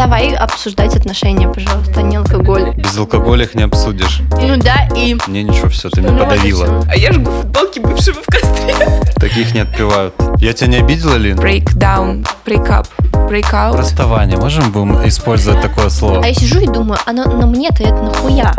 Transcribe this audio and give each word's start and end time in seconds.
Давай 0.00 0.34
обсуждать 0.34 0.96
отношения, 0.96 1.46
пожалуйста, 1.46 2.00
не 2.00 2.16
алкоголь. 2.16 2.74
Без 2.74 2.96
алкоголя 2.96 3.44
их 3.44 3.54
не 3.54 3.64
обсудишь. 3.64 4.22
Ну 4.30 4.56
да, 4.56 4.88
и... 4.96 5.14
Не, 5.26 5.42
ничего, 5.42 5.68
все, 5.68 5.90
ты 5.90 6.00
меня 6.00 6.12
Ну 6.12 6.20
подавила. 6.20 6.82
А 6.88 6.96
я 6.96 7.12
жгу 7.12 7.30
футболки 7.30 7.80
бывшего 7.80 8.22
в 8.22 8.24
костре. 8.24 8.74
Таких 9.16 9.52
не 9.52 9.60
отпевают. 9.60 10.14
Я 10.38 10.54
тебя 10.54 10.68
не 10.68 10.76
обидела, 10.78 11.16
Лин? 11.16 11.38
Break 11.38 11.76
down, 11.76 12.26
break 12.46 12.66
up, 12.68 12.88
break 13.28 13.52
out. 13.52 13.76
Расставание. 13.76 14.38
Можем 14.38 14.72
будем 14.72 15.06
использовать 15.06 15.60
такое 15.60 15.90
слово? 15.90 16.24
А 16.24 16.28
я 16.28 16.32
сижу 16.32 16.60
и 16.60 16.66
думаю, 16.66 16.98
а 17.04 17.12
на, 17.12 17.26
на 17.26 17.46
мне-то 17.46 17.82
это 17.82 18.02
нахуя? 18.02 18.54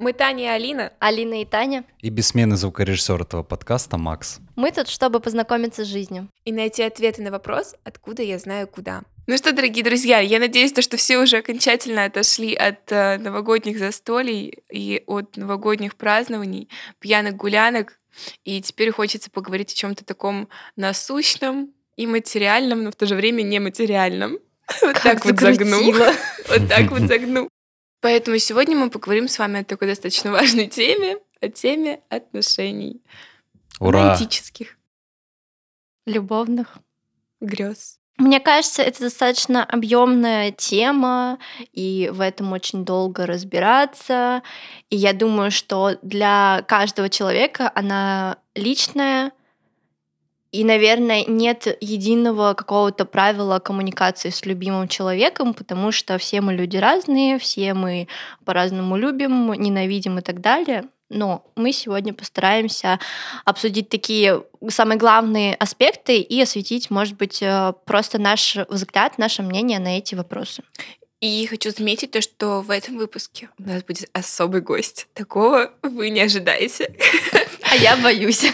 Мы 0.00 0.12
Таня 0.12 0.42
и 0.42 0.48
Алина. 0.48 0.90
Алина 0.98 1.40
и 1.40 1.44
Таня. 1.44 1.84
И 2.00 2.10
бессменный 2.10 2.56
звукорежиссер 2.56 3.22
этого 3.22 3.44
подкаста 3.44 3.98
Макс. 3.98 4.40
Мы 4.56 4.72
тут, 4.72 4.88
чтобы 4.88 5.20
познакомиться 5.20 5.84
с 5.84 5.88
жизнью. 5.88 6.28
И 6.46 6.52
найти 6.52 6.82
ответы 6.82 7.20
на 7.20 7.30
вопрос, 7.30 7.74
откуда 7.84 8.22
я 8.22 8.38
знаю 8.38 8.66
куда. 8.66 9.02
Ну 9.26 9.36
что, 9.36 9.52
дорогие 9.52 9.84
друзья, 9.84 10.20
я 10.20 10.38
надеюсь, 10.38 10.72
то, 10.72 10.80
что 10.80 10.96
все 10.96 11.18
уже 11.18 11.38
окончательно 11.38 12.04
отошли 12.04 12.54
от 12.54 12.90
э, 12.90 13.18
новогодних 13.18 13.78
застолий 13.78 14.62
и 14.70 15.02
от 15.06 15.36
новогодних 15.36 15.96
празднований, 15.96 16.70
пьяных 17.00 17.36
гулянок, 17.36 17.98
и 18.44 18.62
теперь 18.62 18.92
хочется 18.92 19.30
поговорить 19.30 19.72
о 19.72 19.76
чем-то 19.76 20.06
таком 20.06 20.48
насущном 20.74 21.74
и 21.96 22.06
материальном, 22.06 22.84
но 22.84 22.90
в 22.90 22.96
то 22.96 23.04
же 23.04 23.14
время 23.14 23.42
нематериальном. 23.42 24.38
Вот 24.82 25.00
так 25.02 25.24
вот 25.24 25.38
загну. 25.38 25.76
закрутила. 25.76 26.12
Вот 26.48 26.68
так 26.68 26.90
вот 26.90 27.02
загну. 27.02 27.48
Поэтому 28.00 28.38
сегодня 28.38 28.76
мы 28.76 28.88
поговорим 28.88 29.28
с 29.28 29.38
вами 29.38 29.60
о 29.60 29.64
такой 29.64 29.88
достаточно 29.88 30.32
важной 30.32 30.66
теме, 30.68 31.18
о 31.40 31.48
теме 31.48 32.00
отношений. 32.08 33.02
Ура! 33.80 34.02
Романтических 34.02 34.76
Любовных. 36.06 36.78
грез. 37.40 37.98
Мне 38.18 38.40
кажется, 38.40 38.82
это 38.82 39.00
достаточно 39.00 39.62
объемная 39.62 40.50
тема, 40.50 41.38
и 41.72 42.08
в 42.10 42.22
этом 42.22 42.52
очень 42.52 42.84
долго 42.84 43.26
разбираться. 43.26 44.42
И 44.88 44.96
я 44.96 45.12
думаю, 45.12 45.50
что 45.50 45.98
для 46.00 46.64
каждого 46.66 47.10
человека 47.10 47.70
она 47.74 48.38
личная, 48.54 49.32
и, 50.50 50.64
наверное, 50.64 51.24
нет 51.26 51.66
единого 51.82 52.54
какого-то 52.54 53.04
правила 53.04 53.58
коммуникации 53.58 54.30
с 54.30 54.46
любимым 54.46 54.88
человеком, 54.88 55.52
потому 55.52 55.92
что 55.92 56.16
все 56.16 56.40
мы 56.40 56.54
люди 56.54 56.78
разные, 56.78 57.38
все 57.38 57.74
мы 57.74 58.08
по-разному 58.46 58.96
любим, 58.96 59.52
ненавидим 59.52 60.18
и 60.18 60.22
так 60.22 60.40
далее. 60.40 60.88
Но 61.08 61.50
мы 61.54 61.72
сегодня 61.72 62.12
постараемся 62.12 62.98
обсудить 63.44 63.88
такие 63.88 64.42
самые 64.68 64.98
главные 64.98 65.54
аспекты 65.54 66.18
и 66.18 66.40
осветить, 66.40 66.90
может 66.90 67.16
быть, 67.16 67.42
э, 67.42 67.72
просто 67.84 68.18
наш 68.18 68.56
взгляд, 68.68 69.18
наше 69.18 69.42
мнение 69.42 69.78
на 69.78 69.98
эти 69.98 70.14
вопросы. 70.14 70.62
И 71.20 71.46
хочу 71.46 71.70
заметить 71.70 72.10
то, 72.10 72.20
что 72.20 72.60
в 72.60 72.70
этом 72.70 72.98
выпуске 72.98 73.48
у 73.58 73.62
нас 73.62 73.82
будет 73.82 74.10
особый 74.12 74.60
гость. 74.60 75.08
Такого 75.14 75.72
вы 75.82 76.10
не 76.10 76.20
ожидаете. 76.20 76.94
А 77.62 77.74
я 77.74 77.96
боюсь. 77.96 78.44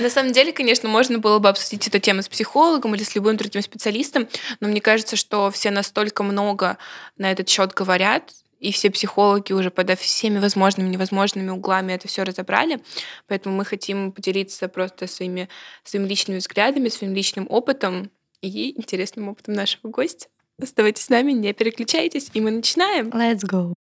На 0.00 0.10
самом 0.10 0.32
деле, 0.32 0.52
конечно, 0.52 0.88
можно 0.88 1.18
было 1.18 1.38
бы 1.38 1.48
обсудить 1.48 1.86
эту 1.86 1.98
тему 1.98 2.22
с 2.22 2.28
психологом 2.28 2.94
или 2.94 3.04
с 3.04 3.14
любым 3.14 3.36
другим 3.36 3.62
специалистом, 3.62 4.28
но 4.60 4.68
мне 4.68 4.80
кажется, 4.80 5.16
что 5.16 5.50
все 5.50 5.70
настолько 5.70 6.22
много 6.22 6.78
на 7.16 7.30
этот 7.30 7.48
счет 7.48 7.74
говорят, 7.74 8.32
и 8.60 8.72
все 8.72 8.90
психологи 8.90 9.52
уже 9.52 9.70
под 9.70 9.98
всеми 9.98 10.38
возможными 10.38 10.88
и 10.88 10.92
невозможными 10.92 11.50
углами 11.50 11.92
это 11.92 12.06
все 12.06 12.22
разобрали. 12.22 12.80
Поэтому 13.26 13.56
мы 13.56 13.64
хотим 13.64 14.12
поделиться 14.12 14.68
просто 14.68 15.06
своими, 15.06 15.48
своими 15.82 16.06
личными 16.06 16.38
взглядами, 16.38 16.88
своим 16.88 17.14
личным 17.14 17.46
опытом 17.50 18.10
и 18.42 18.78
интересным 18.78 19.28
опытом 19.28 19.54
нашего 19.54 19.90
гостя. 19.90 20.28
Оставайтесь 20.62 21.04
с 21.04 21.08
нами, 21.08 21.32
не 21.32 21.52
переключайтесь, 21.52 22.30
и 22.34 22.40
мы 22.40 22.50
начинаем. 22.50 23.08
Let's 23.08 23.42
go. 23.44 23.74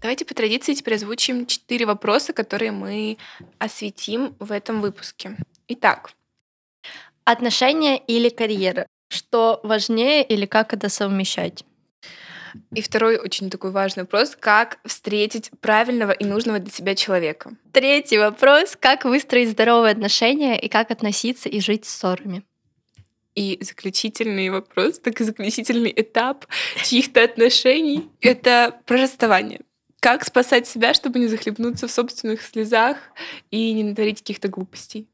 Давайте 0.00 0.26
по 0.26 0.34
традиции 0.34 0.74
теперь 0.74 0.96
озвучим 0.96 1.46
четыре 1.46 1.86
вопроса, 1.86 2.34
которые 2.34 2.72
мы 2.72 3.16
осветим 3.58 4.36
в 4.38 4.52
этом 4.52 4.82
выпуске. 4.82 5.36
Итак, 5.66 6.12
Отношения 7.26 7.96
или 7.96 8.28
карьера? 8.28 8.86
Что 9.08 9.60
важнее 9.62 10.22
или 10.22 10.44
как 10.44 10.74
это 10.74 10.90
совмещать? 10.90 11.64
И 12.72 12.82
второй 12.82 13.18
очень 13.18 13.50
такой 13.50 13.70
важный 13.70 14.02
вопрос, 14.02 14.36
как 14.38 14.78
встретить 14.84 15.50
правильного 15.60 16.12
и 16.12 16.24
нужного 16.24 16.58
для 16.58 16.70
себя 16.70 16.94
человека. 16.94 17.52
Третий 17.72 18.18
вопрос. 18.18 18.76
Как 18.78 19.04
выстроить 19.04 19.50
здоровые 19.50 19.92
отношения 19.92 20.58
и 20.58 20.68
как 20.68 20.90
относиться 20.90 21.48
и 21.48 21.60
жить 21.60 21.84
с 21.84 21.90
ссорами? 21.90 22.42
И 23.34 23.58
заключительный 23.60 24.48
вопрос, 24.50 25.00
так 25.00 25.20
и 25.20 25.24
заключительный 25.24 25.92
этап 25.94 26.46
чьих-то 26.84 27.22
отношений— 27.22 28.08
это 28.20 28.80
про 28.86 29.02
расставание. 29.02 29.60
Как 29.98 30.24
спасать 30.24 30.68
себя, 30.68 30.94
чтобы 30.94 31.18
не 31.18 31.28
захлебнуться 31.28 31.88
в 31.88 31.90
собственных 31.90 32.42
слезах 32.42 32.98
и 33.50 33.72
не 33.72 33.82
натворить 33.82 34.18
каких-то 34.18 34.48
глупостей? 34.48 35.08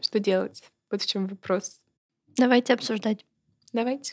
Что 0.00 0.20
делать? 0.20 0.62
Вот 0.90 1.02
в 1.02 1.06
чем 1.06 1.26
вопрос. 1.26 1.80
Давайте 2.36 2.74
обсуждать. 2.74 3.24
Давайте. 3.72 4.12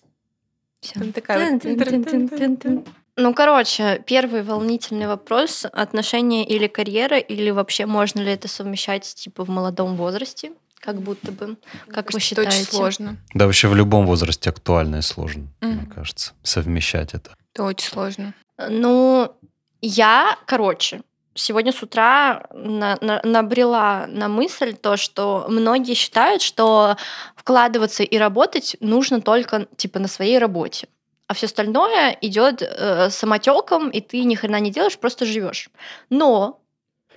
Всё. 0.83 0.99
Там 0.99 1.13
такая 1.13 1.59
вот. 1.59 2.87
Ну, 3.15 3.33
короче, 3.33 4.03
первый 4.07 4.41
волнительный 4.41 5.07
вопрос. 5.07 5.65
Отношения 5.71 6.45
или 6.45 6.67
карьера, 6.67 7.17
или 7.17 7.51
вообще 7.51 7.85
можно 7.85 8.21
ли 8.21 8.31
это 8.31 8.47
совмещать 8.47 9.03
типа 9.03 9.45
в 9.45 9.49
молодом 9.49 9.95
возрасте? 9.95 10.51
Как 10.79 10.99
будто 10.99 11.31
бы. 11.31 11.57
Как 11.87 12.11
вы 12.11 12.17
Это 12.17 12.17
очень 12.17 12.19
считаете? 12.19 12.63
сложно. 12.63 13.17
Да, 13.33 13.45
вообще 13.45 13.67
в 13.67 13.75
любом 13.75 14.05
возрасте 14.07 14.49
актуально 14.49 14.97
и 14.97 15.01
сложно, 15.01 15.47
мне 15.61 15.85
кажется, 15.93 16.33
совмещать 16.43 17.13
это. 17.13 17.35
Это 17.53 17.63
очень 17.63 17.89
сложно. 17.89 18.33
Ну, 18.69 19.31
я, 19.81 20.37
короче, 20.45 21.01
сегодня 21.35 21.71
с 21.71 21.81
утра 21.83 22.47
на- 22.53 22.97
на- 23.01 23.21
набрела 23.23 24.05
на 24.07 24.27
мысль 24.27 24.73
то, 24.73 24.97
что 24.97 25.45
многие 25.49 25.93
считают, 25.93 26.41
что 26.41 26.97
вкладываться 27.35 28.03
и 28.03 28.17
работать 28.17 28.75
нужно 28.79 29.21
только 29.21 29.67
типа 29.75 29.99
на 29.99 30.07
своей 30.07 30.37
работе. 30.37 30.87
А 31.27 31.33
все 31.33 31.45
остальное 31.47 32.17
идет 32.21 32.61
э, 32.61 33.09
самотеком, 33.09 33.89
и 33.89 34.01
ты 34.01 34.23
ни 34.23 34.35
хрена 34.35 34.59
не 34.59 34.71
делаешь, 34.71 34.97
просто 34.97 35.25
живешь. 35.25 35.69
Но 36.09 36.59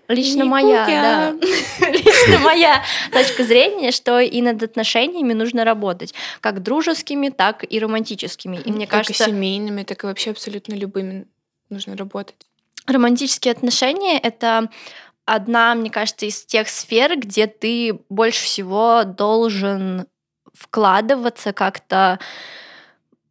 лично 0.09 0.45
моя, 0.45 0.87
да, 0.87 1.31
лично 1.91 2.39
моя 2.39 2.83
точка 3.13 3.45
зрения, 3.45 3.91
что 3.91 4.21
и 4.21 4.41
над 4.41 4.63
отношениями 4.63 5.33
нужно 5.33 5.65
работать, 5.65 6.15
как 6.41 6.63
дружескими, 6.63 7.29
так 7.29 7.65
и 7.69 7.79
романтическими. 7.79 8.59
И 8.65 8.71
мне 8.73 8.87
как 8.87 9.01
кажется, 9.01 9.25
семейными, 9.25 9.83
так 9.83 10.05
и 10.05 10.07
вообще 10.07 10.31
абсолютно 10.31 10.75
любыми 10.75 11.27
нужно 11.69 11.97
работать. 11.97 12.37
Романтические 12.87 13.53
отношения— 13.53 14.19
это 14.23 14.71
одна, 15.25 15.75
мне 15.75 15.91
кажется, 15.91 16.27
из 16.27 16.45
тех 16.45 16.69
сфер, 16.69 17.19
где 17.19 17.47
ты 17.47 17.99
больше 18.09 18.45
всего 18.45 19.05
должен 19.05 20.07
вкладываться 20.55 21.53
как-то 21.53 22.19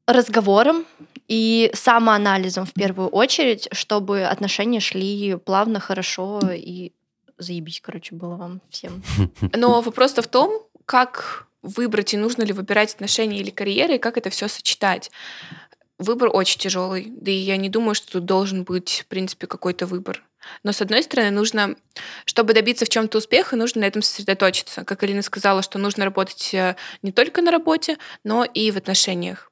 разговором 0.07 0.85
и 1.27 1.71
самоанализом 1.73 2.65
в 2.65 2.73
первую 2.73 3.07
очередь, 3.09 3.67
чтобы 3.71 4.23
отношения 4.23 4.79
шли 4.79 5.35
плавно, 5.37 5.79
хорошо 5.79 6.39
и 6.53 6.91
заебись, 7.37 7.81
короче, 7.81 8.13
было 8.15 8.35
вам 8.35 8.61
всем. 8.69 9.01
Но 9.53 9.81
вопрос-то 9.81 10.21
в 10.21 10.27
том, 10.27 10.61
как 10.85 11.47
выбрать 11.65 12.13
и 12.13 12.17
нужно 12.17 12.43
ли 12.43 12.53
выбирать 12.53 12.93
отношения 12.93 13.39
или 13.39 13.49
карьеры, 13.49 13.95
и 13.95 13.99
как 13.99 14.17
это 14.17 14.29
все 14.29 14.47
сочетать. 14.47 15.09
Выбор 15.97 16.29
очень 16.33 16.59
тяжелый, 16.59 17.07
да 17.09 17.31
и 17.31 17.35
я 17.35 17.55
не 17.57 17.69
думаю, 17.69 17.95
что 17.95 18.13
тут 18.13 18.25
должен 18.25 18.63
быть, 18.63 19.03
в 19.05 19.07
принципе, 19.07 19.47
какой-то 19.47 19.85
выбор. 19.85 20.23
Но, 20.63 20.71
с 20.71 20.81
одной 20.81 21.03
стороны, 21.03 21.31
нужно, 21.31 21.75
чтобы 22.25 22.53
добиться 22.53 22.85
в 22.85 22.89
чем-то 22.89 23.17
успеха, 23.17 23.55
нужно 23.55 23.81
на 23.81 23.85
этом 23.85 24.01
сосредоточиться. 24.01 24.83
Как 24.83 25.01
Алина 25.03 25.21
сказала, 25.21 25.61
что 25.61 25.79
нужно 25.79 26.05
работать 26.05 26.53
э, 26.53 26.75
не 27.01 27.11
только 27.11 27.41
на 27.41 27.49
работе, 27.49 27.97
но 28.23 28.43
и 28.43 28.71
в 28.71 28.77
отношениях. 28.77 29.51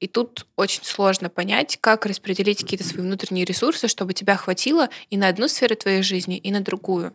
И 0.00 0.06
тут 0.06 0.46
очень 0.56 0.84
сложно 0.84 1.28
понять, 1.28 1.78
как 1.80 2.06
распределить 2.06 2.62
какие-то 2.62 2.84
свои 2.84 3.02
внутренние 3.02 3.44
ресурсы, 3.44 3.88
чтобы 3.88 4.12
тебя 4.12 4.36
хватило 4.36 4.90
и 5.10 5.16
на 5.16 5.28
одну 5.28 5.48
сферу 5.48 5.76
твоей 5.76 6.02
жизни, 6.02 6.36
и 6.36 6.50
на 6.50 6.60
другую. 6.60 7.12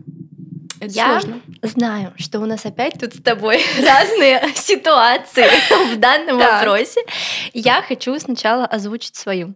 Это 0.80 0.94
Я 0.94 1.20
сложно. 1.20 1.42
Знаю, 1.62 2.14
что 2.18 2.40
у 2.40 2.46
нас 2.46 2.66
опять 2.66 3.00
тут 3.00 3.14
с 3.16 3.22
тобой 3.22 3.62
разные 3.82 4.54
ситуации 4.56 5.48
в 5.94 5.98
данном 5.98 6.38
вопросе. 6.38 7.02
Я 7.54 7.82
хочу 7.82 8.18
сначала 8.20 8.66
озвучить 8.66 9.16
свою. 9.16 9.56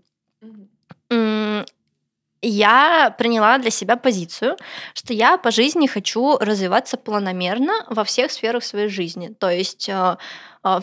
Я 2.46 3.16
приняла 3.18 3.58
для 3.58 3.72
себя 3.72 3.96
позицию, 3.96 4.58
что 4.94 5.14
я 5.14 5.38
по 5.38 5.50
жизни 5.50 5.88
хочу 5.88 6.38
развиваться 6.40 6.98
планомерно 6.98 7.74
во 7.88 8.04
всех 8.04 8.32
сферах 8.32 8.66
своей 8.66 8.90
жизни. 8.90 9.34
То 9.40 9.50
есть 9.50 9.88
э, 9.88 10.18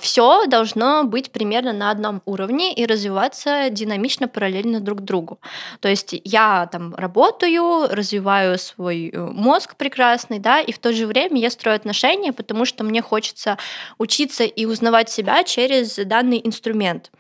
все 0.01 0.47
должно 0.47 1.05
быть 1.05 1.31
примерно 1.33 1.75
на 1.75 1.91
одном 1.91 2.23
уровне 2.25 2.73
и 2.73 2.87
развиваться 2.87 3.69
динамично, 3.69 4.27
параллельно 4.27 4.81
друг 4.81 5.03
другу. 5.03 5.39
То 5.81 5.89
есть 5.89 6.15
я 6.25 6.67
там 6.73 6.95
работаю, 6.95 7.89
развиваю 7.95 8.59
свой 8.59 9.11
э, 9.11 9.19
мозг 9.19 9.77
прекрасный, 9.77 10.39
да, 10.39 10.61
и 10.61 10.73
в 10.73 10.79
то 10.79 10.95
же 10.95 11.07
время 11.07 11.39
я 11.39 11.51
строю 11.51 11.77
отношения, 11.77 12.33
потому 12.33 12.65
что 12.65 12.85
мне 12.85 13.03
хочется 13.03 13.59
учиться 13.99 14.45
и 14.45 14.65
узнавать 14.65 15.11
себя 15.11 15.45
через 15.45 15.97
данный 15.97 16.41
инструмент. 16.43 17.11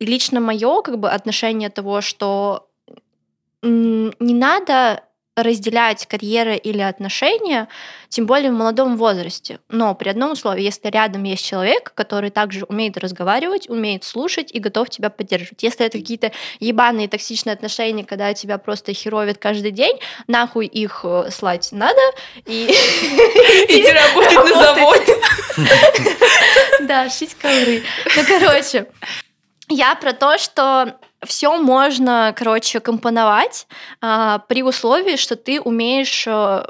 И 0.00 0.06
лично 0.06 0.40
мое 0.40 0.82
как 0.82 0.98
бы 0.98 1.08
отношение 1.10 1.70
того, 1.70 2.00
что 2.00 2.66
не 3.62 4.34
надо 4.34 5.04
разделять 5.36 6.06
карьера 6.06 6.54
или 6.54 6.80
отношения, 6.80 7.68
тем 8.08 8.26
более 8.26 8.50
в 8.50 8.54
молодом 8.54 8.96
возрасте. 8.96 9.60
Но 9.68 9.94
при 9.94 10.08
одном 10.08 10.32
условии, 10.32 10.62
если 10.62 10.88
рядом 10.88 11.22
есть 11.22 11.44
человек, 11.44 11.92
который 11.94 12.30
также 12.30 12.64
умеет 12.64 12.98
разговаривать, 12.98 13.68
умеет 13.68 14.04
слушать 14.04 14.50
и 14.52 14.58
готов 14.58 14.90
тебя 14.90 15.08
поддерживать. 15.08 15.62
Если 15.62 15.86
это 15.86 15.98
какие-то 15.98 16.32
ебаные 16.58 17.08
токсичные 17.08 17.52
отношения, 17.52 18.04
когда 18.04 18.34
тебя 18.34 18.58
просто 18.58 18.92
херовят 18.92 19.38
каждый 19.38 19.70
день, 19.70 19.98
нахуй 20.26 20.66
их 20.66 21.00
э, 21.04 21.30
слать 21.30 21.68
надо 21.72 22.00
и 22.46 22.66
идти 22.68 23.92
работать 23.92 24.54
на 24.54 24.62
заводе. 24.62 25.16
Да, 26.82 27.08
шить 27.08 27.34
ковры. 27.34 27.82
Ну, 28.16 28.22
короче, 28.26 28.86
я 29.70 29.94
про 29.94 30.12
то, 30.12 30.38
что 30.38 30.98
все 31.24 31.56
можно, 31.56 32.34
короче, 32.36 32.80
компоновать 32.80 33.66
а, 34.00 34.38
при 34.40 34.62
условии, 34.62 35.16
что 35.16 35.36
ты 35.36 35.60
умеешь 35.60 36.24
э, 36.26 36.64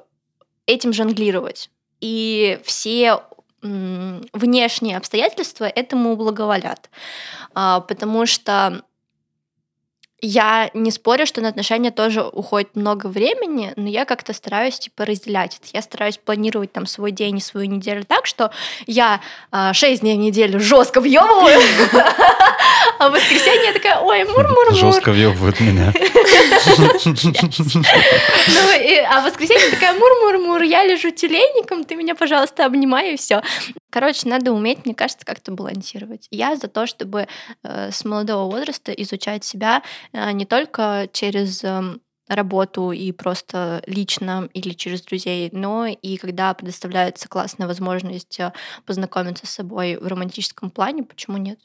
этим 0.67 0.93
жонглировать. 0.93 1.71
И 2.01 2.61
все 2.65 3.23
внешние 3.63 4.97
обстоятельства 4.97 5.67
этому 5.67 6.17
благоволят. 6.17 6.89
А, 7.55 7.81
потому 7.81 8.25
что 8.25 8.83
я 10.23 10.71
не 10.75 10.91
спорю, 10.91 11.27
что 11.27 11.41
на 11.41 11.49
отношения 11.49 11.91
тоже 11.91 12.23
уходит 12.23 12.77
много 12.77 13.07
времени, 13.07 13.73
но 13.77 13.89
я 13.89 14.05
как-то 14.05 14.33
стараюсь 14.33 14.79
типа 14.79 15.05
разделять 15.05 15.57
это. 15.57 15.69
Я 15.73 15.83
стараюсь 15.83 16.19
планировать 16.19 16.73
там 16.73 16.87
свой 16.87 17.11
день 17.11 17.39
и 17.39 17.41
свою 17.41 17.67
неделю 17.67 18.05
так, 18.05 18.27
что 18.27 18.51
я 18.87 19.21
э, 19.53 19.73
6 19.73 20.01
дней 20.03 20.17
в 20.17 20.21
неделю 20.21 20.61
жестко 20.61 21.01
въебываю, 21.01 21.61
а 22.99 23.09
в 23.09 23.13
воскресенье 23.13 23.69
я 23.69 23.73
такая, 23.73 24.01
ой, 24.01 24.25
мур-мур-мур. 24.25 24.75
Жестко 24.75 25.13
въебывает 25.13 25.61
меня. 25.61 25.93
Ну, 28.51 28.61
а 29.09 29.21
в 29.21 29.25
воскресенье 29.25 29.71
такая, 29.71 29.95
мур-мур-мур, 29.95 30.63
я 30.63 30.85
лежу 30.85 31.11
тюленником, 31.11 31.85
ты 31.85 31.95
меня, 31.95 32.15
пожалуйста, 32.15 32.67
обнимай, 32.67 33.15
и 33.15 33.17
все. 33.17 33.43
Короче, 33.91 34.29
надо 34.29 34.53
уметь, 34.53 34.85
мне 34.85 34.95
кажется, 34.95 35.27
как-то 35.27 35.53
балансировать. 35.53 36.29
Я 36.31 36.57
за 36.57 36.69
то, 36.69 36.87
чтобы 36.87 37.27
э, 37.63 37.91
с 37.91 38.05
молодого 38.05 38.51
возраста 38.51 38.93
изучать 38.93 39.45
себя 39.45 39.83
э, 40.13 40.31
не 40.33 40.47
только 40.47 41.09
через 41.13 41.63
э, 41.65 41.99
работу 42.29 42.93
и 42.93 43.11
просто 43.13 43.83
лично 43.87 44.49
или 44.55 44.73
через 44.73 45.03
друзей, 45.03 45.51
но 45.53 45.87
и 45.87 46.17
когда 46.17 46.55
предоставляется 46.55 47.29
классная 47.29 47.67
возможность 47.67 48.39
э, 48.39 48.53
познакомиться 48.87 49.47
с 49.47 49.51
собой 49.51 49.97
в 49.97 50.07
романтическом 50.07 50.71
плане, 50.71 51.03
почему 51.03 51.37
нет? 51.37 51.59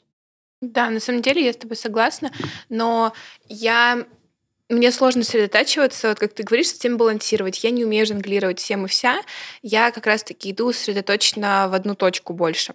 Да, 0.60 0.90
на 0.90 1.00
самом 1.00 1.22
деле 1.22 1.44
я 1.44 1.52
с 1.52 1.56
тобой 1.56 1.76
согласна, 1.76 2.32
но 2.68 3.12
я 3.48 4.06
мне 4.68 4.90
сложно 4.90 5.22
сосредотачиваться, 5.22 6.08
вот 6.08 6.18
как 6.18 6.32
ты 6.32 6.42
говоришь, 6.42 6.68
с 6.68 6.72
тем 6.78 6.96
балансировать. 6.96 7.62
Я 7.62 7.70
не 7.70 7.84
умею 7.84 8.06
жонглировать 8.06 8.58
всем 8.58 8.84
и 8.86 8.88
вся. 8.88 9.20
Я 9.62 9.90
как 9.92 10.06
раз-таки 10.06 10.50
иду 10.50 10.72
сосредоточенно 10.72 11.68
в 11.70 11.74
одну 11.74 11.94
точку 11.94 12.32
больше. 12.32 12.74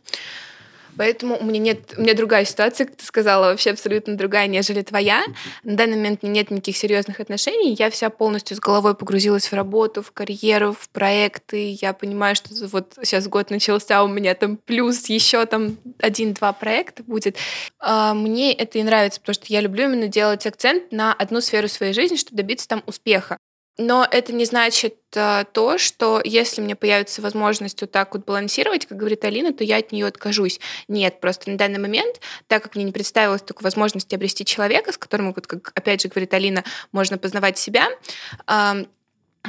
Поэтому 0.98 1.38
у 1.38 1.44
меня 1.44 1.60
нет, 1.60 1.94
у 1.98 2.02
меня 2.02 2.14
другая 2.14 2.46
ситуация, 2.46 2.86
как 2.86 2.98
ты 2.98 3.06
сказала, 3.06 3.48
вообще 3.48 3.72
абсолютно 3.72 4.16
другая, 4.16 4.48
нежели 4.48 4.82
твоя. 4.82 5.24
На 5.64 5.76
данный 5.76 5.98
момент 5.98 6.24
нет 6.24 6.52
никаких 6.52 6.78
серьезных 6.78 7.20
отношений. 7.20 7.76
Я 7.78 7.90
вся 7.90 8.10
полностью 8.10 8.58
с 8.58 8.60
головой 8.60 8.96
погрузилась 8.96 9.48
в 9.48 9.54
работу, 9.54 10.02
в 10.02 10.12
карьеру, 10.12 10.76
в 10.80 10.90
проекты. 10.90 11.78
Я 11.82 11.94
понимаю, 11.94 12.36
что 12.36 12.50
вот 12.68 12.98
сейчас 13.04 13.28
год 13.28 13.50
начался, 13.50 14.04
у 14.04 14.08
меня 14.08 14.36
там 14.36 14.58
плюс 14.58 15.08
еще 15.10 15.46
там 15.46 15.78
один-два 16.00 16.54
проекта 16.54 17.04
будет. 17.04 17.38
А, 17.80 18.14
мне 18.14 18.54
это 18.54 18.80
и 18.80 18.84
нравится, 18.84 19.20
потому 19.20 19.34
что 19.34 19.46
я 19.48 19.62
люблю 19.62 19.86
именно 19.86 20.08
делать 20.08 20.46
акцент 20.46 20.92
на 20.92 21.14
одну 21.14 21.42
сферу 21.42 21.68
своей 21.68 21.94
жизни, 21.94 22.16
чтобы 22.16 22.38
добиться 22.38 22.68
там 22.68 22.84
успеха. 22.86 23.38
Но 23.82 24.08
это 24.10 24.32
не 24.32 24.46
значит 24.46 24.96
а, 25.16 25.44
то, 25.44 25.80
что 25.80 26.22
если 26.24 26.62
мне 26.62 26.76
появится 26.76 27.22
возможность 27.24 27.82
вот 27.82 27.92
так 27.92 28.14
вот 28.14 28.26
балансировать, 28.26 28.86
как 28.86 28.96
говорит 28.96 29.26
Алина, 29.26 29.54
то 29.54 29.64
я 29.64 29.78
от 29.78 29.92
нее 29.92 30.06
откажусь. 30.06 30.60
Нет, 30.88 31.20
просто 31.20 31.50
на 31.50 31.58
данный 31.58 31.80
момент, 31.80 32.22
так 32.48 32.62
как 32.62 32.76
мне 32.76 32.84
не 32.84 32.92
представилась 32.92 33.42
такой 33.42 33.64
возможности 33.64 34.14
обрести 34.14 34.46
человека, 34.46 34.92
с 34.92 35.00
которым, 35.00 35.34
вот 35.34 35.48
как 35.48 35.72
опять 35.74 36.02
же 36.02 36.10
говорит 36.10 36.32
Алина, 36.36 36.64
можно 36.92 37.18
познавать 37.18 37.58
себя, 37.58 37.88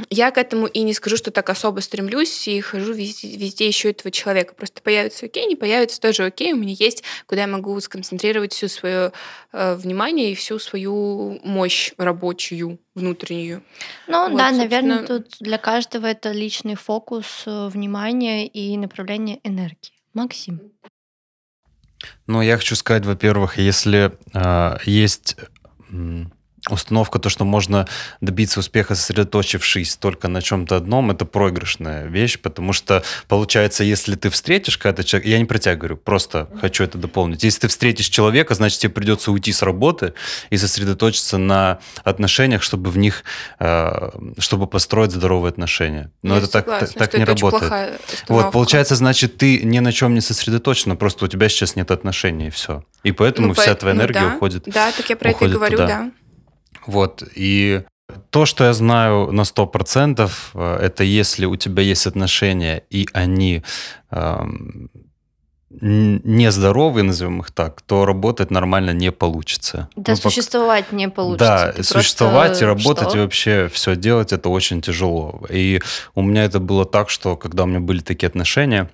я 0.08 0.30
к 0.30 0.38
этому 0.38 0.66
и 0.66 0.82
не 0.82 0.94
скажу, 0.94 1.16
что 1.16 1.30
так 1.30 1.50
особо 1.50 1.80
стремлюсь 1.80 2.48
и 2.48 2.60
хожу 2.60 2.92
везде, 2.92 3.36
везде 3.36 3.68
ищу 3.68 3.88
этого 3.88 4.10
человека. 4.10 4.54
Просто 4.54 4.80
появится 4.82 5.26
окей, 5.26 5.46
не 5.46 5.56
появится 5.56 6.00
тоже 6.00 6.24
окей. 6.24 6.52
У 6.52 6.56
меня 6.56 6.74
есть, 6.78 7.04
куда 7.26 7.42
я 7.42 7.46
могу 7.46 7.78
сконцентрировать 7.80 8.52
все 8.54 8.68
свое 8.68 9.12
э, 9.52 9.74
внимание 9.74 10.32
и 10.32 10.34
всю 10.34 10.58
свою 10.58 11.38
мощь 11.44 11.92
рабочую 11.98 12.78
внутреннюю. 12.94 13.62
Ну 14.06 14.28
вот, 14.28 14.36
да, 14.36 14.50
собственно... 14.50 14.58
наверное, 14.58 15.06
тут 15.06 15.36
для 15.40 15.58
каждого 15.58 16.06
это 16.06 16.32
личный 16.32 16.74
фокус 16.74 17.42
э, 17.46 17.68
внимания 17.68 18.46
и 18.46 18.76
направление 18.78 19.40
энергии. 19.44 19.92
Максим. 20.14 20.60
Ну, 22.26 22.42
я 22.42 22.56
хочу 22.56 22.76
сказать, 22.76 23.06
во-первых, 23.06 23.58
если 23.58 24.12
э, 24.34 24.76
есть 24.84 25.36
установка, 26.70 27.18
то, 27.18 27.28
что 27.28 27.44
можно 27.44 27.88
добиться 28.20 28.60
успеха, 28.60 28.94
сосредоточившись 28.94 29.96
только 29.96 30.28
на 30.28 30.40
чем-то 30.42 30.76
одном, 30.76 31.10
это 31.10 31.24
проигрышная 31.24 32.06
вещь, 32.06 32.38
потому 32.38 32.72
что, 32.72 33.02
получается, 33.26 33.82
если 33.82 34.14
ты 34.14 34.30
встретишь 34.30 34.78
когда 34.78 35.02
человека, 35.02 35.28
я 35.28 35.38
не 35.38 35.44
про 35.44 35.58
тебя 35.58 35.74
говорю, 35.74 35.96
просто 35.96 36.48
хочу 36.60 36.84
это 36.84 36.98
дополнить, 36.98 37.42
если 37.42 37.60
ты 37.60 37.68
встретишь 37.68 38.08
человека, 38.08 38.54
значит, 38.54 38.78
тебе 38.78 38.90
придется 38.90 39.32
уйти 39.32 39.52
с 39.52 39.62
работы 39.62 40.14
и 40.50 40.56
сосредоточиться 40.56 41.36
на 41.36 41.80
отношениях, 42.04 42.62
чтобы 42.62 42.90
в 42.90 42.98
них, 42.98 43.24
э, 43.58 44.10
чтобы 44.38 44.68
построить 44.68 45.10
здоровые 45.10 45.50
отношения. 45.50 46.12
Но 46.22 46.34
я 46.34 46.38
это 46.38 46.50
согласна, 46.50 46.86
так, 46.86 46.96
так 46.96 47.14
не 47.14 47.22
это 47.24 47.32
работает. 47.32 48.00
Вот, 48.28 48.52
получается, 48.52 48.94
значит, 48.94 49.36
ты 49.36 49.62
ни 49.64 49.80
на 49.80 49.92
чем 49.92 50.14
не 50.14 50.20
сосредоточена, 50.20 50.94
просто 50.94 51.24
у 51.24 51.28
тебя 51.28 51.48
сейчас 51.48 51.74
нет 51.74 51.90
отношений, 51.90 52.48
и 52.48 52.50
все. 52.50 52.84
И 53.02 53.10
поэтому 53.10 53.48
ну, 53.48 53.54
вся 53.54 53.74
твоя 53.74 53.94
ну 53.94 54.02
энергия 54.02 54.20
ну, 54.20 54.28
да. 54.28 54.36
уходит 54.36 54.64
Да, 54.66 54.92
так 54.92 55.10
я 55.10 55.16
про 55.16 55.30
это 55.30 55.44
и 55.44 55.48
говорю, 55.48 55.76
туда. 55.76 55.86
да. 55.86 56.12
Вот, 56.86 57.22
и 57.34 57.82
то, 58.30 58.46
что 58.46 58.64
я 58.64 58.72
знаю 58.72 59.32
на 59.32 59.42
100%, 59.42 60.30
э, 60.54 60.76
это 60.82 61.04
если 61.04 61.46
у 61.46 61.56
тебя 61.56 61.82
есть 61.82 62.06
отношения, 62.06 62.82
и 62.90 63.08
они 63.12 63.62
эм, 64.10 64.90
нездоровые, 65.80 67.04
назовем 67.04 67.40
их 67.40 67.50
так, 67.50 67.80
то 67.82 68.04
работать 68.04 68.50
нормально 68.50 68.90
не 68.90 69.10
получится. 69.10 69.88
Да, 69.96 70.12
ну, 70.12 70.16
существовать 70.16 70.86
пока... 70.86 70.96
не 70.96 71.08
получится. 71.08 71.46
Да, 71.46 71.72
Ты 71.72 71.82
существовать 71.82 72.60
и 72.60 72.64
работать, 72.64 73.08
что? 73.08 73.18
и 73.18 73.20
вообще 73.20 73.70
все 73.72 73.96
делать, 73.96 74.32
это 74.32 74.50
очень 74.50 74.82
тяжело. 74.82 75.42
И 75.48 75.80
у 76.14 76.22
меня 76.22 76.44
это 76.44 76.60
было 76.60 76.84
так, 76.84 77.08
что 77.08 77.36
когда 77.36 77.64
у 77.64 77.66
меня 77.66 77.80
были 77.80 78.00
такие 78.00 78.26
отношения, 78.26 78.90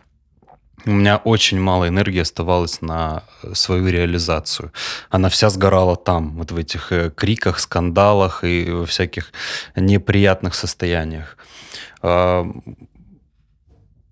у 0.87 0.90
меня 0.90 1.16
очень 1.16 1.61
мало 1.61 1.88
энергии 1.88 2.20
оставалось 2.20 2.80
на 2.82 3.23
э, 3.42 3.54
свою 3.54 3.88
реализацию. 3.88 4.73
Она 5.11 5.28
вся 5.28 5.50
сгорала 5.50 5.97
там, 5.97 6.37
вот 6.37 6.52
в 6.52 6.56
этих 6.56 6.92
э, 6.92 7.11
криках, 7.11 7.58
скандалах 7.58 8.44
и 8.44 8.70
во 8.70 8.87
всяких 8.87 9.32
неприятных 9.76 10.54
состояниях. 10.54 11.37
А, 12.02 12.47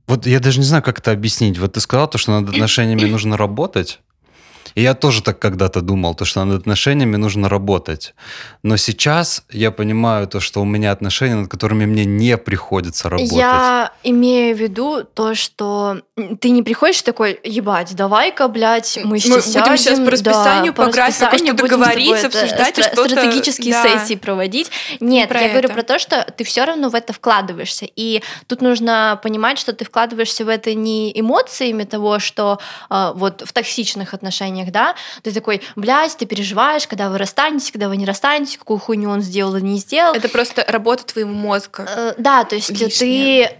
вот 0.06 0.26
я 0.26 0.40
даже 0.40 0.58
не 0.58 0.64
знаю, 0.64 0.82
как 0.82 0.99
это 0.99 1.11
объяснить. 1.11 1.58
Вот 1.58 1.73
ты 1.73 1.80
сказал, 1.80 2.08
то, 2.08 2.18
что 2.18 2.40
над 2.40 2.50
отношениями 2.50 3.04
нужно 3.04 3.37
работать. 3.37 4.00
И 4.76 4.83
я 4.83 4.95
тоже 4.95 5.23
так 5.23 5.38
когда-то 5.38 5.80
думал, 5.80 6.14
то, 6.14 6.26
что 6.26 6.45
над 6.45 6.61
отношениями 6.61 7.16
нужно 7.16 7.49
работать. 7.49 8.14
Но 8.62 8.76
сейчас 8.76 9.42
я 9.50 9.71
понимаю 9.71 10.28
то, 10.28 10.38
что 10.38 10.61
у 10.61 10.66
меня 10.66 10.92
отношения, 10.92 11.35
над 11.35 11.50
которыми 11.50 11.87
мне 11.87 12.04
не 12.04 12.37
приходится 12.37 13.09
работать. 13.09 13.33
Я 13.33 13.92
имею 14.04 14.54
в 14.54 14.61
виду 14.61 15.02
то, 15.02 15.35
что 15.35 16.02
ты 16.40 16.50
не 16.50 16.62
приходишь 16.62 17.00
такой, 17.00 17.40
ебать, 17.42 17.97
давай-ка, 17.97 18.49
блядь, 18.49 18.99
мы 19.02 19.18
сейчас 19.18 19.47
мы 19.54 19.62
будем 19.62 19.76
сейчас 19.78 19.99
по 19.99 20.11
расписанию, 20.11 20.73
да, 20.75 20.76
по, 20.76 20.85
по 20.85 20.92
графику 20.92 21.38
что-то 21.38 21.68
говорить, 21.68 22.25
обсуждать 22.25 22.78
стра- 22.78 22.92
что-то. 22.92 23.09
Стратегические 23.09 23.73
да. 23.73 23.83
сессии 23.83 24.14
проводить. 24.14 24.71
Нет, 25.00 25.30
про 25.30 25.40
я 25.40 25.47
это. 25.47 25.52
говорю 25.52 25.71
про 25.71 25.85
то, 25.85 25.99
что 25.99 26.26
ты 26.37 26.45
все 26.45 26.64
равно 26.64 26.90
в 26.90 26.95
это 26.95 27.14
вкладываешься. 27.14 27.87
И 27.97 28.23
тут 28.47 28.61
нужно 28.61 29.18
понимать, 29.23 29.59
что 29.59 29.73
ты 29.73 29.87
вкладываешься 29.87 30.45
в 30.45 30.50
это 30.50 30.75
не 30.75 31.18
эмоциями 31.18 31.85
того, 31.85 32.18
что 32.18 32.59
э, 32.90 33.12
вот 33.14 33.42
в 33.47 33.54
токсичных 33.54 34.12
отношениях 34.12 34.65
отношениях, 34.66 34.73
да, 34.73 34.94
ты 35.23 35.32
такой, 35.32 35.62
блядь, 35.76 36.16
ты 36.16 36.26
переживаешь, 36.26 36.87
когда 36.87 37.08
вы 37.11 37.18
расстанетесь, 37.18 37.70
когда 37.70 37.88
вы 37.88 37.96
не 37.96 38.04
расстанетесь, 38.04 38.56
какую 38.56 38.78
хуйню 38.78 39.11
он 39.11 39.23
сделал 39.23 39.56
или 39.56 39.64
не 39.64 39.78
сделал. 39.78 40.14
Это 40.14 40.28
просто 40.28 40.64
работа 40.68 41.04
твоего 41.04 41.32
мозга. 41.32 41.87
Э, 41.88 42.14
да, 42.18 42.44
то 42.44 42.54
есть 42.54 42.70
Лишняя. 42.70 43.49
ты 43.49 43.56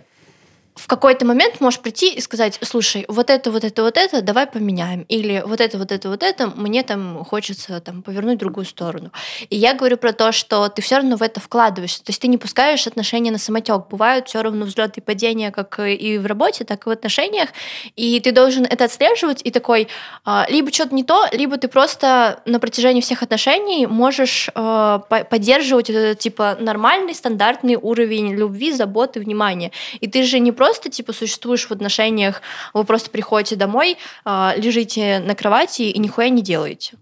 в 0.77 0.87
какой-то 0.89 1.25
момент 1.25 1.61
можешь 1.61 1.81
прийти 1.81 2.13
и 2.13 2.21
сказать, 2.21 2.59
слушай, 2.63 3.07
вот 3.09 3.31
это, 3.31 3.51
вот 3.51 3.65
это, 3.65 3.83
вот 3.83 3.97
это, 3.97 4.21
давай 4.21 4.47
поменяем. 4.47 5.07
Или 5.09 5.43
вот 5.45 5.61
это, 5.61 5.79
вот 5.79 5.91
это, 5.91 6.11
вот 6.11 6.23
это, 6.23 6.49
мне 6.55 6.83
там 6.83 7.25
хочется 7.25 7.81
там 7.81 8.03
повернуть 8.03 8.37
в 8.37 8.41
другую 8.41 8.67
сторону. 8.67 9.11
И 9.49 9.57
я 9.57 9.73
говорю 9.73 9.97
про 9.97 10.13
то, 10.13 10.33
что 10.33 10.69
ты 10.69 10.83
все 10.83 10.97
равно 10.97 11.17
в 11.17 11.23
это 11.23 11.41
вкладываешься. 11.41 12.05
То 12.05 12.11
есть 12.11 12.21
ты 12.21 12.29
не 12.29 12.37
пускаешь 12.37 12.87
отношения 12.87 13.31
на 13.31 13.39
самотек. 13.39 13.89
Бывают 13.91 14.29
все 14.29 14.43
равно 14.43 14.67
взлеты 14.67 15.01
и 15.01 15.03
падения, 15.03 15.51
как 15.51 15.81
и 15.81 16.19
в 16.19 16.27
работе, 16.27 16.65
так 16.65 16.87
и 16.87 16.91
в 16.91 16.93
отношениях. 16.93 17.49
И 17.97 18.21
ты 18.21 18.33
должен 18.33 18.65
это 18.65 18.85
отслеживать 18.85 19.41
и 19.43 19.51
такой, 19.51 19.89
а, 20.25 20.47
либо 20.51 20.71
что-то 20.71 20.95
не 20.95 21.05
то, 21.05 21.27
либо 21.33 21.57
ты 21.57 21.69
просто 21.69 22.41
на 22.45 22.61
протяжении 22.61 23.01
всех 23.01 23.23
отношений 23.23 23.87
можешь 23.87 24.51
а, 24.55 24.99
поддерживать 24.99 25.89
этот, 25.89 26.19
типа, 26.19 26.59
нормальный, 26.61 27.15
стандартный 27.15 27.77
уровень 27.77 28.35
любви, 28.35 28.73
заботы, 28.73 29.21
внимания. 29.21 29.73
И 30.01 30.07
ты 30.07 30.23
же 30.23 30.39
не 30.39 30.53
просто 30.53 30.66
просто 30.67 30.91
типа 30.91 31.13
существуешь 31.13 31.67
в 31.67 31.73
отношениях, 31.73 32.43
вы 32.75 32.83
просто 32.83 33.09
приходите 33.11 33.55
домой, 33.55 33.99
а, 34.25 34.53
лежите 34.57 35.21
на 35.21 35.37
кровати 35.37 35.83
и 35.83 35.99
нихуя 36.01 36.29
не 36.29 36.43
делаете. 36.43 36.97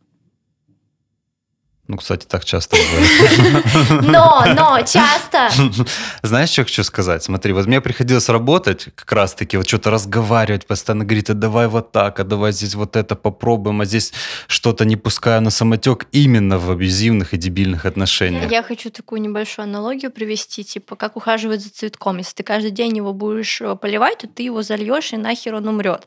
Ну, 1.87 1.99
кстати, 1.99 2.25
так 2.25 2.47
часто 2.47 2.77
бывает. 2.77 3.65
Но, 4.05 4.43
но, 4.55 4.79
часто. 4.81 5.51
Знаешь, 6.23 6.49
что 6.49 6.63
хочу 6.63 6.83
сказать? 6.83 7.23
Смотри, 7.23 7.53
вот 7.53 7.67
мне 7.67 7.83
приходилось 7.83 8.31
работать 8.31 8.89
как 8.95 9.13
раз-таки, 9.13 9.59
вот 9.59 9.69
что-то 9.69 9.91
разговаривать, 9.91 10.67
постоянно 10.67 11.05
говорить, 11.05 11.29
а 11.29 11.35
давай 11.35 11.69
вот 11.69 11.93
так, 11.93 12.21
а 12.21 12.25
давай 12.25 12.53
здесь 12.53 12.75
вот 12.75 12.97
это 12.97 13.17
попробуем, 13.17 13.83
а 13.83 13.85
здесь 13.85 14.15
что-то 14.47 14.87
не 14.87 14.97
пуская 14.97 15.41
на 15.41 15.51
самотек 15.51 16.07
именно 16.11 16.59
в 16.59 16.71
абьюзивных 16.71 17.35
и 17.35 17.37
дебильных 17.37 17.85
отношениях. 17.85 18.51
Я 18.51 18.63
хочу 18.63 18.91
такую 18.91 19.21
небольшую 19.21 19.65
аналогию 19.65 20.11
привести, 20.11 20.65
типа, 20.65 20.97
как 20.97 21.17
ухаживать 21.17 21.63
за 21.63 21.71
цветком. 21.71 22.17
Если 22.17 22.37
ты 22.37 22.43
каждый 22.45 22.71
день 22.71 22.97
его 22.97 23.13
будешь 23.13 23.61
э, 23.61 23.77
поливать, 23.77 24.19
то 24.19 24.27
ты 24.27 24.43
его 24.45 24.63
зальешь, 24.63 25.13
и 25.13 25.19
нахер 25.19 25.55
он 25.57 25.69
умрет. 25.69 26.07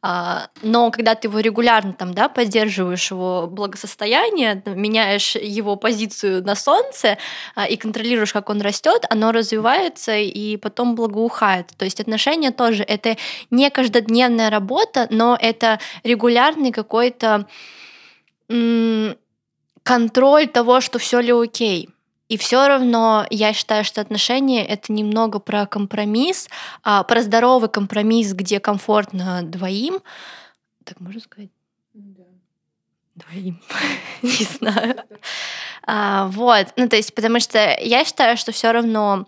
А, 0.00 0.48
но 0.62 0.90
когда 0.90 1.14
ты 1.14 1.28
его 1.28 1.40
регулярно 1.40 1.92
там, 1.92 2.14
да, 2.14 2.30
поддерживаешь 2.30 3.10
его 3.10 3.46
благосостояние, 3.46 4.62
меняешь 4.64 5.17
меняешь 5.18 5.36
его 5.36 5.76
позицию 5.76 6.44
на 6.44 6.54
солнце 6.54 7.18
а, 7.54 7.66
и 7.66 7.76
контролируешь, 7.76 8.32
как 8.32 8.50
он 8.50 8.60
растет, 8.60 9.04
оно 9.10 9.32
развивается 9.32 10.16
и 10.16 10.56
потом 10.56 10.94
благоухает. 10.94 11.68
То 11.76 11.84
есть 11.84 12.00
отношения 12.00 12.50
тоже 12.50 12.82
это 12.82 13.16
не 13.50 13.70
каждодневная 13.70 14.50
работа, 14.50 15.06
но 15.10 15.36
это 15.40 15.78
регулярный 16.04 16.72
какой-то 16.72 17.46
контроль 19.82 20.46
того, 20.46 20.80
что 20.80 20.98
все 20.98 21.20
ли 21.20 21.32
окей. 21.32 21.88
И 22.30 22.36
все 22.36 22.68
равно 22.68 23.26
я 23.30 23.52
считаю, 23.52 23.84
что 23.84 24.00
отношения 24.00 24.66
это 24.66 24.92
немного 24.92 25.38
про 25.38 25.66
компромисс, 25.66 26.48
а, 26.82 27.02
про 27.02 27.22
здоровый 27.22 27.68
компромисс, 27.68 28.32
где 28.32 28.60
комфортно 28.60 29.42
двоим. 29.42 29.98
Так 30.84 31.00
можно 31.00 31.20
сказать? 31.20 31.50
Двоим. 33.14 33.60
Не 34.22 34.44
знаю. 34.44 34.96
А, 35.86 36.28
вот. 36.28 36.68
Ну, 36.76 36.88
то 36.88 36.96
есть, 36.96 37.14
потому 37.14 37.40
что 37.40 37.76
я 37.80 38.04
считаю, 38.04 38.36
что 38.36 38.52
все 38.52 38.72
равно 38.72 39.26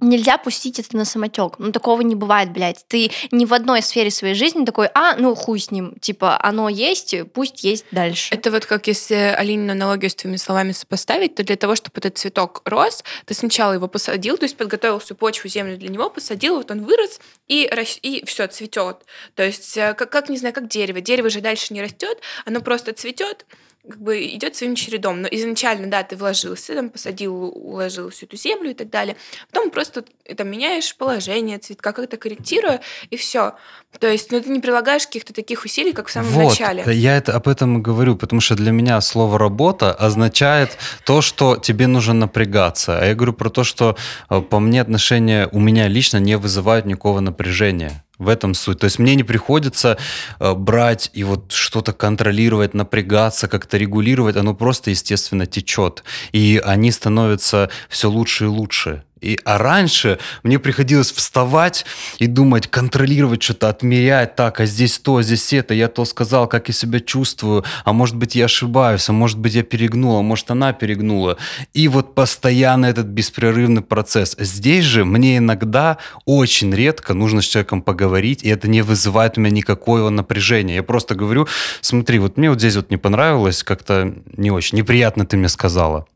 Нельзя 0.00 0.38
пустить 0.38 0.78
это 0.78 0.96
на 0.96 1.04
самотек. 1.04 1.58
Ну, 1.58 1.72
такого 1.72 2.02
не 2.02 2.14
бывает, 2.14 2.52
блядь. 2.52 2.84
Ты 2.86 3.10
ни 3.32 3.44
в 3.44 3.52
одной 3.52 3.82
сфере 3.82 4.10
своей 4.10 4.34
жизни 4.34 4.64
такой, 4.64 4.88
а, 4.94 5.16
ну, 5.16 5.34
хуй 5.34 5.58
с 5.58 5.72
ним. 5.72 5.94
Типа, 6.00 6.38
оно 6.40 6.68
есть, 6.68 7.16
пусть 7.32 7.64
есть 7.64 7.84
дальше. 7.90 8.32
Это 8.32 8.52
вот 8.52 8.64
как 8.64 8.86
если 8.86 9.14
Алинину 9.14 9.72
аналогию 9.72 10.10
с 10.10 10.14
твоими 10.14 10.36
словами 10.36 10.70
сопоставить, 10.70 11.34
то 11.34 11.42
для 11.42 11.56
того, 11.56 11.74
чтобы 11.74 11.98
этот 11.98 12.16
цветок 12.16 12.62
рос, 12.64 13.02
ты 13.24 13.34
сначала 13.34 13.72
его 13.72 13.88
посадил, 13.88 14.38
то 14.38 14.44
есть 14.44 14.56
подготовил 14.56 15.00
всю 15.00 15.16
почву, 15.16 15.48
землю 15.48 15.76
для 15.76 15.88
него, 15.88 16.10
посадил, 16.10 16.56
вот 16.58 16.70
он 16.70 16.84
вырос, 16.84 17.20
и, 17.48 17.68
и 18.02 18.24
все, 18.24 18.46
цветет. 18.46 18.98
То 19.34 19.42
есть, 19.42 19.76
э, 19.76 19.94
как, 19.94 20.10
как, 20.10 20.28
не 20.28 20.36
знаю, 20.36 20.54
как 20.54 20.68
дерево. 20.68 21.00
Дерево 21.00 21.28
же 21.28 21.40
дальше 21.40 21.74
не 21.74 21.82
растет, 21.82 22.18
оно 22.44 22.60
просто 22.60 22.92
цветет, 22.92 23.46
как 23.88 24.00
бы 24.00 24.24
идет 24.26 24.56
своим 24.56 24.74
чередом. 24.74 25.22
Но 25.22 25.28
изначально, 25.30 25.88
да, 25.88 26.02
ты 26.02 26.16
вложился, 26.16 26.74
там, 26.74 26.90
посадил, 26.90 27.34
уложил 27.54 28.10
всю 28.10 28.26
эту 28.26 28.36
землю 28.36 28.70
и 28.70 28.74
так 28.74 28.90
далее. 28.90 29.16
Потом 29.50 29.70
просто 29.70 30.04
там, 30.36 30.48
меняешь 30.48 30.94
положение 30.96 31.58
цветка, 31.58 31.92
как-то 31.92 32.16
корректируя, 32.16 32.80
и 33.10 33.16
все. 33.16 33.54
То 33.98 34.06
есть, 34.06 34.30
ну, 34.30 34.40
ты 34.40 34.50
не 34.50 34.60
прилагаешь 34.60 35.06
каких-то 35.06 35.32
таких 35.32 35.64
усилий, 35.64 35.92
как 35.92 36.08
в 36.08 36.10
самом 36.10 36.30
вот, 36.30 36.50
начале. 36.50 36.84
Я 36.94 37.16
это 37.16 37.34
об 37.34 37.48
этом 37.48 37.78
и 37.78 37.80
говорю, 37.80 38.16
потому 38.16 38.40
что 38.40 38.54
для 38.54 38.70
меня 38.70 39.00
слово 39.00 39.38
работа 39.38 39.92
означает 39.92 40.76
то, 41.04 41.22
что 41.22 41.56
тебе 41.56 41.86
нужно 41.86 42.14
напрягаться. 42.14 42.98
А 42.98 43.06
я 43.06 43.14
говорю 43.14 43.32
про 43.32 43.48
то, 43.48 43.64
что 43.64 43.96
э, 44.28 44.40
по 44.40 44.60
мне 44.60 44.82
отношения 44.82 45.48
у 45.52 45.58
меня 45.58 45.88
лично 45.88 46.18
не 46.18 46.36
вызывают 46.36 46.86
никакого 46.86 47.20
напряжения. 47.20 48.04
В 48.18 48.28
этом 48.28 48.54
суть. 48.54 48.80
То 48.80 48.84
есть 48.84 48.98
мне 48.98 49.14
не 49.14 49.22
приходится 49.22 49.96
э, 50.40 50.54
брать 50.54 51.10
и 51.12 51.24
вот 51.24 51.52
что-то 51.52 51.92
контролировать, 51.92 52.74
напрягаться, 52.74 53.48
как-то 53.48 53.76
регулировать. 53.76 54.36
Оно 54.36 54.54
просто 54.54 54.90
естественно 54.90 55.46
течет. 55.46 56.02
И 56.32 56.60
они 56.64 56.90
становятся 56.90 57.70
все 57.88 58.10
лучше 58.10 58.44
и 58.44 58.48
лучше. 58.48 59.04
И, 59.20 59.38
а 59.44 59.58
раньше 59.58 60.18
мне 60.42 60.58
приходилось 60.58 61.12
вставать 61.12 61.84
и 62.18 62.26
думать, 62.26 62.68
контролировать 62.68 63.42
что-то, 63.42 63.68
отмерять, 63.68 64.36
так, 64.36 64.60
а 64.60 64.66
здесь 64.66 64.98
то, 64.98 65.16
а 65.16 65.22
здесь 65.22 65.52
это, 65.52 65.74
я 65.74 65.88
то 65.88 66.04
сказал, 66.04 66.48
как 66.48 66.68
я 66.68 66.74
себя 66.74 67.00
чувствую, 67.00 67.64
а 67.84 67.92
может 67.92 68.16
быть 68.16 68.34
я 68.34 68.46
ошибаюсь, 68.46 69.08
а 69.08 69.12
может 69.12 69.38
быть 69.38 69.54
я 69.54 69.62
перегнула, 69.62 70.20
а 70.20 70.22
может 70.22 70.50
она 70.50 70.72
перегнула. 70.72 71.36
И 71.74 71.88
вот 71.88 72.14
постоянно 72.14 72.86
этот 72.86 73.06
беспрерывный 73.06 73.82
процесс. 73.82 74.36
Здесь 74.38 74.84
же 74.84 75.04
мне 75.04 75.38
иногда 75.38 75.98
очень 76.24 76.74
редко 76.74 77.14
нужно 77.14 77.42
с 77.42 77.46
человеком 77.46 77.82
поговорить, 77.82 78.42
и 78.42 78.48
это 78.48 78.68
не 78.68 78.82
вызывает 78.82 79.38
у 79.38 79.40
меня 79.40 79.54
никакого 79.54 80.10
напряжения. 80.10 80.76
Я 80.76 80.82
просто 80.82 81.14
говорю, 81.14 81.48
смотри, 81.80 82.18
вот 82.18 82.36
мне 82.36 82.50
вот 82.50 82.58
здесь 82.58 82.76
вот 82.76 82.90
не 82.90 82.96
понравилось, 82.96 83.62
как-то 83.62 84.14
не 84.36 84.50
очень, 84.50 84.78
неприятно 84.78 85.26
ты 85.26 85.36
мне 85.36 85.48
сказала. 85.48 86.06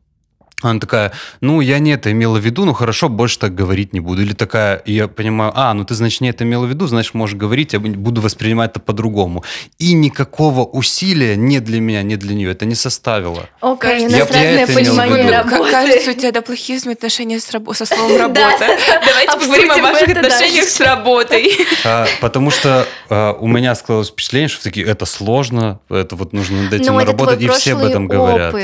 Она 0.63 0.79
такая, 0.79 1.11
ну, 1.41 1.61
я 1.61 1.79
не 1.79 1.91
это 1.91 2.11
имела 2.11 2.37
в 2.37 2.45
виду, 2.45 2.65
ну, 2.65 2.73
хорошо, 2.73 3.09
больше 3.09 3.39
так 3.39 3.55
говорить 3.55 3.93
не 3.93 3.99
буду. 3.99 4.21
Или 4.21 4.33
такая, 4.33 4.81
я 4.85 5.07
понимаю, 5.07 5.51
а, 5.55 5.73
ну, 5.73 5.83
ты, 5.83 5.93
значит, 5.95 6.21
не 6.21 6.29
это 6.29 6.43
имела 6.43 6.65
в 6.65 6.69
виду, 6.69 6.87
значит, 6.87 7.13
можешь 7.13 7.35
говорить, 7.35 7.73
я 7.73 7.79
буду 7.79 8.21
воспринимать 8.21 8.71
это 8.71 8.79
по-другому. 8.79 9.43
И 9.77 9.93
никакого 9.93 10.63
усилия 10.63 11.35
не 11.35 11.59
для 11.59 11.81
меня, 11.81 12.01
не 12.03 12.15
для 12.15 12.33
нее 12.33 12.51
это 12.51 12.65
не 12.65 12.75
составило. 12.75 13.49
Окей, 13.61 13.99
okay, 13.99 14.07
у 14.07 14.11
нас 14.11 14.31
разное 14.31 14.67
понимание 14.67 15.29
работы. 15.29 15.71
Кажется, 15.71 16.11
у 16.11 16.13
тебя 16.13 16.31
да, 16.31 16.41
плохие 16.41 16.79
отношения 16.79 17.39
с 17.39 17.51
раб- 17.51 17.75
со 17.75 17.85
словом 17.85 18.17
«работа». 18.19 18.77
Давайте 19.05 19.39
поговорим 19.39 19.71
о 19.71 19.77
ваших 19.77 20.09
отношениях 20.09 20.65
с 20.65 20.79
работой. 20.79 21.51
А, 21.85 22.07
потому 22.21 22.51
что 22.51 22.87
а, 23.09 23.33
у 23.33 23.47
меня 23.47 23.75
складывалось 23.75 24.09
впечатление, 24.09 24.47
что 24.47 24.59
все-таки 24.61 24.81
это 24.81 25.05
сложно, 25.05 25.79
это 25.89 26.15
вот 26.15 26.33
нужно 26.33 26.63
над 26.63 26.73
этим 26.73 26.97
работать, 26.97 27.41
и 27.41 27.49
все 27.49 27.73
об 27.73 27.83
этом 27.83 28.07
говорят. 28.07 28.55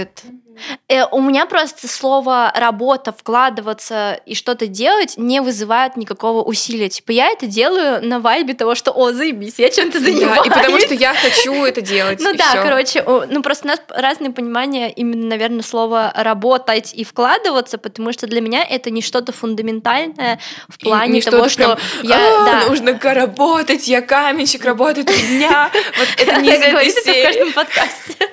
Э, 0.88 1.06
у 1.12 1.22
меня 1.22 1.46
просто 1.46 1.88
слово 1.88 2.52
работа, 2.56 3.12
вкладываться 3.12 4.20
и 4.26 4.36
что-то 4.36 4.68
делать 4.68 5.16
не 5.18 5.42
вызывает 5.42 5.98
никакого 5.98 6.44
усилия. 6.44 6.90
Типа 6.90 7.12
я 7.12 7.30
это 7.30 7.48
делаю 7.48 8.06
на 8.06 8.20
вайбе 8.20 8.54
того, 8.54 8.76
что 8.76 8.92
о, 8.92 9.12
заебись, 9.12 9.56
я 9.58 9.70
чем-то 9.70 10.00
занимаюсь. 10.00 10.42
Да, 10.42 10.46
и 10.46 10.50
потому 10.50 10.80
что 10.80 10.94
я 10.94 11.14
хочу 11.14 11.54
это 11.66 11.82
делать. 11.82 12.20
Ну 12.22 12.34
да, 12.36 12.62
короче, 12.62 13.04
ну 13.04 13.42
просто 13.42 13.66
у 13.66 13.68
нас 13.70 13.82
разные 13.90 14.32
понимания 14.32 14.92
именно, 14.92 15.28
наверное, 15.28 15.64
слова 15.64 16.12
работать 16.16 16.94
и 16.94 17.04
вкладываться, 17.04 17.78
потому 17.78 18.14
что 18.14 18.28
для 18.28 18.42
меня 18.42 18.64
это 18.64 18.90
не 18.90 19.02
что-то 19.02 19.32
фундаментальное 19.32 20.40
в 20.68 20.80
плане 20.80 21.22
того, 21.22 21.50
что 21.50 21.78
я 22.04 22.20
«А, 22.20 22.68
нужно 22.68 23.00
работать, 23.02 23.88
я 23.88 24.02
каменщик, 24.02 24.66
работаю 24.66 25.06
три 25.06 25.22
дня. 25.22 25.70
Вот 25.98 26.08
это 26.18 26.42
не 26.42 26.50
из 26.50 26.62
этой 26.62 26.90
серии. 26.92 27.22
в 27.22 27.26
каждом 27.26 27.54
подкасте. 27.54 28.30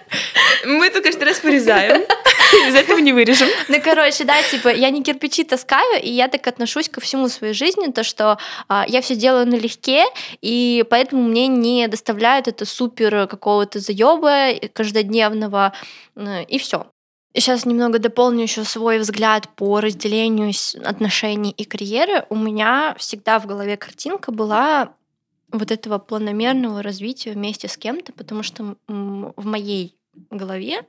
Мы 0.65 0.87
это 0.87 1.01
каждый 1.01 1.25
раз 1.25 1.43
вырезаем. 1.43 2.03
Из 2.69 2.75
этого 2.75 2.99
не 2.99 3.13
вырежем. 3.13 3.49
Ну, 3.69 3.81
короче, 3.83 4.25
да, 4.25 4.43
типа, 4.43 4.69
я 4.69 4.91
не 4.91 5.03
кирпичи 5.03 5.45
таскаю, 5.45 6.03
и 6.03 6.11
я 6.11 6.29
так 6.29 6.47
отношусь 6.47 6.89
ко 6.89 7.01
всему 7.01 7.29
своей 7.29 7.55
жизни, 7.55 7.91
то, 7.91 8.05
что 8.05 8.39
а, 8.69 8.85
я 8.89 9.01
все 9.01 9.17
делаю 9.17 9.47
налегке, 9.47 10.05
и 10.41 10.85
поэтому 10.89 11.23
мне 11.23 11.49
не 11.49 11.89
доставляет 11.89 12.49
это 12.49 12.65
супер 12.65 13.27
какого-то 13.27 13.81
заеба 13.81 14.55
каждодневного, 14.73 15.73
и 16.49 16.59
все. 16.59 16.87
Сейчас 17.35 17.67
немного 17.67 17.99
дополню 17.99 18.43
еще 18.43 18.65
свой 18.65 18.99
взгляд 18.99 19.49
по 19.57 19.81
разделению 19.81 20.53
отношений 20.85 21.51
и 21.51 21.65
карьеры. 21.65 22.25
У 22.31 22.37
меня 22.37 22.95
всегда 22.99 23.39
в 23.39 23.47
голове 23.47 23.77
картинка 23.77 24.33
была 24.33 24.95
вот 25.59 25.71
этого 25.71 25.99
планомерного 25.99 26.83
развития 26.83 27.33
вместе 27.33 27.69
с 27.69 27.77
кем-то, 27.77 28.13
потому 28.13 28.43
что 28.43 28.77
в 28.87 29.47
моей 29.47 29.97
голове 30.31 30.83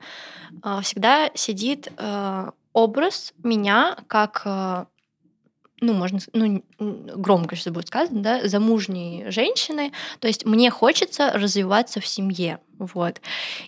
а, 0.62 0.80
всегда 0.80 1.30
сидит 1.34 1.92
а, 1.96 2.52
образ 2.72 3.34
меня 3.42 3.96
как 4.06 4.42
а, 4.44 4.86
ну, 5.80 5.92
можно, 5.92 6.18
ну, 6.32 6.64
громко 6.78 7.54
сейчас 7.54 7.72
будет 7.72 7.88
сказано, 7.88 8.20
да, 8.20 8.48
замужней 8.48 9.30
женщины. 9.30 9.92
То 10.18 10.26
есть 10.26 10.44
мне 10.44 10.70
хочется 10.70 11.30
развиваться 11.32 12.00
в 12.00 12.06
семье, 12.06 12.58
вот. 12.78 13.20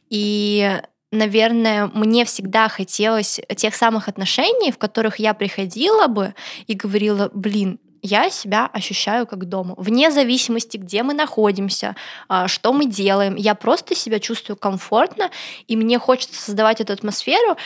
И 0.09 0.81
наверное, 1.13 1.91
мне 1.93 2.25
всегда 2.25 2.69
хотелось 2.69 3.41
тех 3.57 3.75
самых 3.75 4.09
отношений, 4.09 4.73
в 4.73 4.79
которых 4.79 5.19
я 5.19 5.35
приходила 5.35 6.07
бы 6.07 6.35
и 6.67 6.75
говорила, 6.75 7.31
блин, 7.33 7.79
я 8.03 8.31
себя 8.31 8.69
ощущаю 8.73 9.27
как 9.27 9.49
дома. 9.49 9.75
Вне 9.77 10.11
зависимости, 10.11 10.77
где 10.77 11.03
мы 11.03 11.15
находимся, 11.15 11.97
а, 12.29 12.49
что 12.49 12.73
мы 12.73 12.87
делаем, 12.87 13.37
я 13.37 13.55
просто 13.55 13.95
себя 13.95 14.21
чувствую 14.21 14.57
комфортно, 14.57 15.31
и 15.67 15.77
мне 15.77 15.99
хочется 15.99 16.41
создавать 16.41 16.81
эту 16.81 16.93
атмосферу. 16.93 17.57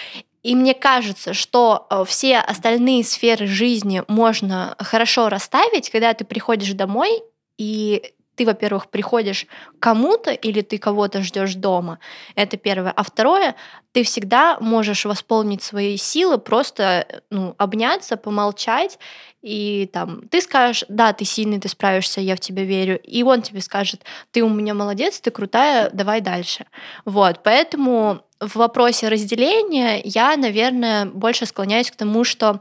И 0.43 0.55
мне 0.55 0.75
кажется, 0.75 1.33
что 1.33 1.87
э, 1.89 2.05
все 2.07 2.39
остальные 2.39 3.05
сферы 3.05 3.47
жизни 3.47 4.03
можно 4.09 4.77
хорошо 4.79 5.31
расставить, 5.31 5.89
когда 5.89 6.13
ты 6.13 6.27
приходишь 6.27 6.75
домой, 6.75 7.23
и 7.57 8.14
ты, 8.37 8.47
во-первых, 8.47 8.89
приходишь 8.89 9.47
кому-то 9.79 10.31
или 10.31 10.61
ты 10.61 10.79
кого-то 10.79 11.23
ждешь 11.23 11.55
дома. 11.55 11.99
Это 12.35 12.57
первое. 12.57 12.93
А 12.93 13.03
второе, 13.03 13.55
ты 13.93 14.03
всегда 14.03 14.59
можешь 14.61 15.05
восполнить 15.05 15.63
свои 15.63 15.97
силы, 15.97 16.39
просто 16.39 17.23
ну, 17.31 17.55
обняться, 17.59 18.17
помолчать, 18.17 18.99
и 19.43 19.91
там 19.93 20.27
ты 20.29 20.41
скажешь, 20.41 20.85
да, 20.89 21.13
ты 21.13 21.25
сильный, 21.25 21.61
ты 21.61 21.69
справишься, 21.69 22.21
я 22.21 22.35
в 22.35 22.41
тебя 22.41 22.65
верю. 22.65 22.99
И 22.99 23.23
он 23.23 23.43
тебе 23.43 23.61
скажет, 23.61 24.03
ты 24.33 24.43
у 24.43 24.49
меня 24.49 24.75
молодец, 24.75 25.21
ты 25.21 25.31
крутая, 25.31 25.91
давай 25.93 26.21
дальше. 26.21 26.65
Вот, 27.05 27.43
поэтому 27.43 28.23
в 28.41 28.57
вопросе 28.57 29.09
разделения 29.09 30.01
я, 30.03 30.37
наверное, 30.37 31.07
больше 31.07 31.47
склоняюсь 31.47 31.91
к 31.91 31.97
тому, 31.97 32.25
что 32.25 32.61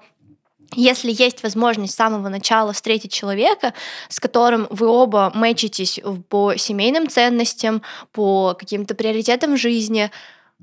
если 0.76 1.12
есть 1.12 1.44
возможность 1.44 1.94
с 1.94 1.98
самого 1.98 2.30
начала 2.30 2.74
встретить 2.74 3.12
человека, 3.12 3.74
с 4.10 4.20
которым 4.20 4.68
вы 4.70 4.88
оба 4.88 5.32
мэчитесь 5.34 6.00
по 6.30 6.56
семейным 6.56 7.08
ценностям, 7.10 7.82
по 8.12 8.56
каким-то 8.58 8.96
приоритетам 8.96 9.58
жизни, 9.58 10.12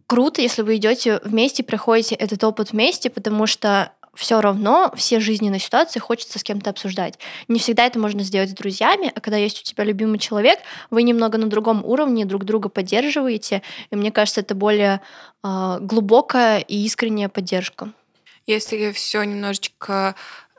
круто, 0.06 0.42
если 0.42 0.62
вы 0.62 0.76
идете 0.76 1.20
вместе, 1.24 1.62
проходите 1.62 2.14
этот 2.14 2.42
опыт 2.44 2.72
вместе, 2.72 3.10
потому 3.10 3.46
что 3.46 3.92
все 4.14 4.40
равно 4.40 4.92
все 4.96 5.20
жизненные 5.20 5.60
ситуации 5.60 6.00
хочется 6.00 6.38
с 6.38 6.42
кем-то 6.42 6.70
обсуждать. 6.70 7.18
Не 7.48 7.58
всегда 7.58 7.86
это 7.86 7.98
можно 7.98 8.22
сделать 8.22 8.50
с 8.50 8.54
друзьями, 8.54 9.12
а 9.14 9.20
когда 9.20 9.36
есть 9.36 9.60
у 9.60 9.62
тебя 9.62 9.84
любимый 9.84 10.18
человек, 10.18 10.58
вы 10.90 11.02
немного 11.02 11.38
на 11.38 11.46
другом 11.46 11.84
уровне 11.84 12.24
друг 12.24 12.44
друга 12.44 12.68
поддерживаете, 12.68 13.62
и 13.90 13.96
мне 13.96 14.10
кажется, 14.10 14.40
это 14.40 14.54
более 14.54 15.00
э, 15.42 15.78
глубокая 15.80 16.58
и 16.58 16.84
искренняя 16.84 17.28
поддержка. 17.28 17.92
Если 18.50 18.90
все 18.90 19.22
немножечко 19.22 20.16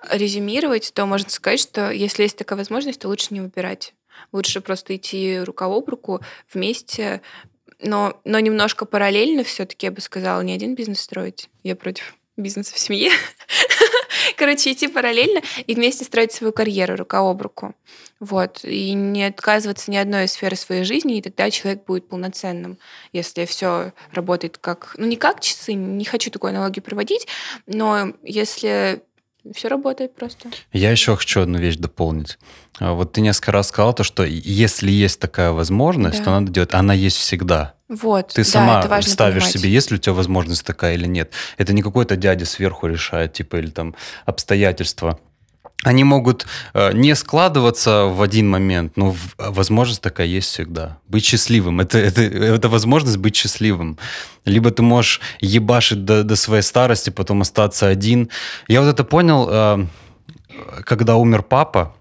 резюмировать, 0.09 0.93
то 0.93 1.05
можно 1.05 1.29
сказать, 1.29 1.59
что 1.59 1.91
если 1.91 2.23
есть 2.23 2.37
такая 2.37 2.57
возможность, 2.57 3.01
то 3.01 3.09
лучше 3.09 3.27
не 3.31 3.41
выбирать. 3.41 3.93
Лучше 4.31 4.61
просто 4.61 4.95
идти 4.95 5.39
рука 5.39 5.65
об 5.65 5.89
руку 5.89 6.21
вместе, 6.53 7.21
но, 7.81 8.17
но 8.23 8.39
немножко 8.39 8.85
параллельно 8.85 9.43
все-таки, 9.43 9.87
я 9.87 9.91
бы 9.91 9.99
сказала, 9.99 10.39
не 10.39 10.53
один 10.53 10.73
бизнес 10.73 11.01
строить. 11.01 11.49
Я 11.63 11.75
против 11.75 12.15
бизнеса 12.37 12.73
в 12.73 12.79
семье. 12.79 13.11
Короче, 14.41 14.71
идти 14.71 14.87
параллельно 14.87 15.43
и 15.67 15.75
вместе 15.75 16.03
строить 16.03 16.31
свою 16.31 16.51
карьеру 16.51 16.95
рука 16.95 17.19
об 17.19 17.43
руку. 17.43 17.75
Вот. 18.19 18.61
И 18.63 18.93
не 18.93 19.25
отказываться 19.25 19.91
ни 19.91 19.97
одной 19.97 20.25
из 20.25 20.31
сферы 20.31 20.55
своей 20.55 20.83
жизни, 20.83 21.19
и 21.19 21.21
тогда 21.21 21.51
человек 21.51 21.85
будет 21.85 22.07
полноценным, 22.07 22.79
если 23.13 23.45
все 23.45 23.93
работает 24.11 24.57
как... 24.57 24.95
Ну, 24.97 25.05
не 25.05 25.15
как 25.15 25.41
часы, 25.41 25.73
не 25.73 26.05
хочу 26.05 26.31
такой 26.31 26.49
аналогии 26.49 26.79
проводить, 26.79 27.27
но 27.67 28.13
если 28.23 29.03
все 29.53 29.67
работает 29.67 30.15
просто. 30.15 30.49
Я 30.71 30.91
еще 30.91 31.15
хочу 31.15 31.41
одну 31.41 31.57
вещь 31.57 31.77
дополнить. 31.77 32.37
А, 32.79 32.93
вот 32.93 33.13
ты 33.13 33.21
несколько 33.21 33.51
раз 33.51 33.69
сказала 33.69 33.93
то, 33.93 34.03
что 34.03 34.23
если 34.23 34.91
есть 34.91 35.19
такая 35.19 35.51
возможность, 35.51 36.19
да. 36.19 36.23
то 36.25 36.31
надо 36.31 36.51
делать. 36.51 36.73
Она 36.73 36.93
есть 36.93 37.17
всегда. 37.17 37.73
Вот. 37.89 38.29
Ты 38.33 38.43
сама 38.43 38.81
да, 38.81 39.01
ставишь 39.01 39.43
понимать. 39.43 39.51
себе, 39.51 39.69
есть 39.69 39.91
ли 39.91 39.97
у 39.97 39.99
тебя 39.99 40.13
возможность 40.13 40.65
такая 40.65 40.93
или 40.93 41.07
нет. 41.07 41.31
Это 41.57 41.73
не 41.73 41.81
какой-то 41.81 42.15
дядя 42.15 42.45
сверху 42.45 42.87
решает, 42.87 43.33
типа, 43.33 43.57
или 43.57 43.69
там 43.69 43.95
обстоятельства 44.25 45.19
они 45.83 46.03
могут 46.03 46.45
э, 46.73 46.93
не 46.93 47.15
складываться 47.15 48.05
в 48.05 48.21
один 48.21 48.49
момент, 48.49 48.97
но 48.97 49.11
в, 49.11 49.35
возможность 49.37 50.01
такая 50.01 50.27
есть 50.27 50.49
всегда. 50.49 50.97
Быть 51.07 51.25
счастливым. 51.25 51.79
Это, 51.79 51.97
это, 51.97 52.21
это 52.21 52.69
возможность 52.69 53.17
быть 53.17 53.35
счастливым. 53.35 53.97
Либо 54.45 54.69
ты 54.69 54.83
можешь 54.83 55.21
ебашить 55.39 56.05
до, 56.05 56.23
до 56.23 56.35
своей 56.35 56.61
старости, 56.61 57.09
потом 57.09 57.41
остаться 57.41 57.87
один. 57.87 58.29
Я 58.67 58.81
вот 58.81 58.89
это 58.89 59.03
понял, 59.03 59.47
э, 59.49 59.85
когда 60.85 61.15
умер 61.15 61.43
папа, 61.43 61.95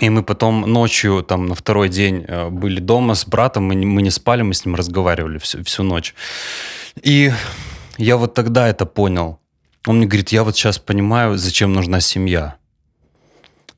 и 0.00 0.10
мы 0.10 0.22
потом 0.22 0.60
ночью, 0.62 1.22
там, 1.22 1.46
на 1.46 1.54
второй 1.54 1.88
день 1.88 2.24
э, 2.26 2.48
были 2.48 2.80
дома 2.80 3.14
с 3.14 3.26
братом, 3.26 3.64
мы 3.64 3.74
не, 3.74 3.86
мы 3.86 4.02
не 4.02 4.10
спали, 4.10 4.42
мы 4.42 4.54
с 4.54 4.64
ним 4.64 4.74
разговаривали 4.74 5.38
всю, 5.38 5.64
всю 5.64 5.82
ночь. 5.82 6.14
И 7.02 7.32
я 7.98 8.16
вот 8.16 8.34
тогда 8.34 8.68
это 8.68 8.86
понял. 8.86 9.38
Он 9.86 9.98
мне 9.98 10.06
говорит, 10.06 10.30
я 10.30 10.44
вот 10.44 10.56
сейчас 10.56 10.78
понимаю, 10.78 11.36
зачем 11.36 11.72
нужна 11.72 12.00
семья. 12.00 12.56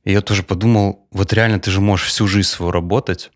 И 0.07 0.13
я 0.13 0.21
тоже 0.21 0.45
подумал, 0.45 1.07
вот 1.11 1.33
реально 1.33 1.59
ты 1.59 1.71
же 1.73 1.81
можешь 1.81 2.07
всю 2.07 2.29
жизнь 2.29 2.49
свою 2.49 2.71
работать, 2.71 3.33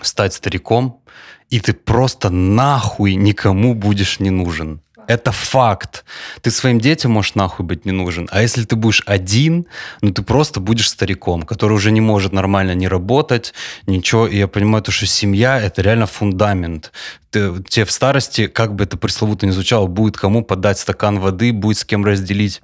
стать 0.00 0.32
стариком, 0.32 1.02
и 1.50 1.60
ты 1.60 1.74
просто 1.74 2.30
нахуй 2.30 3.14
никому 3.14 3.74
будешь 3.74 4.18
не 4.18 4.30
нужен. 4.30 4.80
Это 5.06 5.32
факт. 5.32 6.06
Ты 6.40 6.50
своим 6.50 6.80
детям 6.80 7.12
можешь 7.12 7.34
нахуй 7.34 7.64
быть 7.66 7.84
не 7.84 7.92
нужен. 7.92 8.26
А 8.32 8.40
если 8.40 8.64
ты 8.64 8.74
будешь 8.74 9.02
один, 9.06 9.66
ну 10.00 10.12
ты 10.12 10.22
просто 10.22 10.60
будешь 10.60 10.88
стариком, 10.88 11.42
который 11.42 11.74
уже 11.74 11.92
не 11.92 12.00
может 12.00 12.32
нормально 12.32 12.74
не 12.74 12.88
работать, 12.88 13.52
ничего. 13.86 14.26
И 14.26 14.38
я 14.38 14.48
понимаю, 14.48 14.82
то, 14.82 14.90
что 14.90 15.04
семья— 15.04 15.60
это 15.62 15.82
реально 15.82 16.06
фундамент. 16.06 16.90
Ты, 17.30 17.62
тебе 17.68 17.84
в 17.84 17.92
старости, 17.92 18.46
как 18.46 18.74
бы 18.74 18.84
это 18.84 18.96
пресловуто 18.96 19.46
ни 19.46 19.50
звучало, 19.50 19.86
будет 19.86 20.16
кому 20.16 20.42
подать 20.42 20.78
стакан 20.78 21.20
воды, 21.20 21.52
будет 21.52 21.76
с 21.76 21.84
кем 21.84 22.02
разделить 22.02 22.62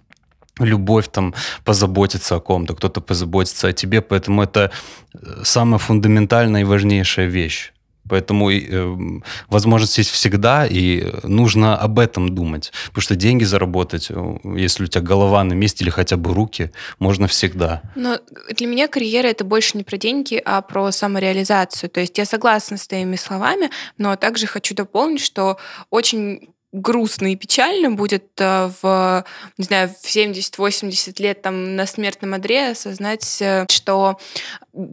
любовь 0.58 1.08
там 1.08 1.34
позаботиться 1.64 2.36
о 2.36 2.40
ком-то, 2.40 2.74
кто-то 2.74 3.00
позаботится 3.00 3.68
о 3.68 3.72
тебе, 3.72 4.00
поэтому 4.00 4.42
это 4.42 4.70
э, 5.14 5.42
самая 5.44 5.78
фундаментальная 5.78 6.62
и 6.62 6.64
важнейшая 6.64 7.26
вещь. 7.26 7.72
Поэтому 8.08 8.50
э, 8.50 9.20
возможность 9.48 9.96
есть 9.98 10.10
всегда, 10.10 10.66
и 10.66 11.06
нужно 11.22 11.76
об 11.76 11.98
этом 11.98 12.34
думать. 12.34 12.72
Потому 12.88 13.02
что 13.02 13.14
деньги 13.14 13.44
заработать, 13.44 14.08
э, 14.10 14.36
если 14.56 14.84
у 14.84 14.86
тебя 14.86 15.02
голова 15.02 15.42
на 15.44 15.54
месте 15.54 15.84
или 15.84 15.90
хотя 15.90 16.16
бы 16.16 16.34
руки, 16.34 16.72
можно 16.98 17.28
всегда. 17.28 17.82
Но 17.94 18.18
для 18.50 18.66
меня 18.66 18.88
карьера 18.88 19.28
это 19.28 19.44
больше 19.44 19.78
не 19.78 19.84
про 19.84 19.96
деньги, 19.96 20.40
а 20.44 20.62
про 20.62 20.90
самореализацию. 20.90 21.90
То 21.90 22.00
есть 22.00 22.18
я 22.18 22.24
согласна 22.24 22.76
с 22.76 22.86
твоими 22.86 23.16
словами, 23.16 23.70
но 23.98 24.16
также 24.16 24.46
хочу 24.46 24.74
дополнить, 24.74 25.22
что 25.22 25.58
очень 25.90 26.51
грустно 26.72 27.32
и 27.32 27.37
печально 27.37 27.90
будет 27.90 28.24
э, 28.38 28.70
в, 28.80 29.24
не 29.58 29.64
знаю, 29.64 29.90
в 29.90 30.06
70-80 30.06 31.22
лет 31.22 31.42
там 31.42 31.76
на 31.76 31.87
смертном 31.87 32.32
одре 32.32 32.70
осознать, 32.70 33.38
э, 33.40 33.66
что 33.70 34.18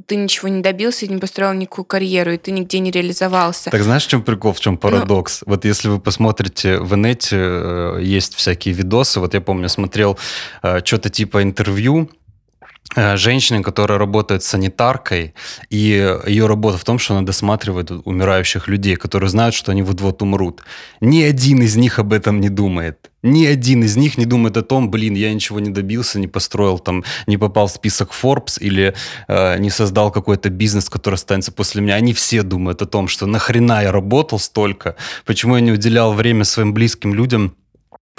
ты 0.05 0.17
ничего 0.17 0.49
не 0.49 0.61
добился 0.61 1.05
и 1.05 1.09
не 1.09 1.19
построил 1.19 1.53
никакую 1.53 1.85
карьеру, 1.85 2.33
и 2.33 2.37
ты 2.37 2.51
нигде 2.51 2.79
не 2.79 2.91
реализовался. 2.91 3.71
Так 3.71 3.81
знаешь, 3.81 4.05
в 4.05 4.09
чем 4.09 4.23
прикол, 4.23 4.51
в 4.51 4.59
чем 4.59 4.73
ну, 4.73 4.79
парадокс? 4.79 5.43
Ну, 5.45 5.53
вот 5.53 5.63
если 5.63 5.87
вы 5.87 5.99
посмотрите 6.01 6.79
в 6.79 6.93
инете, 6.95 7.37
э, 7.39 7.99
есть 8.01 8.35
всякие 8.35 8.73
видосы, 8.73 9.21
вот 9.21 9.33
я 9.33 9.39
помню, 9.39 9.69
смотрел 9.69 10.17
что-то 10.83 11.09
типа 11.09 11.43
интервью, 11.43 12.09
женщины, 12.95 13.63
которая 13.63 13.99
работает 13.99 14.43
санитаркой, 14.43 15.33
и 15.69 16.17
ее 16.25 16.47
работа 16.47 16.77
в 16.77 16.83
том, 16.83 16.99
что 16.99 17.15
она 17.15 17.25
досматривает 17.25 17.91
умирающих 17.91 18.67
людей, 18.67 18.95
которые 18.95 19.29
знают, 19.29 19.55
что 19.55 19.71
они 19.71 19.83
вот-вот 19.83 20.21
умрут. 20.21 20.63
Ни 21.01 21.21
один 21.21 21.61
из 21.61 21.75
них 21.75 21.99
об 21.99 22.13
этом 22.13 22.39
не 22.39 22.49
думает. 22.49 23.09
Ни 23.21 23.45
один 23.45 23.83
из 23.83 23.97
них 23.97 24.17
не 24.17 24.25
думает 24.25 24.55
о 24.55 24.61
том, 24.61 24.89
блин, 24.89 25.13
я 25.13 25.33
ничего 25.33 25.59
не 25.59 25.69
добился, 25.69 26.19
не 26.19 26.27
построил 26.27 26.79
там, 26.79 27.03
не 27.27 27.37
попал 27.37 27.67
в 27.67 27.71
список 27.71 28.11
Forbes 28.11 28.57
или 28.61 28.95
э, 29.27 29.59
не 29.59 29.69
создал 29.69 30.11
какой-то 30.11 30.49
бизнес, 30.49 30.89
который 30.89 31.15
останется 31.15 31.51
после 31.51 31.81
меня. 31.81 31.95
Они 31.95 32.13
все 32.13 32.43
думают 32.43 32.81
о 32.81 32.85
том, 32.85 33.09
что 33.09 33.25
нахрена 33.25 33.83
я 33.83 33.91
работал 33.91 34.39
столько, 34.39 34.95
почему 35.25 35.55
я 35.55 35.61
не 35.61 35.71
уделял 35.71 36.13
время 36.13 36.45
своим 36.45 36.73
близким 36.73 37.13
людям, 37.13 37.55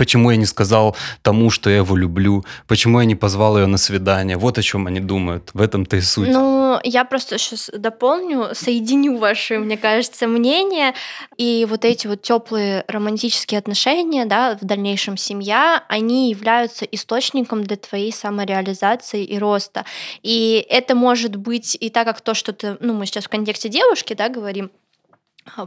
Почему 0.01 0.31
я 0.31 0.39
не 0.39 0.47
сказал 0.47 0.97
тому, 1.21 1.51
что 1.51 1.69
я 1.69 1.77
его 1.77 1.95
люблю? 1.95 2.43
Почему 2.67 3.01
я 3.01 3.05
не 3.05 3.17
позвал 3.17 3.59
ее 3.59 3.67
на 3.67 3.77
свидание? 3.77 4.39
Вот 4.39 4.57
о 4.57 4.63
чем 4.63 4.87
они 4.87 4.99
думают. 4.99 5.51
В 5.53 5.61
этом-то 5.61 5.99
и 5.99 6.01
суть. 6.01 6.31
Ну, 6.31 6.79
я 6.85 7.05
просто 7.05 7.37
сейчас 7.37 7.71
дополню, 7.71 8.55
соединю 8.55 9.19
ваши, 9.19 9.59
мне 9.59 9.77
кажется, 9.77 10.27
мнения. 10.27 10.95
И 11.37 11.67
вот 11.69 11.85
эти 11.85 12.07
вот 12.07 12.23
теплые 12.23 12.83
романтические 12.89 13.59
отношения, 13.59 14.25
да, 14.25 14.57
в 14.59 14.65
дальнейшем 14.65 15.19
семья, 15.19 15.85
они 15.87 16.31
являются 16.31 16.87
источником 16.87 17.65
для 17.65 17.77
твоей 17.77 18.11
самореализации 18.11 19.23
и 19.23 19.39
роста. 19.39 19.85
И 20.23 20.65
это 20.71 20.95
может 20.95 21.37
быть 21.37 21.77
и 21.79 21.91
так, 21.91 22.07
как 22.07 22.23
то, 22.23 22.33
что 22.33 22.55
ты, 22.55 22.79
ну, 22.81 22.95
мы 22.95 23.05
сейчас 23.05 23.25
в 23.25 23.29
контексте 23.29 23.69
девушки, 23.69 24.15
да, 24.15 24.31
говорим, 24.31 24.71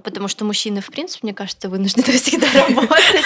потому 0.04 0.28
что 0.28 0.46
мужчины, 0.46 0.82
в 0.82 0.88
принципе, 0.88 1.20
мне 1.24 1.34
кажется, 1.34 1.70
вынуждены 1.70 2.04
всегда 2.18 2.48
работать. 2.52 3.24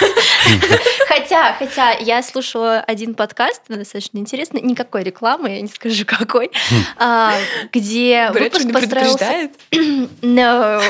Хотя, 1.08 1.52
хотя 1.58 1.92
я 1.92 2.22
слушала 2.22 2.80
один 2.80 3.14
подкаст, 3.14 3.62
достаточно 3.68 4.18
интересный, 4.18 4.62
никакой 4.62 5.02
рекламы, 5.02 5.50
я 5.50 5.60
не 5.60 5.68
скажу 5.68 6.04
какой, 6.06 6.50
а, 6.96 7.34
где 7.72 8.30
выпуск 8.32 8.72
построился... 8.72 9.50
No. 10.22 10.82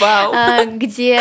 А, 0.00 0.64
где 0.64 1.20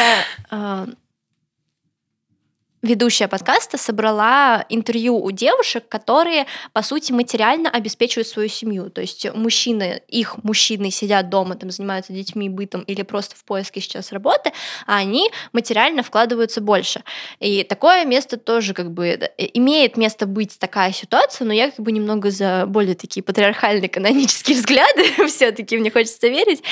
ведущая 2.88 3.28
подкаста 3.28 3.78
собрала 3.78 4.66
интервью 4.70 5.22
у 5.22 5.32
девушек, 5.32 5.88
которые, 5.88 6.46
по 6.74 6.82
сути, 6.82 7.12
материально 7.12 7.70
обеспечивают 7.70 8.28
свою 8.28 8.50
семью. 8.50 8.90
То 8.90 9.02
есть 9.02 9.28
мужчины, 9.34 10.02
их 10.08 10.44
мужчины 10.44 10.90
сидят 10.90 11.30
дома, 11.30 11.56
там 11.56 11.70
занимаются 11.70 12.14
детьми, 12.14 12.50
бытом 12.50 12.82
или 12.82 13.04
просто 13.04 13.36
в 13.36 13.44
поиске 13.44 13.82
сейчас 13.82 14.12
работы, 14.12 14.52
а 14.86 14.98
они 14.98 15.30
материально 15.54 16.04
вкладываются 16.04 16.62
больше. 16.62 17.04
И 17.40 17.64
такое 17.64 18.06
место 18.06 18.38
тоже 18.38 18.74
как 18.74 18.92
бы 18.92 19.08
э, 19.08 19.30
имеет 19.54 19.98
место 19.98 20.26
быть 20.26 20.58
такая 20.58 20.92
ситуация, 20.92 21.46
но 21.46 21.54
я 21.54 21.72
как 21.72 21.80
бы 21.80 21.92
немного 21.92 22.32
за 22.32 22.66
более 22.68 22.96
такие 22.96 23.24
патриархальные 23.24 23.90
канонические 23.90 24.58
взгляды, 24.58 25.28
все-таки 25.28 25.78
мне 25.78 25.92
хочется 25.92 26.28
верить. 26.28 26.64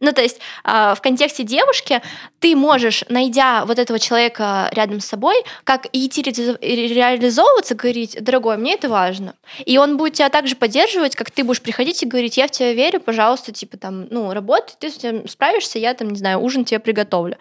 Ну, 0.00 0.12
то 0.12 0.22
есть 0.22 0.40
а, 0.64 0.94
в 0.94 1.00
контексте 1.00 1.42
девушки 1.42 2.00
ты 2.38 2.56
можешь, 2.56 3.04
найдя 3.08 3.64
вот 3.64 3.78
этого 3.78 3.98
человека 3.98 4.68
рядом 4.72 5.00
с 5.00 5.06
собой, 5.06 5.36
как 5.64 5.86
идти 5.92 6.22
реализовываться, 6.22 7.74
говорить, 7.74 8.16
дорогой, 8.22 8.56
мне 8.56 8.74
это 8.74 8.88
важно. 8.88 9.34
И 9.64 9.78
он 9.78 9.96
будет 9.96 10.14
тебя 10.14 10.28
также 10.28 10.56
поддерживать, 10.56 11.14
как 11.14 11.30
ты 11.30 11.44
будешь 11.44 11.62
приходить 11.62 12.02
и 12.02 12.06
говорить, 12.06 12.36
я 12.36 12.48
в 12.48 12.50
тебя 12.50 12.72
верю, 12.72 13.00
пожалуйста, 13.00 13.52
типа 13.52 13.76
там, 13.76 14.06
ну, 14.10 14.32
работай, 14.32 14.74
ты 14.78 14.90
с 14.90 14.96
этим 14.96 15.28
справишься, 15.28 15.78
я 15.78 15.94
там, 15.94 16.10
не 16.10 16.18
знаю, 16.18 16.40
ужин 16.40 16.64
тебе 16.64 16.80
приготовлю. 16.80 17.36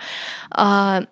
А, 0.52 1.04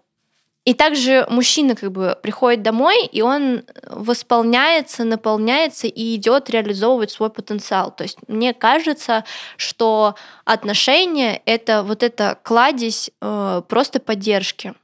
и 0.66 0.74
также 0.76 1.26
мужчина 1.30 1.76
как 1.76 1.92
бы 1.92 2.16
приходит 2.22 2.62
домой, 2.62 3.06
и 3.06 3.22
он 3.22 3.64
восполняется, 3.88 5.04
наполняется 5.04 5.88
и 5.88 6.16
идет 6.16 6.50
реализовывать 6.50 7.10
свой 7.10 7.32
потенциал. 7.32 7.90
То 7.90 8.04
есть 8.04 8.20
мне 8.28 8.54
кажется, 8.54 9.24
что 9.58 10.14
отношения 10.46 11.42
это 11.46 11.82
вот 11.82 12.04
эта 12.04 12.38
кладезь 12.44 13.10
э, 13.20 13.62
просто 13.68 14.00
поддержки 14.00 14.76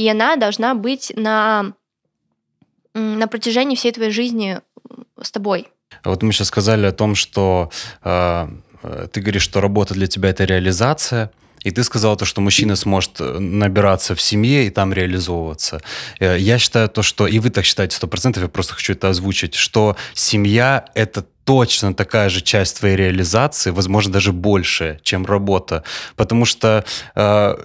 и 0.00 0.08
она 0.08 0.36
должна 0.36 0.74
быть 0.74 1.12
на, 1.14 1.74
на 2.94 3.26
протяжении 3.26 3.76
всей 3.76 3.92
твоей 3.92 4.12
жизни 4.12 4.60
с 5.20 5.30
тобой. 5.30 5.68
Вот 6.04 6.22
мы 6.22 6.32
сейчас 6.32 6.48
сказали 6.48 6.86
о 6.86 6.92
том, 6.92 7.14
что 7.14 7.70
э, 8.02 8.48
ты 9.12 9.20
говоришь, 9.20 9.42
что 9.42 9.60
работа 9.60 9.92
для 9.92 10.06
тебя 10.06 10.30
это 10.30 10.44
реализация. 10.44 11.30
И 11.62 11.70
ты 11.70 11.84
сказал 11.84 12.16
то, 12.16 12.24
что 12.24 12.40
мужчина 12.40 12.76
сможет 12.76 13.20
э, 13.20 13.38
набираться 13.38 14.14
в 14.14 14.22
семье 14.22 14.66
и 14.66 14.70
там 14.70 14.94
реализовываться. 14.94 15.82
Э, 16.18 16.38
я 16.38 16.58
считаю 16.58 16.88
то, 16.88 17.02
что, 17.02 17.26
и 17.26 17.38
вы 17.38 17.50
так 17.50 17.66
считаете 17.66 17.96
сто 17.96 18.06
процентов, 18.06 18.42
я 18.42 18.48
просто 18.48 18.72
хочу 18.72 18.94
это 18.94 19.10
озвучить, 19.10 19.54
что 19.54 19.96
семья— 20.14 20.86
это 20.94 21.26
точно 21.44 21.92
такая 21.92 22.30
же 22.30 22.40
часть 22.40 22.78
твоей 22.78 22.96
реализации, 22.96 23.70
возможно, 23.70 24.14
даже 24.14 24.32
больше, 24.32 24.98
чем 25.02 25.26
работа. 25.26 25.84
Потому 26.16 26.46
что 26.46 26.86
э, 27.14 27.56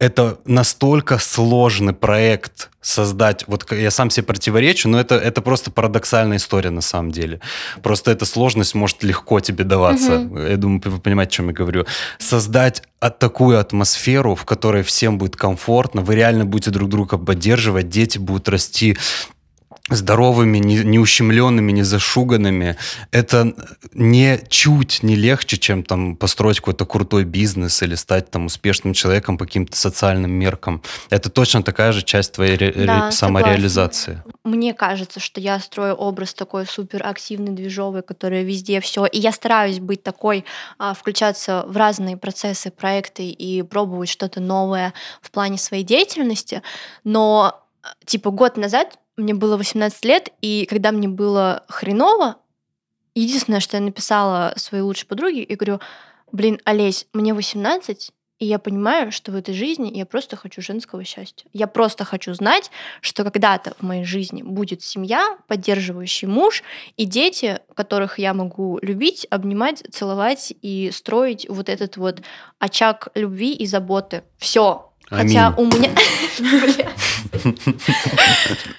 это 0.00 0.38
настолько 0.46 1.18
сложный 1.18 1.92
проект 1.92 2.70
создать. 2.80 3.44
Вот 3.46 3.70
я 3.70 3.90
сам 3.90 4.08
себе 4.08 4.24
противоречу, 4.24 4.88
но 4.88 4.98
это, 4.98 5.16
это 5.16 5.42
просто 5.42 5.70
парадоксальная 5.70 6.38
история 6.38 6.70
на 6.70 6.80
самом 6.80 7.12
деле. 7.12 7.40
Просто 7.82 8.10
эта 8.10 8.24
сложность 8.24 8.74
может 8.74 9.02
легко 9.02 9.40
тебе 9.40 9.62
даваться. 9.62 10.20
Угу. 10.20 10.38
Я 10.38 10.56
думаю, 10.56 10.80
вы 10.86 10.98
понимаете, 11.00 11.28
о 11.28 11.36
чем 11.36 11.48
я 11.48 11.52
говорю. 11.52 11.84
Создать 12.18 12.82
от 12.98 13.18
такую 13.18 13.60
атмосферу, 13.60 14.34
в 14.34 14.46
которой 14.46 14.82
всем 14.82 15.18
будет 15.18 15.36
комфортно, 15.36 16.00
вы 16.00 16.14
реально 16.14 16.46
будете 16.46 16.70
друг 16.70 16.88
друга 16.88 17.18
поддерживать, 17.18 17.90
дети 17.90 18.16
будут 18.16 18.48
расти 18.48 18.96
здоровыми, 19.90 20.58
не, 20.58 20.76
не 20.84 20.98
ущемленными, 20.98 21.72
не 21.72 21.82
зашуганными, 21.82 22.76
это 23.10 23.54
не 23.92 24.40
чуть 24.48 25.02
не 25.02 25.16
легче, 25.16 25.56
чем 25.58 25.82
там 25.82 26.16
построить 26.16 26.60
какой-то 26.60 26.86
крутой 26.86 27.24
бизнес 27.24 27.82
или 27.82 27.94
стать 27.94 28.30
там 28.30 28.46
успешным 28.46 28.94
человеком 28.94 29.36
по 29.36 29.44
каким-то 29.44 29.76
социальным 29.76 30.30
меркам. 30.30 30.82
Это 31.10 31.30
точно 31.30 31.62
такая 31.62 31.92
же 31.92 32.02
часть 32.02 32.32
твоей 32.32 32.86
да, 32.86 33.10
самореализации. 33.10 34.12
Согласна. 34.12 34.40
Мне 34.44 34.74
кажется, 34.74 35.20
что 35.20 35.40
я 35.40 35.58
строю 35.60 35.94
образ 35.94 36.34
такой 36.34 36.66
супер 36.66 37.06
активный, 37.06 37.52
движовый, 37.52 38.02
который 38.02 38.44
везде 38.44 38.80
все. 38.80 39.04
И 39.06 39.18
я 39.18 39.32
стараюсь 39.32 39.80
быть 39.80 40.02
такой, 40.02 40.44
а, 40.78 40.94
включаться 40.94 41.64
в 41.66 41.76
разные 41.76 42.16
процессы, 42.16 42.70
проекты 42.70 43.28
и 43.28 43.62
пробовать 43.62 44.08
что-то 44.08 44.40
новое 44.40 44.94
в 45.20 45.30
плане 45.30 45.58
своей 45.58 45.84
деятельности. 45.84 46.62
Но 47.04 47.60
типа 48.04 48.30
год 48.30 48.56
назад 48.56 48.98
мне 49.20 49.34
было 49.34 49.56
18 49.56 50.04
лет, 50.04 50.30
и 50.40 50.66
когда 50.68 50.92
мне 50.92 51.08
было 51.08 51.64
хреново, 51.68 52.36
единственное, 53.14 53.60
что 53.60 53.76
я 53.76 53.82
написала 53.82 54.52
своей 54.56 54.82
лучшей 54.82 55.06
подруге, 55.06 55.46
я 55.48 55.56
говорю, 55.56 55.80
блин, 56.32 56.60
Олесь, 56.64 57.06
мне 57.12 57.34
18, 57.34 58.12
и 58.40 58.46
я 58.46 58.58
понимаю, 58.58 59.12
что 59.12 59.32
в 59.32 59.36
этой 59.36 59.52
жизни 59.52 59.90
я 59.94 60.06
просто 60.06 60.34
хочу 60.34 60.62
женского 60.62 61.04
счастья. 61.04 61.46
Я 61.52 61.66
просто 61.66 62.04
хочу 62.04 62.32
знать, 62.32 62.70
что 63.02 63.22
когда-то 63.22 63.74
в 63.78 63.82
моей 63.82 64.04
жизни 64.04 64.42
будет 64.42 64.82
семья, 64.82 65.36
поддерживающий 65.46 66.26
муж 66.26 66.62
и 66.96 67.04
дети, 67.04 67.60
которых 67.74 68.18
я 68.18 68.32
могу 68.32 68.78
любить, 68.80 69.26
обнимать, 69.28 69.84
целовать 69.92 70.54
и 70.62 70.90
строить 70.90 71.46
вот 71.50 71.68
этот 71.68 71.98
вот 71.98 72.22
очаг 72.58 73.08
любви 73.14 73.52
и 73.52 73.66
заботы. 73.66 74.24
Все, 74.38 74.89
Хотя 75.10 75.52
у 75.56 75.64
меня... 75.64 75.90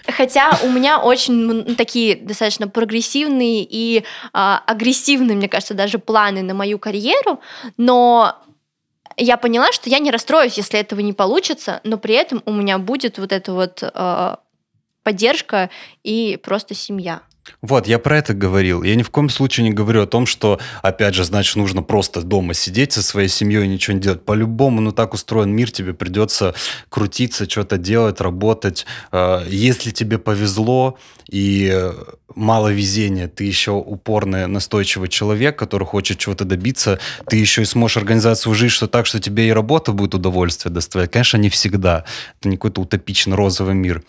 Хотя 0.07 0.57
у 0.63 0.69
меня 0.69 0.99
очень 0.99 1.75
такие 1.75 2.15
достаточно 2.15 2.67
прогрессивные 2.67 3.67
и 3.69 4.05
а, 4.33 4.63
агрессивные, 4.65 5.35
мне 5.35 5.49
кажется, 5.49 5.73
даже 5.73 5.99
планы 5.99 6.41
на 6.41 6.53
мою 6.53 6.79
карьеру, 6.79 7.41
но 7.77 8.37
я 9.17 9.37
поняла, 9.37 9.71
что 9.73 9.89
я 9.89 9.99
не 9.99 10.09
расстроюсь, 10.09 10.57
если 10.57 10.79
этого 10.79 11.01
не 11.01 11.13
получится, 11.13 11.81
но 11.83 11.97
при 11.97 12.15
этом 12.15 12.41
у 12.45 12.53
меня 12.53 12.77
будет 12.77 13.17
вот 13.17 13.33
эта 13.33 13.51
вот 13.51 13.83
а, 13.83 14.39
поддержка 15.03 15.69
и 16.03 16.39
просто 16.41 16.73
семья. 16.73 17.21
Вот, 17.61 17.87
я 17.87 17.99
про 17.99 18.17
это 18.17 18.33
говорил. 18.33 18.83
Я 18.83 18.95
ни 18.95 19.03
в 19.03 19.09
коем 19.09 19.29
случае 19.29 19.65
не 19.65 19.71
говорю 19.71 20.03
о 20.03 20.07
том, 20.07 20.25
что, 20.25 20.59
опять 20.81 21.15
же, 21.15 21.23
значит, 21.23 21.55
нужно 21.55 21.83
просто 21.83 22.21
дома 22.21 22.53
сидеть 22.53 22.93
со 22.93 23.03
своей 23.03 23.27
семьей 23.27 23.65
и 23.65 23.67
ничего 23.67 23.95
не 23.95 24.01
делать. 24.01 24.25
По-любому, 24.25 24.81
ну 24.81 24.91
так 24.91 25.13
устроен 25.13 25.51
мир, 25.51 25.71
тебе 25.71 25.93
придется 25.93 26.53
крутиться, 26.89 27.49
что-то 27.49 27.77
делать, 27.77 28.21
работать. 28.21 28.85
Э, 29.11 29.45
если 29.47 29.91
тебе 29.91 30.17
повезло 30.17 30.97
и 31.29 31.91
мало 32.35 32.69
везения, 32.69 33.27
ты 33.27 33.43
еще 33.43 33.71
упорный, 33.71 34.47
настойчивый 34.47 35.09
человек, 35.09 35.57
который 35.57 35.85
хочет 35.85 36.17
чего-то 36.17 36.45
добиться, 36.45 36.99
ты 37.27 37.37
еще 37.37 37.61
и 37.61 37.65
сможешь 37.65 37.97
организовать 37.97 38.39
свою 38.39 38.55
жизнь 38.55 38.73
что 38.73 38.87
так, 38.87 39.05
что 39.05 39.19
тебе 39.19 39.47
и 39.47 39.51
работа 39.51 39.91
будет 39.91 40.15
удовольствие 40.15 40.73
доставлять. 40.73 41.11
Конечно, 41.11 41.37
не 41.37 41.49
всегда. 41.49 42.05
Это 42.39 42.49
не 42.49 42.57
какой-то 42.57 42.81
утопичный 42.81 43.35
розовый 43.35 43.75
мир 43.75 44.03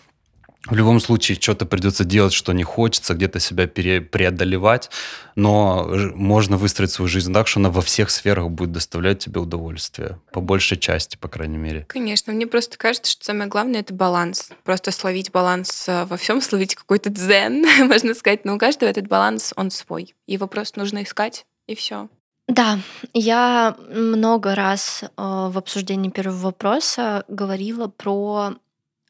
в 0.67 0.75
любом 0.75 1.01
случае 1.01 1.37
что-то 1.39 1.65
придется 1.65 2.05
делать, 2.05 2.31
что 2.31 2.53
не 2.53 2.63
хочется, 2.63 3.13
где-то 3.13 3.39
себя 3.39 3.67
пере, 3.67 3.99
преодолевать, 3.99 4.89
но 5.35 5.89
можно 6.15 6.55
выстроить 6.55 6.91
свою 6.91 7.09
жизнь 7.09 7.33
так, 7.33 7.47
что 7.47 7.59
она 7.59 7.69
во 7.69 7.81
всех 7.81 8.09
сферах 8.09 8.49
будет 8.49 8.71
доставлять 8.71 9.19
тебе 9.19 9.41
удовольствие, 9.41 10.19
по 10.31 10.39
большей 10.39 10.77
части, 10.77 11.17
по 11.17 11.27
крайней 11.27 11.57
мере. 11.57 11.85
Конечно, 11.89 12.31
мне 12.31 12.47
просто 12.47 12.77
кажется, 12.77 13.11
что 13.11 13.25
самое 13.25 13.49
главное 13.49 13.81
это 13.81 13.93
баланс. 13.93 14.51
Просто 14.63 14.91
словить 14.91 15.31
баланс 15.31 15.85
э, 15.87 16.05
во 16.05 16.15
всем, 16.15 16.41
словить 16.41 16.75
какой-то 16.75 17.09
дзен, 17.09 17.65
можно 17.87 18.13
сказать, 18.13 18.45
но 18.45 18.55
у 18.55 18.57
каждого 18.57 18.89
этот 18.89 19.07
баланс, 19.07 19.53
он 19.57 19.69
свой. 19.69 20.15
Его 20.27 20.47
просто 20.47 20.79
нужно 20.79 21.03
искать, 21.03 21.45
и 21.67 21.75
все. 21.75 22.07
Да, 22.47 22.79
я 23.13 23.75
много 23.89 24.53
раз 24.55 25.03
э, 25.03 25.07
в 25.17 25.57
обсуждении 25.57 26.09
первого 26.09 26.37
вопроса 26.37 27.23
говорила 27.27 27.87
про 27.87 28.55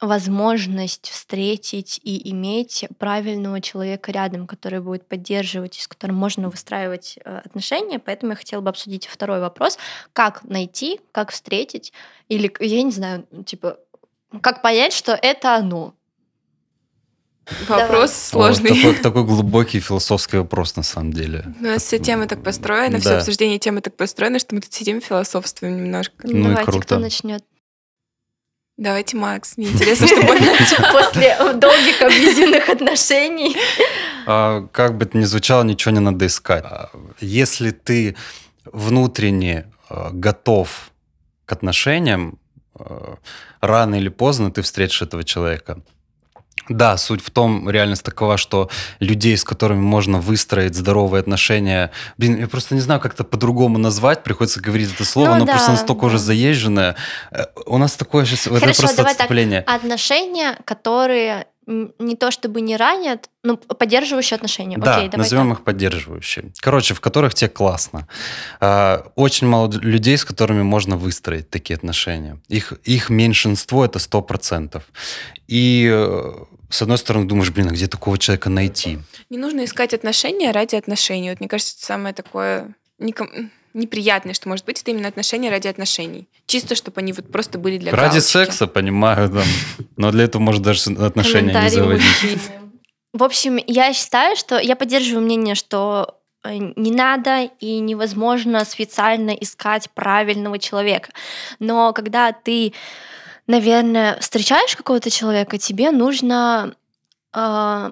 возможность 0.05 1.09
встретить 1.09 1.99
и 2.03 2.29
иметь 2.31 2.85
правильного 2.97 3.61
человека 3.61 4.11
рядом, 4.11 4.47
который 4.47 4.81
будет 4.81 5.07
поддерживать 5.07 5.77
и 5.77 5.81
с 5.81 5.87
которым 5.87 6.17
можно 6.17 6.49
выстраивать 6.49 7.17
э, 7.23 7.41
отношения. 7.45 7.99
Поэтому 7.99 8.33
я 8.33 8.35
хотела 8.35 8.61
бы 8.61 8.69
обсудить 8.69 9.07
второй 9.07 9.39
вопрос. 9.39 9.77
Как 10.11 10.43
найти, 10.43 10.99
как 11.11 11.31
встретить, 11.31 11.93
или, 12.27 12.53
я 12.59 12.83
не 12.83 12.91
знаю, 12.91 13.25
типа, 13.45 13.77
как 14.41 14.61
понять, 14.61 14.93
что 14.93 15.13
это 15.13 15.55
оно? 15.55 15.93
Вопрос 17.67 18.31
Давай. 18.31 18.53
сложный. 18.53 18.71
О, 18.71 18.75
такой, 18.75 18.95
такой 18.95 19.23
глубокий 19.25 19.79
философский 19.81 20.37
вопрос 20.37 20.75
на 20.77 20.83
самом 20.83 21.11
деле. 21.11 21.53
У 21.59 21.63
нас 21.63 21.83
все 21.83 21.99
темы 21.99 22.25
так 22.27 22.41
построены, 22.41 22.93
да. 22.93 22.99
все 22.99 23.13
обсуждение 23.17 23.59
темы 23.59 23.81
так 23.81 23.97
построено, 23.97 24.39
что 24.39 24.55
мы 24.55 24.61
тут 24.61 24.73
сидим 24.73 25.01
философствуем 25.01 25.77
немножко. 25.77 26.15
Ну 26.23 26.43
Давайте, 26.43 26.61
и 26.61 26.65
круто. 26.65 26.85
кто 26.85 26.99
начнет? 26.99 27.43
Давайте, 28.77 29.17
Макс, 29.17 29.55
мне 29.57 29.67
интересно, 29.67 30.07
что 30.07 30.21
После 30.91 31.37
долгих 31.53 32.01
абьюзивных 32.01 32.69
отношений. 32.69 33.55
А, 34.25 34.67
как 34.71 34.97
бы 34.97 35.05
это 35.05 35.15
ни 35.17 35.25
звучало, 35.25 35.63
ничего 35.63 35.91
не 35.91 35.99
надо 35.99 36.25
искать. 36.25 36.63
А, 36.65 36.89
если 37.19 37.69
ты 37.69 38.15
внутренне 38.65 39.67
а, 39.89 40.09
готов 40.11 40.91
к 41.45 41.51
отношениям, 41.51 42.39
рано 43.61 43.95
или 43.95 44.09
поздно 44.09 44.51
ты 44.51 44.63
встретишь 44.63 45.03
этого 45.03 45.23
человека. 45.23 45.83
Да, 46.69 46.97
суть 46.97 47.23
в 47.23 47.29
том, 47.29 47.69
реальность 47.69 48.03
такова, 48.03 48.37
что 48.37 48.69
людей, 48.99 49.37
с 49.37 49.43
которыми 49.43 49.81
можно 49.81 50.19
выстроить 50.19 50.75
здоровые 50.75 51.19
отношения, 51.19 51.91
блин, 52.17 52.39
я 52.39 52.47
просто 52.47 52.75
не 52.75 52.81
знаю, 52.81 53.01
как 53.01 53.13
это 53.13 53.23
по-другому 53.23 53.77
назвать, 53.77 54.23
приходится 54.23 54.61
говорить 54.61 54.93
это 54.93 55.05
слово, 55.05 55.33
ну, 55.33 55.39
но 55.39 55.45
да, 55.45 55.53
просто 55.53 55.71
настолько 55.71 56.05
уже 56.05 56.19
заезженное. 56.19 56.95
Э, 57.31 57.45
у 57.65 57.77
нас 57.77 57.93
такое 57.93 58.25
сейчас, 58.25 58.43
Хорошо, 58.43 58.65
это 58.65 58.79
просто 58.79 58.97
давай 58.97 59.11
отступление. 59.13 59.61
Так, 59.61 59.75
отношения, 59.75 60.57
которые 60.65 61.47
не 61.65 62.15
то 62.15 62.31
чтобы 62.31 62.61
не 62.61 62.77
ранят, 62.77 63.29
но 63.43 63.57
поддерживающие 63.57 64.35
отношения. 64.35 64.77
Да, 64.77 64.97
Окей, 64.97 65.09
назовем 65.17 65.49
так. 65.49 65.59
их 65.59 65.65
поддерживающие. 65.65 66.51
Короче, 66.59 66.93
в 66.93 67.01
которых 67.01 67.33
тебе 67.33 67.49
классно. 67.49 68.07
А, 68.59 69.11
очень 69.15 69.47
мало 69.47 69.71
людей, 69.71 70.17
с 70.17 70.25
которыми 70.25 70.63
можно 70.63 70.97
выстроить 70.97 71.49
такие 71.49 71.75
отношения. 71.75 72.39
Их, 72.47 72.73
их 72.83 73.09
меньшинство 73.09 73.85
это 73.85 73.99
сто 73.99 74.21
процентов. 74.21 74.83
И 75.47 75.89
э, 75.91 76.33
с 76.69 76.81
одной 76.81 76.97
стороны 76.97 77.27
думаешь, 77.27 77.51
блин, 77.51 77.67
а 77.67 77.71
где 77.71 77.87
такого 77.87 78.17
человека 78.17 78.49
найти? 78.49 78.99
Не 79.29 79.37
нужно 79.37 79.65
искать 79.65 79.93
отношения 79.93 80.51
ради 80.51 80.75
отношений. 80.75 81.29
Вот 81.29 81.39
мне 81.39 81.49
кажется, 81.49 81.75
это 81.77 81.85
самое 81.85 82.13
такое 82.13 82.75
неприятное, 83.73 84.33
что 84.33 84.49
может 84.49 84.65
быть, 84.65 84.81
это 84.81 84.91
именно 84.91 85.07
отношения 85.07 85.49
ради 85.49 85.67
отношений. 85.67 86.27
Чисто, 86.45 86.75
чтобы 86.75 87.01
они 87.01 87.13
вот 87.13 87.31
просто 87.31 87.57
были 87.57 87.77
для 87.77 87.91
Ради 87.91 88.11
галочки. 88.11 88.29
секса, 88.29 88.67
понимаю, 88.67 89.29
там. 89.29 89.43
но 89.97 90.11
для 90.11 90.25
этого 90.25 90.41
может 90.41 90.61
даже 90.61 90.91
отношения 90.93 91.59
не 91.59 91.69
заводить. 91.69 92.41
В 93.13 93.23
общем, 93.23 93.59
я 93.67 93.93
считаю, 93.93 94.35
что 94.35 94.57
я 94.57 94.75
поддерживаю 94.75 95.23
мнение, 95.23 95.53
что 95.53 96.17
э, 96.43 96.55
не 96.57 96.91
надо 96.91 97.49
и 97.59 97.79
невозможно 97.79 98.65
специально 98.65 99.31
искать 99.31 99.89
правильного 99.91 100.57
человека. 100.57 101.11
Но 101.59 101.93
когда 101.93 102.31
ты, 102.31 102.73
наверное, 103.45 104.17
встречаешь 104.19 104.75
какого-то 104.75 105.11
человека, 105.11 105.59
тебе 105.59 105.91
нужно 105.91 106.73
э, 107.33 107.91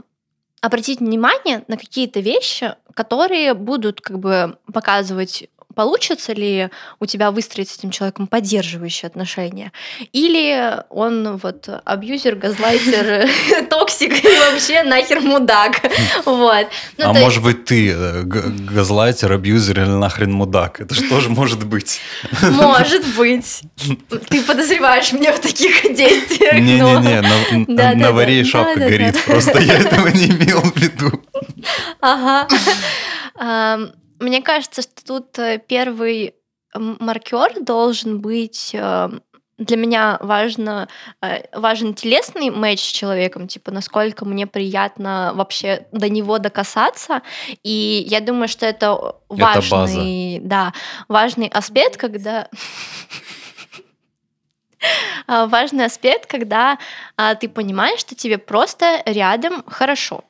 обратить 0.61 0.99
внимание 1.01 1.63
на 1.67 1.77
какие-то 1.77 2.19
вещи, 2.19 2.73
которые 2.93 3.53
будут 3.53 4.01
как 4.01 4.19
бы 4.19 4.57
показывать 4.73 5.49
получится 5.75 6.33
ли 6.33 6.69
у 6.99 7.05
тебя 7.05 7.31
выстроить 7.31 7.69
с 7.69 7.77
этим 7.77 7.91
человеком 7.91 8.27
поддерживающие 8.27 9.07
отношения, 9.07 9.71
или 10.11 10.83
он 10.89 11.37
вот 11.37 11.69
абьюзер, 11.85 12.35
газлайтер, 12.35 13.29
токсик 13.69 14.23
и 14.23 14.39
вообще 14.39 14.83
нахер 14.83 15.21
мудак. 15.21 15.81
Вот. 16.25 16.67
Ну, 16.97 17.09
а 17.09 17.13
может 17.13 17.43
быть 17.43 17.65
ты 17.65 17.91
э, 17.91 18.23
газлайтер, 18.23 19.31
абьюзер 19.31 19.81
или 19.81 19.89
нахрен 19.89 20.31
мудак? 20.31 20.81
Это 20.81 20.93
что 20.93 21.19
же 21.19 21.29
может 21.29 21.65
быть? 21.65 21.99
Может 22.41 23.05
быть. 23.15 23.63
Ты 24.29 24.41
подозреваешь 24.41 25.11
меня 25.13 25.33
в 25.33 25.39
таких 25.39 25.81
действиях. 25.95 26.53
Не-не-не, 26.53 27.95
на 27.95 28.11
варе 28.11 28.43
шапка 28.43 28.79
горит. 28.79 29.23
Просто 29.25 29.59
я 29.59 29.77
этого 29.77 30.07
не 30.09 30.27
имел 30.27 30.61
в 30.61 30.75
виду. 30.77 31.21
Ага. 32.01 32.47
Мне 34.21 34.41
кажется, 34.43 34.83
что 34.83 35.03
тут 35.03 35.39
э, 35.39 35.57
первый 35.57 36.35
маркер 36.75 37.63
должен 37.63 38.21
быть 38.21 38.69
э, 38.71 39.09
для 39.57 39.77
меня 39.77 40.19
важно, 40.21 40.87
э, 41.23 41.41
важен 41.57 41.95
телесный 41.95 42.51
матч 42.51 42.81
с 42.81 42.91
человеком, 42.91 43.47
типа, 43.47 43.71
насколько 43.71 44.23
мне 44.25 44.45
приятно 44.45 45.31
вообще 45.33 45.87
до 45.91 46.07
него 46.07 46.37
докасаться. 46.37 47.23
И 47.63 48.05
я 48.07 48.21
думаю, 48.21 48.47
что 48.47 48.67
это 48.67 49.15
важный, 49.27 50.37
это 50.37 50.45
да, 50.45 50.73
важный 51.07 51.47
аспект, 51.47 51.97
когда 51.97 52.47
важный 55.27 55.85
аспект, 55.85 56.29
когда 56.29 56.77
а, 57.17 57.33
ты 57.33 57.49
понимаешь, 57.49 57.99
что 57.99 58.13
тебе 58.13 58.37
просто 58.37 59.01
рядом 59.07 59.63
хорошо. 59.65 60.25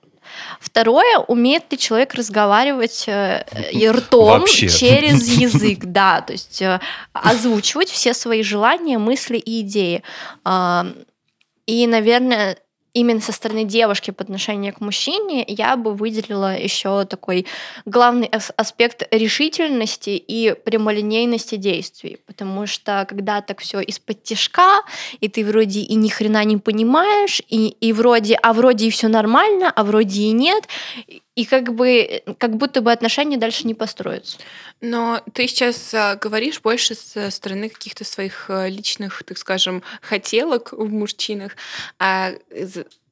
Второе, 0.60 1.20
умеет 1.20 1.72
ли 1.72 1.78
человек 1.78 2.14
разговаривать 2.14 3.06
э, 3.08 3.44
ртом 3.90 4.42
Вообще. 4.42 4.70
через 4.70 5.28
язык, 5.40 5.80
да, 5.84 6.22
то 6.22 6.34
есть 6.34 6.62
э, 6.62 6.80
озвучивать 7.14 7.90
все 7.90 8.14
свои 8.14 8.44
желания, 8.44 8.98
мысли 8.98 9.38
и 9.38 9.62
идеи. 9.62 10.04
И, 11.68 11.88
наверное, 11.88 12.58
именно 12.94 13.22
со 13.22 13.32
стороны 13.32 13.64
девушки 13.64 14.12
по 14.12 14.24
отношению 14.24 14.74
к 14.74 14.82
мужчине 14.82 15.46
я 15.48 15.76
бы 15.76 15.94
выделила 15.94 16.58
еще 16.58 17.06
такой 17.06 17.46
главный 17.86 18.30
аспект 18.58 19.08
решительности 19.12 20.10
и 20.10 20.54
прямолинейности 20.54 21.56
действий. 21.56 22.20
Потому 22.26 22.68
что 22.68 23.06
когда 23.08 23.42
так 23.42 23.60
все 23.60 23.80
из-под 23.82 24.24
тяжка, 24.24 24.82
и 25.20 25.28
ты 25.28 25.46
вроде 25.46 25.80
и 25.82 25.96
ни 25.96 26.10
хрена 26.10 26.44
не 26.44 26.58
понимаешь, 26.58 27.42
и, 27.50 27.68
и 27.68 27.94
вроде, 27.94 28.36
а 28.36 28.54
вроде 28.54 28.88
и 28.88 28.90
все 28.90 29.08
нормально, 29.08 29.72
а 29.74 29.84
вроде 29.84 30.24
и 30.24 30.32
нет, 30.32 30.68
и 31.36 31.46
как 31.46 31.74
бы 31.74 32.24
как 32.38 32.58
будто 32.58 32.82
бы 32.82 32.92
отношения 32.92 33.38
дальше 33.38 33.66
не 33.66 33.74
построятся. 33.74 34.38
Но 34.82 35.22
ты 35.34 35.48
сейчас 35.48 35.94
а, 35.94 36.16
говоришь 36.16 36.62
больше 36.62 36.96
со 36.96 37.32
стороны 37.32 37.70
каких-то 37.70 38.04
своих 38.04 38.50
а, 38.50 38.68
личных, 38.68 39.24
так 39.24 39.38
скажем, 39.38 39.82
хотелок 40.02 40.74
в 40.74 40.92
мужчинах. 40.92 41.56
А 42.00 42.34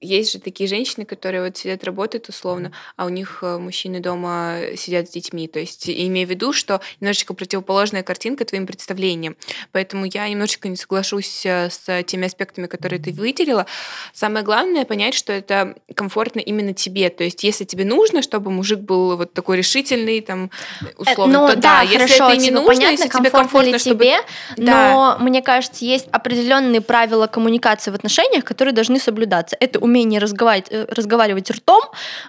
есть 0.02 0.32
же 0.32 0.40
такие 0.40 0.68
женщины, 0.68 1.06
которые 1.06 1.44
вот 1.44 1.58
сидят, 1.58 1.84
работают 1.84 2.30
условно, 2.30 2.72
а 2.96 3.06
у 3.06 3.10
них 3.10 3.40
э, 3.42 3.58
мужчины 3.58 4.00
дома 4.00 4.60
сидят 4.78 5.10
с 5.10 5.12
детьми. 5.12 5.48
То 5.48 5.60
есть 5.60 5.90
имея 5.90 6.26
в 6.26 6.30
виду, 6.30 6.54
что 6.54 6.80
немножечко 7.02 7.34
противоположная 7.34 8.04
картинка 8.04 8.46
твоим 8.46 8.66
представлениям. 8.66 9.36
Поэтому 9.72 10.06
я 10.06 10.30
немножечко 10.30 10.70
не 10.70 10.78
соглашусь 10.78 11.46
э, 11.46 11.70
с 11.70 12.04
теми 12.04 12.28
аспектами, 12.28 12.68
которые 12.68 13.00
ты 13.00 13.12
выделила. 13.12 13.66
Самое 14.14 14.46
главное 14.46 14.86
понять, 14.86 15.16
что 15.16 15.34
это 15.34 15.76
комфортно 15.96 16.40
именно 16.40 16.74
тебе. 16.74 17.10
То 17.10 17.26
есть 17.26 17.44
если 17.44 17.66
тебе 17.66 17.84
нужно, 17.84 18.22
чтобы 18.22 18.52
мужик 18.52 18.80
был 18.80 19.18
вот 19.18 19.34
такой 19.34 19.58
решительный, 19.58 20.22
там, 20.22 20.50
условно, 20.98 21.42
ну, 21.42 21.48
то 21.48 21.56
да, 21.56 21.62
да 21.62 21.82
если 21.82 21.98
хорошо, 21.98 22.30
это 22.30 22.38
не 22.38 22.46
типа, 22.46 22.56
нужно, 22.56 22.74
понятно, 22.74 23.04
если 23.04 23.18
тебе 23.18 23.30
комфортно, 23.30 23.72
ли 23.72 23.80
чтобы... 23.80 24.04
тебе, 24.06 24.18
да. 24.56 25.18
но 25.18 25.18
мне 25.20 25.42
кажется, 25.42 25.84
есть 25.84 26.08
определенные 26.12 26.80
правила 26.80 27.28
коммуникации 27.28 27.92
в 27.92 27.96
отношениях, 27.96 28.46
которые 28.46 28.74
должны 28.74 29.00
соблюдаться. 29.00 29.58
Это 29.60 29.80
умение 29.89 30.19
разговаривать, 30.19 30.71
э, 30.71 30.86
разговаривать 30.89 31.49
ртом, 31.52 31.82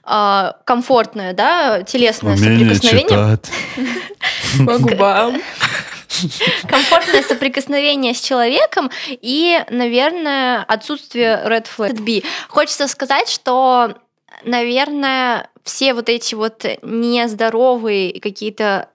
а, 0.03 0.57
комфортное, 0.64 1.35
да, 1.35 1.83
телесное 1.83 2.35
умение 2.35 2.75
соприкосновение. 2.75 3.38
По 4.66 4.79
губам. 4.79 5.40
Комфортное 6.66 7.23
соприкосновение 7.23 8.14
с 8.14 8.20
человеком 8.20 8.90
и, 9.09 9.62
наверное, 9.70 10.64
отсутствие 10.64 11.40
red 11.46 11.66
flag. 11.77 12.25
Хочется 12.49 12.88
сказать, 12.88 13.29
что 13.29 13.94
наверное, 14.44 15.51
все 15.62 15.94
вот 15.94 16.09
эти 16.09 16.35
вот 16.35 16.64
нездоровые 16.83 18.18
какие-то 18.20 18.88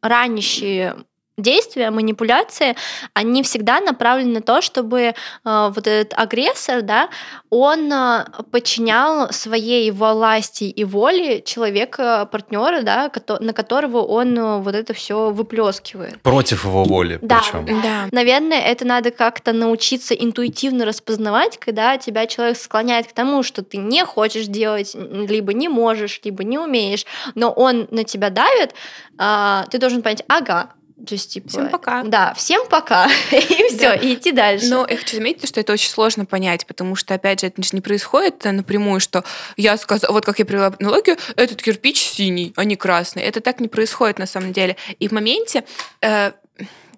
ранящие 0.00 0.96
действия, 1.38 1.90
манипуляции, 1.90 2.76
они 3.14 3.42
всегда 3.42 3.80
направлены 3.80 4.34
на 4.34 4.42
то, 4.42 4.60
чтобы 4.60 5.00
э, 5.00 5.12
вот 5.44 5.86
этот 5.86 6.18
агрессор, 6.18 6.82
да, 6.82 7.08
он 7.48 7.90
э, 7.90 8.24
подчинял 8.50 9.32
своей 9.32 9.90
власти 9.90 10.64
и 10.64 10.84
воле 10.84 11.40
человека, 11.40 12.28
партнера, 12.30 12.82
да, 12.82 13.10
на 13.40 13.52
которого 13.54 14.02
он 14.02 14.38
э, 14.38 14.58
вот 14.58 14.74
это 14.74 14.92
все 14.92 15.30
выплескивает. 15.30 16.20
Против 16.20 16.64
его 16.64 16.84
воли, 16.84 17.18
да, 17.22 17.40
причем. 17.40 17.80
Да. 17.82 18.08
Наверное, 18.12 18.60
это 18.60 18.84
надо 18.84 19.10
как-то 19.10 19.54
научиться 19.54 20.14
интуитивно 20.14 20.84
распознавать, 20.84 21.58
когда 21.58 21.96
тебя 21.96 22.26
человек 22.26 22.58
склоняет 22.58 23.06
к 23.06 23.12
тому, 23.12 23.42
что 23.42 23.62
ты 23.62 23.78
не 23.78 24.04
хочешь 24.04 24.46
делать, 24.46 24.94
либо 24.94 25.54
не 25.54 25.68
можешь, 25.68 26.20
либо 26.24 26.44
не 26.44 26.58
умеешь, 26.58 27.06
но 27.34 27.50
он 27.50 27.88
на 27.90 28.04
тебя 28.04 28.28
давит, 28.28 28.74
э, 29.18 29.64
ты 29.70 29.78
должен 29.78 30.02
понять, 30.02 30.24
ага, 30.28 30.74
то 31.06 31.14
есть, 31.14 31.32
типа, 31.32 31.48
всем 31.48 31.68
пока. 31.68 32.02
Да, 32.04 32.34
всем 32.34 32.66
пока. 32.68 33.08
и 33.32 33.68
все, 33.68 33.76
да. 33.78 33.94
и 33.94 34.14
идти 34.14 34.32
дальше. 34.32 34.68
Но 34.68 34.86
я 34.88 34.96
хочу 34.96 35.16
заметить, 35.16 35.48
что 35.48 35.60
это 35.60 35.72
очень 35.72 35.90
сложно 35.90 36.24
понять, 36.24 36.66
потому 36.66 36.96
что, 36.96 37.14
опять 37.14 37.40
же, 37.40 37.48
это 37.48 37.62
не 37.72 37.80
происходит 37.80 38.44
напрямую, 38.44 39.00
что 39.00 39.24
я 39.56 39.76
сказала, 39.76 40.12
вот 40.12 40.24
как 40.24 40.38
я 40.38 40.44
привела 40.44 40.74
аналогию, 40.78 41.16
этот 41.36 41.62
кирпич 41.62 42.00
синий, 42.00 42.52
а 42.56 42.64
не 42.64 42.76
красный. 42.76 43.22
Это 43.22 43.40
так 43.40 43.60
не 43.60 43.68
происходит 43.68 44.18
на 44.18 44.26
самом 44.26 44.52
деле. 44.52 44.76
И 44.98 45.08
в 45.08 45.12
моменте 45.12 45.64
э, 46.00 46.32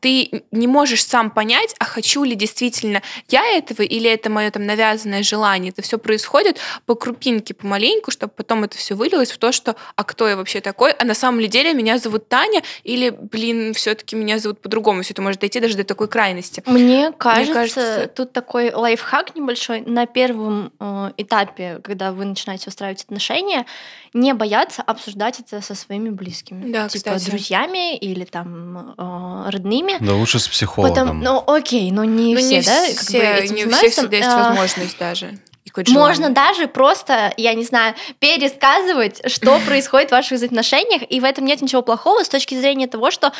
ты 0.05 0.45
не 0.51 0.67
можешь 0.67 1.03
сам 1.03 1.31
понять, 1.31 1.75
а 1.79 1.87
хочу 1.87 2.25
ли 2.25 2.35
действительно 2.35 3.01
я 3.31 3.43
этого 3.57 3.81
или 3.81 4.11
это 4.11 4.29
мое 4.29 4.51
там 4.51 4.67
навязанное 4.67 5.23
желание. 5.23 5.73
Это 5.73 5.81
все 5.81 5.97
происходит 5.97 6.59
по 6.85 6.95
крупинке, 6.95 7.55
помаленьку, 7.55 8.11
чтобы 8.11 8.35
потом 8.37 8.65
это 8.65 8.77
все 8.77 8.97
вылилось 8.97 9.33
в 9.33 9.39
то, 9.39 9.51
что 9.51 9.77
а 9.97 10.05
кто 10.05 10.29
я 10.29 10.37
вообще 10.37 10.61
такой, 10.61 10.93
а 10.93 11.07
на 11.07 11.15
самом 11.15 11.41
деле 11.49 11.73
меня 11.73 11.97
зовут 11.97 12.29
Таня 12.29 12.63
или, 12.83 13.09
блин, 13.09 13.73
все-таки 13.73 14.15
меня 14.15 14.39
зовут 14.39 14.61
по-другому. 14.61 15.01
Все 15.01 15.15
это 15.15 15.23
может 15.23 15.41
дойти 15.41 15.59
даже 15.59 15.75
до 15.75 15.85
такой 15.85 16.09
крайности. 16.09 16.63
Мне 16.67 17.11
кажется, 17.17 17.45
Мне 17.45 17.55
кажется 17.55 18.13
тут 18.15 18.33
такой 18.35 18.75
лайфхак 18.75 19.35
небольшой. 19.35 19.81
На 19.87 20.05
первом 20.05 20.71
э, 20.81 21.13
этапе, 21.17 21.81
когда 21.83 22.13
вы 22.13 22.27
начинаете 22.27 22.69
устраивать 22.69 23.05
отношения, 23.05 23.65
не 24.13 24.35
бояться 24.35 24.83
обсуждать 24.83 25.41
это 25.41 25.61
со 25.61 25.75
своими 25.75 26.11
близкими. 26.11 26.71
Да, 26.71 26.89
типа 26.89 27.17
кстати. 27.17 27.31
друзьями 27.31 27.97
или 27.97 28.25
там 28.25 28.95
э, 28.99 29.51
родными, 29.51 29.94
отношения. 29.97 30.13
Да 30.13 30.19
лучше 30.19 30.39
с 30.39 30.49
психологом. 30.49 30.95
Потом, 30.95 31.21
ну 31.21 31.45
окей, 31.47 31.91
но 31.91 32.05
не 32.05 32.35
ну, 32.35 32.41
все, 32.41 32.59
не 32.59 32.63
да? 32.63 32.85
Все, 32.85 33.21
как 33.21 33.49
бы 33.49 33.55
не 33.55 33.67
все 33.67 33.91
всегда 33.91 34.17
есть 34.17 34.29
а, 34.29 34.49
возможность 34.49 34.99
даже 34.99 35.39
можно 35.89 36.31
даже 36.31 36.69
просто, 36.69 37.33
я 37.37 37.55
не 37.55 37.65
знаю, 37.65 37.95
пересказывать, 38.19 39.21
что 39.31 39.59
происходит 39.67 40.11
в 40.11 40.13
ваших 40.13 40.43
отношениях, 40.43 41.03
и 41.09 41.21
в 41.21 41.25
этом 41.25 41.45
нет 41.45 41.61
ничего 41.63 41.83
плохого 41.83 42.23
с 42.23 42.29
точки 42.29 42.55
зрения 42.55 42.87
того, 42.87 43.11
что 43.11 43.33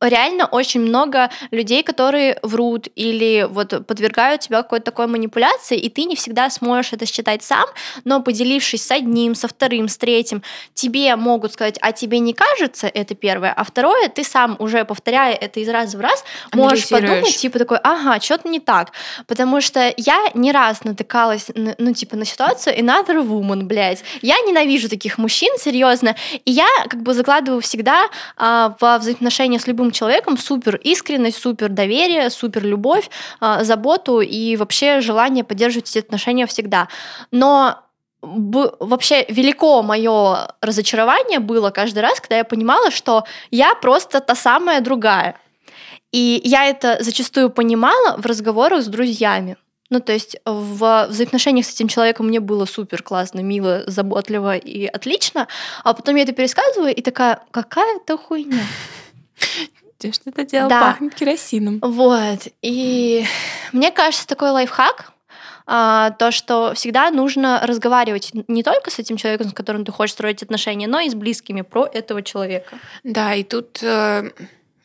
реально 0.00 0.46
очень 0.46 0.80
много 0.80 1.30
людей, 1.50 1.82
которые 1.82 2.38
врут 2.42 2.88
или 2.94 3.46
вот 3.50 3.86
подвергают 3.86 4.42
тебя 4.42 4.62
какой-то 4.62 4.86
такой 4.86 5.06
манипуляции, 5.06 5.78
и 5.78 5.88
ты 5.88 6.04
не 6.04 6.16
всегда 6.16 6.48
сможешь 6.50 6.92
это 6.92 7.06
считать 7.06 7.42
сам, 7.42 7.66
но 8.04 8.22
поделившись 8.22 8.86
с 8.86 8.90
одним, 8.90 9.34
со 9.34 9.48
вторым, 9.48 9.88
с 9.88 9.96
третьим, 9.96 10.42
тебе 10.74 11.14
могут 11.16 11.52
сказать, 11.52 11.76
а 11.80 11.92
тебе 11.92 12.18
не 12.18 12.32
кажется, 12.32 12.86
это 12.86 13.14
первое, 13.14 13.52
а 13.52 13.64
второе, 13.64 14.08
ты 14.08 14.24
сам 14.24 14.56
уже 14.58 14.84
повторяя 14.84 15.34
это 15.34 15.60
из 15.60 15.68
раза 15.68 15.98
в 15.98 16.00
раз, 16.00 16.24
можешь 16.54 16.88
подумать, 16.88 17.36
типа 17.36 17.58
такой, 17.58 17.78
ага, 17.78 18.20
что-то 18.20 18.48
не 18.48 18.60
так, 18.60 18.92
потому 19.26 19.60
что 19.60 19.92
я 19.96 20.30
не 20.34 20.52
раз 20.52 20.84
натыкалась, 20.84 21.48
ну, 21.54 21.92
типа, 21.92 22.16
на 22.16 22.24
ситуацию 22.24 22.78
another 22.78 23.26
woman, 23.26 23.64
блядь, 23.64 24.02
я 24.22 24.40
ненавижу 24.40 24.88
таких 24.88 25.18
мужчин, 25.18 25.54
серьезно, 25.58 26.16
и 26.44 26.50
я 26.50 26.68
как 26.88 27.02
бы 27.02 27.12
закладываю 27.12 27.60
всегда 27.60 28.06
а, 28.36 28.74
во 28.80 28.98
взаимоотношения 28.98 29.58
с 29.58 29.66
любым 29.66 29.89
человеком 29.92 30.36
супер 30.36 30.76
искренность, 30.76 31.38
супер 31.38 31.68
доверие, 31.68 32.30
супер 32.30 32.64
любовь, 32.64 33.10
а, 33.40 33.64
заботу 33.64 34.20
и 34.20 34.56
вообще 34.56 35.00
желание 35.00 35.44
поддерживать 35.44 35.90
эти 35.90 35.98
отношения 35.98 36.46
всегда. 36.46 36.88
Но 37.30 37.78
вообще 38.22 39.24
велико 39.28 39.82
мое 39.82 40.52
разочарование 40.60 41.38
было 41.38 41.70
каждый 41.70 42.00
раз, 42.00 42.20
когда 42.20 42.36
я 42.36 42.44
понимала, 42.44 42.90
что 42.90 43.24
я 43.50 43.74
просто 43.74 44.20
та 44.20 44.34
самая 44.34 44.80
другая. 44.80 45.36
И 46.12 46.40
я 46.44 46.66
это 46.66 46.98
зачастую 47.00 47.50
понимала 47.50 48.16
в 48.18 48.26
разговорах 48.26 48.82
с 48.82 48.86
друзьями. 48.86 49.56
Ну, 49.90 49.98
то 50.00 50.12
есть 50.12 50.36
в 50.44 51.06
взаимоотношениях 51.08 51.66
с 51.66 51.74
этим 51.74 51.88
человеком 51.88 52.28
мне 52.28 52.38
было 52.38 52.64
супер 52.64 53.02
классно, 53.02 53.40
мило, 53.40 53.82
заботливо 53.88 54.56
и 54.56 54.86
отлично, 54.86 55.48
а 55.82 55.94
потом 55.94 56.14
я 56.14 56.22
это 56.22 56.32
пересказываю 56.32 56.94
и 56.94 57.02
такая, 57.02 57.40
какая 57.50 57.96
это 57.96 58.16
хуйня. 58.16 58.62
Где 60.00 60.12
что 60.12 60.30
это 60.30 60.44
дело 60.44 60.68
да. 60.68 60.80
пахнет 60.80 61.14
керосином. 61.14 61.78
Вот. 61.82 62.48
И 62.62 63.26
мне 63.72 63.90
кажется, 63.90 64.26
такой 64.26 64.50
лайфхак, 64.50 65.12
а, 65.66 66.10
то, 66.12 66.32
что 66.32 66.72
всегда 66.74 67.10
нужно 67.10 67.60
разговаривать 67.62 68.32
не 68.48 68.62
только 68.62 68.90
с 68.90 68.98
этим 68.98 69.18
человеком, 69.18 69.50
с 69.50 69.52
которым 69.52 69.84
ты 69.84 69.92
хочешь 69.92 70.14
строить 70.14 70.42
отношения, 70.42 70.88
но 70.88 71.00
и 71.00 71.10
с 71.10 71.14
близкими 71.14 71.60
про 71.60 71.86
этого 71.86 72.22
человека. 72.22 72.78
Да, 73.04 73.34
и 73.34 73.44
тут 73.44 73.78
э, 73.82 74.30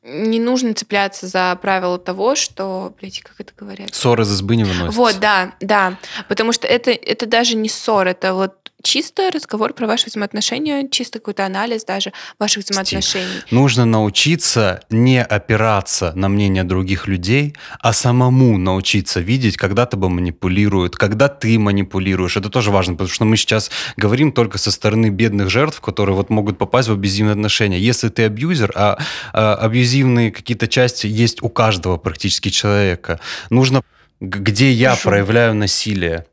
не 0.04 0.40
нужно 0.40 0.74
цепляться 0.74 1.28
за 1.28 1.58
правило 1.62 1.98
того, 1.98 2.36
что, 2.36 2.94
блядь, 3.00 3.22
как 3.22 3.40
это 3.40 3.54
говорят? 3.58 3.96
Ссоры 3.96 4.26
за 4.26 4.36
избы 4.36 4.58
не 4.58 4.66
выносятся. 4.66 4.98
Вот, 4.98 5.20
да, 5.20 5.54
да. 5.62 5.98
Потому 6.28 6.52
что 6.52 6.68
это, 6.68 6.92
это 6.92 7.26
даже 7.26 7.56
не 7.56 7.70
ссор, 7.70 8.08
это 8.08 8.34
вот 8.34 8.65
чисто 8.86 9.32
разговор 9.32 9.74
про 9.74 9.88
ваши 9.88 10.06
взаимоотношения, 10.06 10.88
чисто 10.90 11.20
какой-то 11.20 11.46
анализ 11.46 11.84
даже 11.84 12.14
ваших 12.40 12.64
взаимоотношений. 12.64 13.42
Нужно 13.50 13.86
научиться 13.86 14.82
не 14.92 15.22
опираться 15.22 16.14
на 16.16 16.30
мнение 16.30 16.64
других 16.64 17.08
людей, 17.08 17.56
а 17.80 17.94
самому 17.94 18.58
научиться 18.58 19.20
видеть, 19.20 19.58
когда 19.58 19.88
тобой 19.88 20.10
манипулируют, 20.10 20.96
когда 20.96 21.28
ты 21.28 21.58
манипулируешь. 21.58 22.38
Это 22.38 22.50
тоже 22.50 22.70
важно, 22.70 22.94
потому 22.94 23.10
что 23.10 23.26
мы 23.26 23.38
сейчас 23.38 23.72
говорим 23.98 24.32
только 24.32 24.60
со 24.60 24.72
стороны 24.72 25.10
бедных 25.10 25.50
жертв, 25.50 25.82
которые 25.82 26.16
вот 26.16 26.30
могут 26.30 26.60
попасть 26.60 26.88
в 26.88 26.94
абьюзивные 26.94 27.34
отношения. 27.34 27.80
Если 27.80 28.10
ты 28.10 28.26
абьюзер, 28.26 28.72
а, 28.76 29.00
а 29.34 29.56
абьюзивные 29.56 30.32
какие-то 30.32 30.68
части 30.68 31.08
есть 31.08 31.42
у 31.42 31.50
каждого 31.50 31.98
практически 31.98 32.50
человека, 32.50 33.20
нужно 33.50 33.82
где 34.22 34.72
я 34.72 34.90
Хорошо. 34.92 35.10
проявляю 35.10 35.56
насилие, 35.56 36.26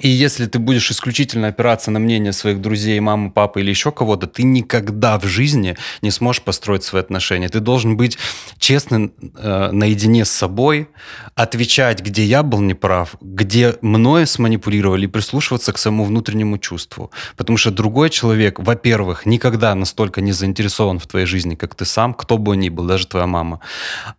и 0.00 0.08
если 0.08 0.46
ты 0.46 0.58
будешь 0.58 0.90
исключительно 0.90 1.48
опираться 1.48 1.90
на 1.90 1.98
мнение 1.98 2.32
своих 2.32 2.60
друзей, 2.60 3.00
мамы, 3.00 3.30
папы 3.30 3.60
или 3.60 3.70
еще 3.70 3.92
кого-то, 3.92 4.26
ты 4.26 4.42
никогда 4.42 5.18
в 5.18 5.24
жизни 5.24 5.76
не 6.02 6.10
сможешь 6.10 6.42
построить 6.42 6.84
свои 6.84 7.02
отношения. 7.02 7.48
Ты 7.48 7.60
должен 7.60 7.96
быть 7.96 8.18
честным 8.58 9.12
э, 9.36 9.70
наедине 9.72 10.24
с 10.24 10.30
собой, 10.30 10.88
отвечать, 11.34 12.00
где 12.00 12.24
я 12.24 12.42
был 12.42 12.60
неправ, 12.60 13.16
где 13.20 13.76
мною 13.80 14.26
сманипулировали, 14.26 15.04
и 15.04 15.08
прислушиваться 15.08 15.72
к 15.72 15.78
своему 15.78 16.04
внутреннему 16.04 16.58
чувству. 16.58 17.10
Потому 17.36 17.56
что 17.56 17.70
другой 17.70 18.10
человек, 18.10 18.58
во-первых, 18.58 19.26
никогда 19.26 19.74
настолько 19.74 20.20
не 20.20 20.32
заинтересован 20.32 20.98
в 20.98 21.06
твоей 21.06 21.26
жизни, 21.26 21.54
как 21.54 21.74
ты 21.74 21.84
сам, 21.84 22.14
кто 22.14 22.38
бы 22.38 22.56
ни 22.56 22.68
был, 22.68 22.84
даже 22.84 23.06
твоя 23.06 23.26
мама. 23.26 23.60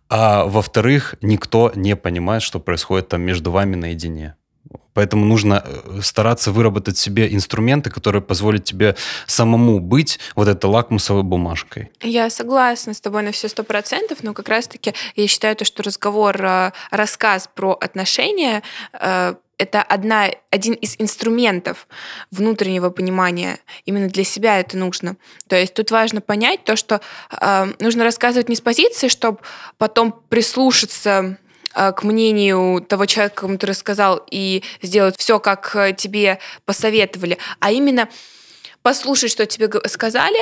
А 0.08 0.44
во-вторых, 0.44 1.14
никто 1.22 1.72
не 1.74 1.96
понимает, 1.96 2.42
что 2.42 2.58
происходит 2.58 3.08
там 3.08 3.22
между 3.22 3.50
вами 3.50 3.76
наедине. 3.76 4.34
Поэтому 4.92 5.24
нужно 5.24 5.64
э, 5.64 6.00
стараться 6.02 6.52
выработать 6.52 6.98
себе 6.98 7.32
инструменты, 7.32 7.90
которые 7.90 8.22
позволят 8.22 8.64
тебе 8.64 8.96
самому 9.26 9.78
быть 9.80 10.18
вот 10.34 10.48
этой 10.48 10.66
лакмусовой 10.66 11.22
бумажкой. 11.22 11.90
Я 12.02 12.28
согласна 12.30 12.92
с 12.92 13.00
тобой 13.00 13.22
на 13.22 13.32
все 13.32 13.48
сто 13.48 13.62
процентов, 13.62 14.22
но 14.22 14.34
как 14.34 14.48
раз-таки 14.48 14.94
я 15.16 15.26
считаю 15.28 15.56
то, 15.56 15.64
что 15.64 15.82
разговор, 15.82 16.36
э, 16.44 16.72
рассказ 16.90 17.48
про 17.54 17.72
отношения 17.72 18.62
э, 18.92 19.34
это 19.58 19.82
одна, 19.82 20.30
один 20.50 20.72
из 20.72 20.96
инструментов 20.98 21.86
внутреннего 22.30 22.88
понимания. 22.88 23.58
Именно 23.84 24.08
для 24.08 24.24
себя 24.24 24.58
это 24.58 24.78
нужно. 24.78 25.16
То 25.48 25.56
есть 25.56 25.74
тут 25.74 25.90
важно 25.90 26.22
понять 26.22 26.64
то, 26.64 26.76
что 26.76 27.02
нужно 27.78 28.04
рассказывать 28.04 28.48
не 28.48 28.56
с 28.56 28.62
позиции, 28.62 29.08
чтобы 29.08 29.40
потом 29.76 30.18
прислушаться 30.30 31.36
к 31.92 32.02
мнению 32.02 32.80
того 32.80 33.06
человека, 33.06 33.42
кому 33.42 33.58
ты 33.58 33.66
рассказал, 33.66 34.24
и 34.30 34.62
сделать 34.82 35.16
все, 35.18 35.38
как 35.38 35.74
э, 35.76 35.92
тебе 35.92 36.38
посоветовали, 36.64 37.38
а 37.60 37.70
именно 37.70 38.08
послушать, 38.82 39.30
что 39.30 39.46
тебе 39.46 39.70
сказали, 39.88 40.38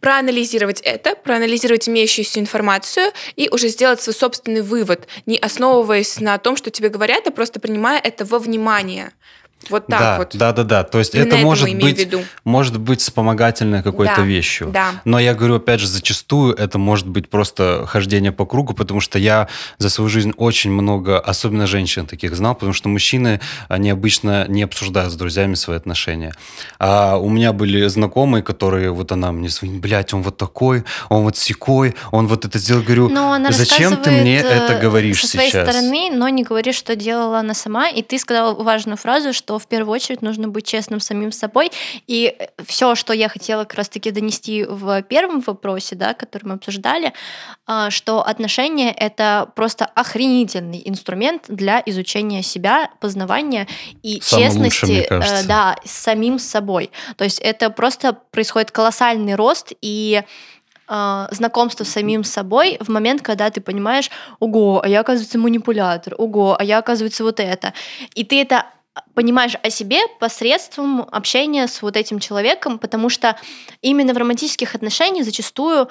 проанализировать 0.00 0.80
это, 0.80 1.14
проанализировать 1.16 1.88
имеющуюся 1.88 2.40
информацию 2.40 3.12
и 3.36 3.48
уже 3.50 3.68
сделать 3.68 4.00
свой 4.00 4.14
собственный 4.14 4.62
вывод, 4.62 5.08
не 5.26 5.36
основываясь 5.36 6.20
на 6.20 6.38
том, 6.38 6.56
что 6.56 6.70
тебе 6.70 6.88
говорят, 6.88 7.26
а 7.26 7.30
просто 7.30 7.60
принимая 7.60 8.00
это 8.00 8.24
во 8.24 8.38
внимание. 8.38 9.12
Вот 9.68 9.86
так 9.86 10.00
да, 10.00 10.18
вот. 10.18 10.36
Да, 10.36 10.52
да, 10.52 10.64
да. 10.64 10.84
То 10.84 10.98
есть 10.98 11.14
Именно 11.14 11.28
это 11.28 11.36
может 11.38 11.76
быть, 11.76 12.08
может 12.44 12.80
быть 12.80 13.00
вспомогательной 13.00 13.82
какой-то 13.82 14.16
да, 14.16 14.22
вещью. 14.22 14.68
Да. 14.68 14.92
Но 15.04 15.18
я 15.18 15.34
говорю, 15.34 15.56
опять 15.56 15.80
же, 15.80 15.86
зачастую 15.86 16.54
это 16.54 16.78
может 16.78 17.06
быть 17.06 17.28
просто 17.28 17.84
хождение 17.86 18.32
по 18.32 18.46
кругу, 18.46 18.72
потому 18.72 19.00
что 19.00 19.18
я 19.18 19.48
за 19.78 19.90
свою 19.90 20.08
жизнь 20.08 20.32
очень 20.36 20.70
много, 20.70 21.20
особенно 21.20 21.66
женщин 21.66 22.06
таких 22.06 22.34
знал, 22.34 22.54
потому 22.54 22.72
что 22.72 22.88
мужчины, 22.88 23.40
они 23.68 23.90
обычно 23.90 24.46
не 24.48 24.62
обсуждают 24.62 25.12
с 25.12 25.16
друзьями 25.16 25.54
свои 25.54 25.76
отношения. 25.76 26.32
А 26.78 27.18
у 27.18 27.28
меня 27.28 27.52
были 27.52 27.86
знакомые, 27.88 28.42
которые, 28.42 28.92
вот 28.92 29.12
она 29.12 29.30
мне 29.30 29.48
звонит, 29.50 29.80
блядь, 29.80 30.14
он 30.14 30.22
вот 30.22 30.38
такой, 30.38 30.84
он 31.08 31.24
вот 31.24 31.36
секой, 31.36 31.94
он 32.10 32.28
вот 32.28 32.44
это 32.44 32.58
сделал. 32.58 32.82
Говорю, 32.82 33.08
но 33.10 33.32
она 33.32 33.52
зачем 33.52 33.96
ты 33.98 34.10
мне 34.10 34.38
это 34.38 34.72
э, 34.72 34.80
говоришь 34.80 35.20
со 35.20 35.26
своей 35.26 35.50
сейчас? 35.50 35.68
стороны, 35.68 36.10
но 36.12 36.28
не 36.28 36.44
говоришь, 36.44 36.76
что 36.76 36.96
делала 36.96 37.40
она 37.40 37.54
сама, 37.54 37.88
и 37.88 38.02
ты 38.02 38.18
сказала 38.18 38.54
важную 38.54 38.96
фразу, 38.96 39.32
что 39.32 39.49
что 39.50 39.58
в 39.58 39.66
первую 39.66 39.94
очередь 39.94 40.22
нужно 40.22 40.46
быть 40.46 40.64
честным 40.64 41.00
самим 41.00 41.32
собой. 41.32 41.72
И 42.06 42.36
все, 42.64 42.94
что 42.94 43.12
я 43.12 43.28
хотела 43.28 43.64
как 43.64 43.78
раз-таки 43.78 44.12
донести 44.12 44.64
в 44.64 45.02
первом 45.02 45.40
вопросе, 45.40 45.96
да, 45.96 46.14
который 46.14 46.44
мы 46.44 46.54
обсуждали, 46.54 47.12
а, 47.66 47.90
что 47.90 48.24
отношения— 48.24 48.92
это 48.96 49.50
просто 49.56 49.86
охренительный 49.86 50.82
инструмент 50.84 51.46
для 51.48 51.82
изучения 51.84 52.42
себя, 52.42 52.90
познавания 53.00 53.66
и 54.04 54.20
Самый 54.20 54.44
честности 54.44 55.08
лучший, 55.10 55.42
э, 55.42 55.42
да, 55.48 55.76
с 55.84 55.90
самим 55.90 56.38
собой. 56.38 56.92
То 57.16 57.24
есть 57.24 57.40
это 57.40 57.70
просто 57.70 58.12
происходит 58.30 58.70
колоссальный 58.70 59.34
рост 59.34 59.72
и 59.82 60.22
э, 60.88 61.26
знакомство 61.32 61.82
с 61.82 61.88
самим 61.88 62.22
собой 62.22 62.76
в 62.80 62.88
момент, 62.88 63.22
когда 63.22 63.50
ты 63.50 63.60
понимаешь, 63.60 64.10
ого, 64.38 64.80
а 64.84 64.88
я, 64.88 65.00
оказывается, 65.00 65.38
манипулятор, 65.38 66.14
ого, 66.18 66.56
а 66.56 66.62
я, 66.62 66.78
оказывается, 66.78 67.24
вот 67.24 67.40
это. 67.40 67.72
И 68.14 68.22
ты 68.22 68.40
это 68.40 68.66
понимаешь 69.14 69.56
о 69.62 69.70
себе 69.70 70.00
посредством 70.18 71.02
общения 71.10 71.66
с 71.66 71.82
вот 71.82 71.96
этим 71.96 72.18
человеком, 72.18 72.78
потому 72.78 73.08
что 73.08 73.36
именно 73.82 74.14
в 74.14 74.16
романтических 74.16 74.74
отношениях 74.74 75.24
зачастую 75.24 75.88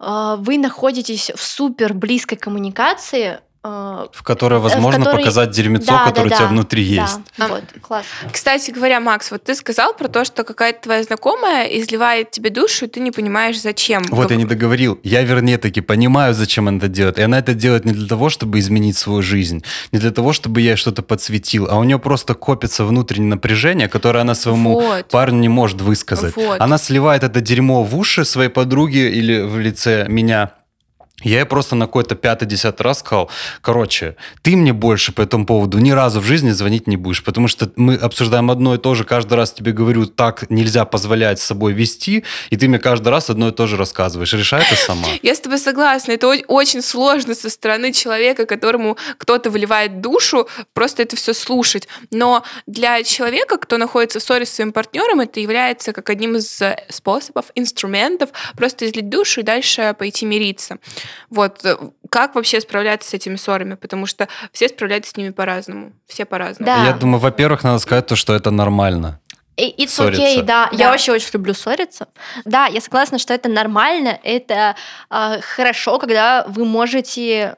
э, 0.00 0.36
вы 0.38 0.58
находитесь 0.58 1.30
в 1.34 1.42
супер 1.42 1.94
близкой 1.94 2.36
коммуникации 2.36 3.28
а, 3.28 3.40
в 3.64 4.22
которой 4.24 4.58
возможно 4.58 5.02
в 5.02 5.04
которой... 5.04 5.20
показать 5.20 5.50
дерьмецо, 5.50 5.86
да, 5.86 6.04
которое 6.06 6.30
да, 6.30 6.34
у 6.34 6.38
тебя 6.38 6.48
да, 6.48 6.52
внутри 6.52 6.82
есть. 6.82 7.18
Да, 7.38 7.46
вот, 7.46 7.62
класс. 7.80 8.04
Кстати 8.32 8.72
говоря, 8.72 8.98
Макс, 8.98 9.30
вот 9.30 9.44
ты 9.44 9.54
сказал 9.54 9.94
про 9.94 10.08
то, 10.08 10.24
что 10.24 10.42
какая-то 10.42 10.82
твоя 10.82 11.04
знакомая 11.04 11.66
изливает 11.66 12.32
тебе 12.32 12.50
душу, 12.50 12.86
и 12.86 12.88
ты 12.88 12.98
не 12.98 13.12
понимаешь, 13.12 13.60
зачем. 13.60 14.02
Вот 14.10 14.22
как... 14.22 14.30
я 14.32 14.36
не 14.36 14.46
договорил. 14.46 14.98
Я, 15.04 15.22
вернее, 15.22 15.58
таки 15.58 15.80
понимаю, 15.80 16.34
зачем 16.34 16.66
она 16.66 16.78
это 16.78 16.88
делает. 16.88 17.18
И 17.18 17.22
она 17.22 17.38
это 17.38 17.54
делает 17.54 17.84
не 17.84 17.92
для 17.92 18.08
того, 18.08 18.30
чтобы 18.30 18.58
изменить 18.58 18.98
свою 18.98 19.22
жизнь, 19.22 19.62
не 19.92 20.00
для 20.00 20.10
того, 20.10 20.32
чтобы 20.32 20.60
я 20.60 20.76
что-то 20.76 21.02
подсветил, 21.02 21.68
а 21.70 21.78
у 21.78 21.84
нее 21.84 22.00
просто 22.00 22.34
копится 22.34 22.84
внутреннее 22.84 23.30
напряжение, 23.30 23.88
которое 23.88 24.20
она 24.20 24.34
своему 24.34 24.80
вот. 24.80 25.06
парню 25.06 25.38
не 25.38 25.48
может 25.48 25.80
высказать. 25.80 26.34
Вот. 26.34 26.60
Она 26.60 26.78
сливает 26.78 27.22
это 27.22 27.40
дерьмо 27.40 27.84
в 27.84 27.96
уши 27.96 28.24
своей 28.24 28.50
подруги 28.50 28.98
или 28.98 29.40
в 29.40 29.60
лице 29.60 30.06
меня, 30.08 30.50
Я 31.24 31.46
просто 31.46 31.76
на 31.76 31.86
какой-то 31.86 32.14
пятый-десятый 32.14 32.84
раз 32.84 33.00
сказал, 33.00 33.30
короче, 33.60 34.16
ты 34.42 34.56
мне 34.56 34.72
больше 34.72 35.12
по 35.12 35.22
этому 35.22 35.46
поводу 35.46 35.78
ни 35.78 35.90
разу 35.90 36.20
в 36.20 36.24
жизни 36.24 36.50
звонить 36.50 36.86
не 36.86 36.96
будешь, 36.96 37.22
потому 37.22 37.48
что 37.48 37.70
мы 37.76 37.94
обсуждаем 37.94 38.50
одно 38.50 38.74
и 38.74 38.78
то 38.78 38.94
же, 38.94 39.04
каждый 39.04 39.34
раз 39.34 39.52
тебе 39.52 39.72
говорю, 39.72 40.06
так 40.06 40.50
нельзя 40.50 40.84
позволять 40.84 41.40
с 41.40 41.44
собой 41.44 41.72
вести, 41.72 42.24
и 42.50 42.56
ты 42.56 42.68
мне 42.68 42.78
каждый 42.78 43.08
раз 43.08 43.30
одно 43.30 43.48
и 43.48 43.52
то 43.52 43.66
же 43.66 43.76
рассказываешь. 43.76 44.32
Решай 44.32 44.62
это 44.62 44.76
сама. 44.76 45.08
Я 45.22 45.34
с 45.34 45.40
тобой 45.40 45.58
согласна. 45.58 46.12
Это 46.12 46.28
очень 46.28 46.82
сложно 46.82 47.34
со 47.34 47.50
стороны 47.50 47.92
человека, 47.92 48.46
которому 48.46 48.96
кто-то 49.18 49.50
выливает 49.50 50.00
душу, 50.00 50.48
просто 50.72 51.02
это 51.02 51.16
все 51.16 51.34
слушать. 51.34 51.88
Но 52.10 52.44
для 52.66 53.02
человека, 53.02 53.58
кто 53.58 53.78
находится 53.78 54.20
в 54.20 54.22
ссоре 54.22 54.46
с 54.46 54.52
своим 54.52 54.72
партнером, 54.72 55.20
это 55.20 55.40
является 55.40 55.92
как 55.92 56.10
одним 56.10 56.36
из 56.36 56.60
способов, 56.88 57.46
инструментов 57.54 58.30
просто 58.56 58.86
излить 58.86 59.08
душу 59.08 59.40
и 59.40 59.42
дальше 59.42 59.94
пойти 59.98 60.26
мириться. 60.26 60.78
Вот 61.30 61.64
э, 61.64 61.76
как 62.10 62.34
вообще 62.34 62.60
справляться 62.60 63.08
с 63.08 63.14
этими 63.14 63.36
ссорами? 63.36 63.74
Потому 63.74 64.06
что 64.06 64.28
все 64.52 64.68
справляются 64.68 65.12
с 65.12 65.16
ними 65.16 65.30
по-разному. 65.30 65.92
Все 66.06 66.24
по-разному. 66.24 66.66
Да. 66.66 66.84
Я 66.84 66.92
думаю, 66.92 67.20
во-первых, 67.20 67.64
надо 67.64 67.78
сказать 67.78 68.06
то, 68.06 68.16
что 68.16 68.34
это 68.34 68.50
нормально. 68.50 69.20
It's 69.56 69.88
ссориться. 69.88 70.22
okay, 70.22 70.42
да. 70.42 70.68
да. 70.70 70.76
Я 70.76 70.90
вообще 70.90 71.12
очень 71.12 71.28
люблю 71.34 71.54
ссориться. 71.54 72.08
Да, 72.44 72.66
я 72.66 72.80
согласна, 72.80 73.18
что 73.18 73.34
это 73.34 73.48
нормально, 73.48 74.18
это 74.22 74.76
э, 75.10 75.40
хорошо, 75.40 75.98
когда 75.98 76.44
вы 76.48 76.64
можете 76.64 77.56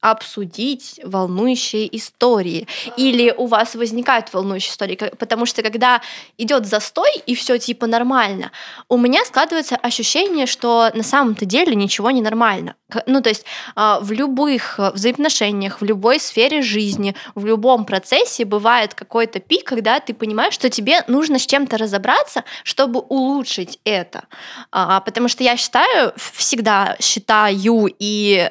обсудить 0.00 1.00
волнующие 1.02 1.94
истории. 1.96 2.68
Или 2.96 3.34
у 3.36 3.46
вас 3.46 3.74
возникают 3.74 4.32
волнующие 4.32 4.72
истории. 4.72 4.96
Потому 5.18 5.46
что 5.46 5.62
когда 5.62 6.00
идет 6.38 6.66
застой 6.66 7.10
и 7.26 7.34
все 7.34 7.58
типа 7.58 7.86
нормально, 7.86 8.52
у 8.88 8.98
меня 8.98 9.24
складывается 9.24 9.76
ощущение, 9.76 10.46
что 10.46 10.90
на 10.94 11.02
самом-то 11.02 11.44
деле 11.44 11.74
ничего 11.74 12.10
не 12.10 12.22
нормально. 12.22 12.74
Ну, 13.06 13.20
то 13.20 13.30
есть 13.30 13.44
а, 13.74 13.98
в 14.00 14.12
любых 14.12 14.78
взаимоотношениях, 14.78 15.80
в 15.80 15.84
любой 15.84 16.20
сфере 16.20 16.62
жизни, 16.62 17.16
в 17.34 17.44
любом 17.44 17.84
процессе 17.84 18.44
бывает 18.44 18.94
какой-то 18.94 19.40
пик, 19.40 19.64
когда 19.64 19.98
ты 19.98 20.14
понимаешь, 20.14 20.54
что 20.54 20.70
тебе 20.70 21.02
нужно 21.08 21.38
с 21.38 21.46
чем-то 21.46 21.78
разобраться, 21.78 22.44
чтобы 22.62 23.00
улучшить 23.00 23.80
это. 23.84 24.24
А, 24.70 25.00
потому 25.00 25.28
что 25.28 25.42
я 25.42 25.56
считаю, 25.56 26.12
всегда 26.16 26.96
считаю 27.00 27.92
и 27.98 28.50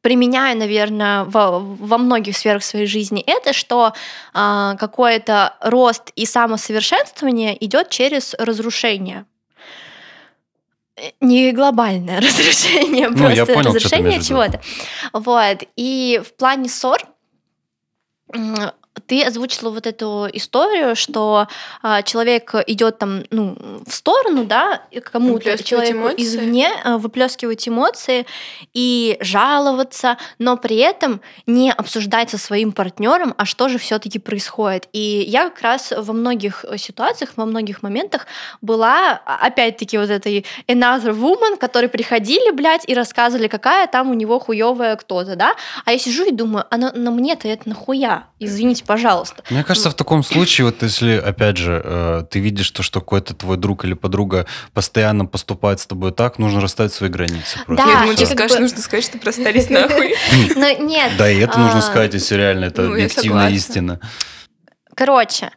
применяю, 0.00 0.58
наверное, 0.58 1.24
во, 1.24 1.58
во 1.58 1.98
многих 1.98 2.36
сферах 2.36 2.62
своей 2.62 2.86
жизни, 2.86 3.22
это 3.26 3.52
что 3.52 3.92
э, 4.34 4.74
какой-то 4.78 5.54
рост 5.60 6.10
и 6.16 6.26
самосовершенствование 6.26 7.62
идет 7.64 7.90
через 7.90 8.34
разрушение. 8.34 9.26
Не 11.20 11.52
глобальное 11.52 12.20
разрушение, 12.20 13.08
ну, 13.08 13.16
просто 13.16 13.46
понял, 13.46 13.74
разрушение 13.74 14.20
чего-то. 14.20 14.60
Вот. 15.12 15.64
И 15.76 16.20
в 16.24 16.34
плане 16.34 16.68
ссор 16.68 17.00
ты 19.10 19.24
озвучила 19.24 19.70
вот 19.70 19.88
эту 19.88 20.28
историю, 20.32 20.94
что 20.94 21.48
а, 21.82 22.02
человек 22.02 22.54
идет 22.68 22.98
там, 22.98 23.24
ну, 23.30 23.56
в 23.84 23.92
сторону, 23.92 24.44
да, 24.44 24.82
кому-то 25.02 25.60
человеку 25.64 25.98
эмоции. 25.98 26.22
извне 26.22 26.68
а, 26.84 26.96
выплескивать 26.96 27.68
эмоции 27.68 28.24
и 28.72 29.16
жаловаться, 29.20 30.16
но 30.38 30.56
при 30.56 30.76
этом 30.76 31.20
не 31.46 31.72
обсуждать 31.72 32.30
со 32.30 32.38
своим 32.38 32.70
партнером, 32.70 33.34
а 33.36 33.46
что 33.46 33.68
же 33.68 33.78
все-таки 33.78 34.20
происходит. 34.20 34.88
И 34.92 35.24
я 35.26 35.50
как 35.50 35.60
раз 35.62 35.92
во 35.96 36.12
многих 36.12 36.64
ситуациях, 36.76 37.30
во 37.34 37.46
многих 37.46 37.82
моментах 37.82 38.28
была, 38.62 39.20
а, 39.26 39.44
опять-таки, 39.44 39.98
вот 39.98 40.10
этой 40.10 40.46
another 40.68 41.18
woman, 41.18 41.56
которые 41.56 41.88
приходили, 41.88 42.52
блядь, 42.52 42.88
и 42.88 42.94
рассказывали, 42.94 43.48
какая 43.48 43.88
там 43.88 44.12
у 44.12 44.14
него 44.14 44.38
хуевая 44.38 44.94
кто-то, 44.94 45.34
да, 45.34 45.54
а 45.84 45.90
я 45.90 45.98
сижу 45.98 46.24
и 46.28 46.30
думаю, 46.30 46.64
а 46.70 46.76
на, 46.76 46.92
на 46.92 47.10
мне-то 47.10 47.48
это 47.48 47.68
нахуя? 47.68 48.28
Извините, 48.38 48.84
пожалуйста. 48.84 48.99
Мне 49.50 49.64
кажется, 49.64 49.90
в 49.90 49.94
таком 49.94 50.22
случае, 50.22 50.66
вот 50.66 50.82
если, 50.82 51.16
опять 51.16 51.56
же, 51.56 51.80
э, 51.82 52.24
ты 52.30 52.38
видишь 52.38 52.70
то, 52.70 52.82
что 52.82 53.00
какой-то 53.00 53.34
твой 53.34 53.56
друг 53.56 53.84
или 53.84 53.94
подруга 53.94 54.46
постоянно 54.72 55.26
поступает 55.26 55.80
с 55.80 55.86
тобой 55.86 56.12
так, 56.12 56.38
нужно 56.38 56.60
расставить 56.60 56.92
свои 56.92 57.10
границы. 57.10 57.58
Просто. 57.66 57.84
Да, 57.84 58.06
Нет, 58.06 58.18
ну, 58.18 58.26
скажешь, 58.26 58.58
нужно 58.58 58.78
сказать, 58.78 59.04
что 59.04 59.18
простались 59.18 59.70
нахуй. 59.70 60.14
Ну, 60.54 60.86
нет. 60.86 61.12
Да, 61.18 61.30
и 61.30 61.38
это 61.38 61.58
нужно 61.58 61.78
а, 61.78 61.82
сказать, 61.82 62.14
если 62.14 62.34
реально 62.34 62.66
это 62.66 62.82
ну, 62.82 62.92
объективная 62.92 63.50
истина. 63.50 64.00
Короче, 64.94 65.50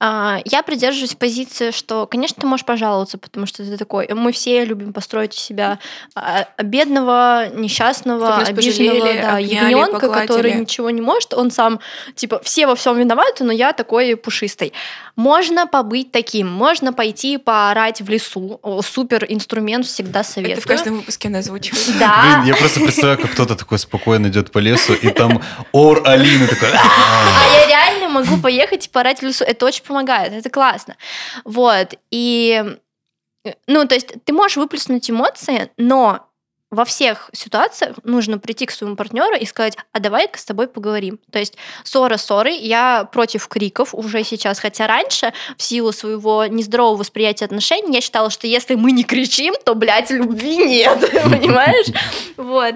я 0.00 0.62
придерживаюсь 0.64 1.14
позиции, 1.14 1.72
что, 1.72 2.06
конечно, 2.06 2.36
ты 2.40 2.46
можешь 2.46 2.64
пожаловаться, 2.64 3.18
потому 3.18 3.46
что 3.46 3.64
ты 3.64 3.76
такой, 3.76 4.08
мы 4.14 4.30
все 4.30 4.64
любим 4.64 4.92
построить 4.92 5.34
себя 5.34 5.80
а, 6.14 6.46
бедного, 6.62 7.48
несчастного, 7.52 8.36
обиженного, 8.36 9.12
да, 9.14 9.38
ягненка, 9.38 10.08
который 10.08 10.54
ничего 10.54 10.90
не 10.90 11.00
может. 11.00 11.34
Он 11.34 11.50
сам, 11.50 11.80
типа, 12.14 12.40
все 12.44 12.68
во 12.68 12.76
всем 12.76 12.96
виноваты, 12.96 13.42
но 13.42 13.52
я 13.52 13.72
такой 13.72 14.16
пушистый. 14.16 14.72
Можно 15.16 15.66
побыть 15.66 16.12
таким, 16.12 16.46
можно 16.46 16.92
пойти 16.92 17.36
поорать 17.38 18.00
в 18.00 18.08
лесу. 18.08 18.60
Супер 18.84 19.26
инструмент, 19.28 19.84
всегда 19.84 20.22
советую. 20.22 20.58
Это 20.58 20.62
в 20.62 20.66
каждом 20.66 20.96
выпуске 20.98 21.28
она 21.28 21.42
звучит. 21.42 21.74
Да. 21.98 22.42
Блин, 22.42 22.54
я 22.54 22.54
просто 22.54 22.78
представляю, 22.80 23.18
как 23.18 23.32
кто-то 23.32 23.56
такой 23.56 23.78
спокойно 23.78 24.28
идет 24.28 24.52
по 24.52 24.58
лесу, 24.58 24.94
и 24.94 25.10
там 25.10 25.42
ор 25.72 26.02
Алины 26.04 26.46
такой... 26.46 26.68
А 26.72 27.60
я 27.60 27.66
реально 27.66 27.97
могу 28.08 28.40
поехать 28.42 28.86
и 28.86 28.90
поорать 28.90 29.20
в 29.20 29.22
лесу. 29.22 29.44
Это 29.44 29.66
очень 29.66 29.84
помогает, 29.84 30.32
это 30.32 30.50
классно. 30.50 30.96
Вот, 31.44 31.94
и... 32.10 32.76
Ну, 33.66 33.86
то 33.86 33.94
есть 33.94 34.12
ты 34.24 34.32
можешь 34.32 34.56
выплеснуть 34.56 35.10
эмоции, 35.10 35.70
но 35.76 36.27
во 36.70 36.84
всех 36.84 37.30
ситуациях 37.32 37.96
нужно 38.04 38.38
прийти 38.38 38.66
к 38.66 38.70
своему 38.70 38.94
партнеру 38.94 39.34
и 39.36 39.46
сказать, 39.46 39.76
а 39.92 40.00
давай-ка 40.00 40.38
с 40.38 40.44
тобой 40.44 40.68
поговорим. 40.68 41.18
То 41.30 41.38
есть 41.38 41.56
ссора 41.82 42.18
ссоры, 42.18 42.50
я 42.50 43.08
против 43.10 43.48
криков 43.48 43.94
уже 43.94 44.22
сейчас, 44.22 44.58
хотя 44.58 44.86
раньше 44.86 45.32
в 45.56 45.62
силу 45.62 45.92
своего 45.92 46.44
нездорового 46.46 46.98
восприятия 46.98 47.46
отношений 47.46 47.94
я 47.94 48.00
считала, 48.02 48.28
что 48.28 48.46
если 48.46 48.74
мы 48.74 48.92
не 48.92 49.04
кричим, 49.04 49.54
то, 49.64 49.74
блядь, 49.74 50.10
любви 50.10 50.58
нет, 50.58 50.98
понимаешь? 51.24 51.86
Вот. 52.36 52.74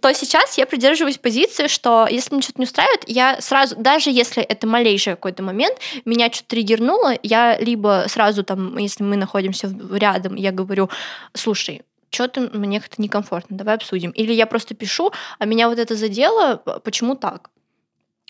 То 0.00 0.12
сейчас 0.12 0.58
я 0.58 0.66
придерживаюсь 0.66 1.18
позиции, 1.18 1.68
что 1.68 2.06
если 2.10 2.34
мне 2.34 2.42
что-то 2.42 2.60
не 2.60 2.66
устраивает, 2.66 3.04
я 3.06 3.40
сразу, 3.40 3.76
даже 3.76 4.10
если 4.10 4.42
это 4.42 4.66
малейший 4.66 5.14
какой-то 5.14 5.42
момент, 5.42 5.78
меня 6.04 6.30
что-то 6.30 6.50
триггернуло, 6.50 7.14
я 7.22 7.58
либо 7.58 8.04
сразу 8.08 8.44
там, 8.44 8.76
если 8.76 9.04
мы 9.04 9.16
находимся 9.16 9.74
рядом, 9.92 10.34
я 10.34 10.52
говорю, 10.52 10.90
слушай, 11.34 11.82
что-то 12.10 12.50
мне 12.52 12.80
как-то 12.80 13.00
некомфортно, 13.00 13.56
давай 13.56 13.76
обсудим. 13.76 14.10
Или 14.10 14.32
я 14.32 14.46
просто 14.46 14.74
пишу, 14.74 15.12
а 15.38 15.46
меня 15.46 15.68
вот 15.68 15.78
это 15.78 15.94
задело, 15.94 16.56
почему 16.84 17.14
так? 17.14 17.50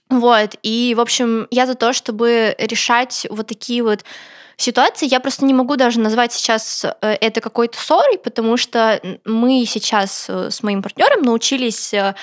Вот, 0.09 0.57
и, 0.63 0.95
в 0.97 1.01
общем, 1.01 1.47
я 1.51 1.67
за 1.67 1.75
то, 1.75 1.93
чтобы 1.93 2.55
решать 2.59 3.27
вот 3.31 3.47
такие 3.47 3.83
вот 3.83 4.05
ситуации. 4.61 5.09
Я 5.11 5.21
просто 5.21 5.45
не 5.45 5.55
могу 5.55 5.77
даже 5.77 6.01
назвать 6.01 6.33
сейчас 6.33 6.85
э, 6.85 7.17
это 7.21 7.41
какой-то 7.41 7.79
ссорой, 7.79 8.19
потому 8.19 8.57
что 8.57 9.01
мы 9.25 9.65
сейчас 9.67 10.27
э, 10.29 10.51
с 10.51 10.63
моим 10.63 10.83
партнером 10.83 11.23
научились 11.23 11.95
э, 11.95 12.15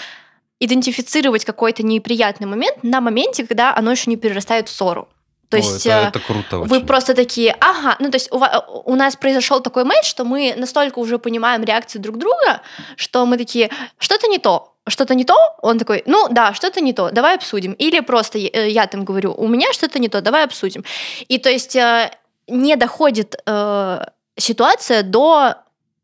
идентифицировать 0.59 1.45
какой-то 1.45 1.83
неприятный 1.83 2.47
момент 2.47 2.83
на 2.83 3.01
моменте, 3.01 3.45
когда 3.45 3.75
оно 3.75 3.91
еще 3.91 4.09
не 4.09 4.17
перерастает 4.17 4.69
в 4.69 4.71
ссору. 4.71 5.07
То 5.49 5.57
О, 5.57 5.59
есть 5.59 5.85
это, 5.85 6.09
это 6.09 6.19
круто 6.19 6.57
вы 6.57 6.77
очень. 6.77 6.85
просто 6.85 7.13
такие, 7.13 7.55
ага, 7.59 7.95
ну 7.99 8.11
то 8.11 8.17
есть 8.17 8.31
у, 8.31 8.43
у 8.91 8.95
нас 8.95 9.15
произошел 9.15 9.61
такой 9.61 9.85
матч, 9.85 10.05
что 10.05 10.25
мы 10.25 10.53
настолько 10.57 10.99
уже 10.99 11.19
понимаем 11.19 11.63
реакцию 11.63 12.01
друг 12.01 12.17
друга, 12.17 12.61
что 12.97 13.25
мы 13.25 13.37
такие, 13.37 13.69
что-то 13.97 14.27
не 14.27 14.39
то, 14.39 14.73
что-то 14.87 15.15
не 15.15 15.23
то, 15.23 15.35
он 15.61 15.79
такой, 15.79 16.03
ну 16.05 16.27
да, 16.29 16.53
что-то 16.53 16.81
не 16.81 16.93
то, 16.93 17.11
давай 17.11 17.35
обсудим. 17.35 17.73
Или 17.73 18.01
просто 18.01 18.37
я, 18.37 18.49
э, 18.51 18.69
я 18.69 18.87
там 18.87 19.05
говорю, 19.05 19.33
у 19.33 19.47
меня 19.47 19.71
что-то 19.73 19.99
не 19.99 20.09
то, 20.09 20.21
давай 20.21 20.43
обсудим. 20.43 20.83
И 21.27 21.37
то 21.37 21.49
есть 21.49 21.75
э, 21.75 22.11
не 22.47 22.75
доходит 22.75 23.35
э, 23.45 24.05
ситуация 24.37 25.03
до 25.03 25.55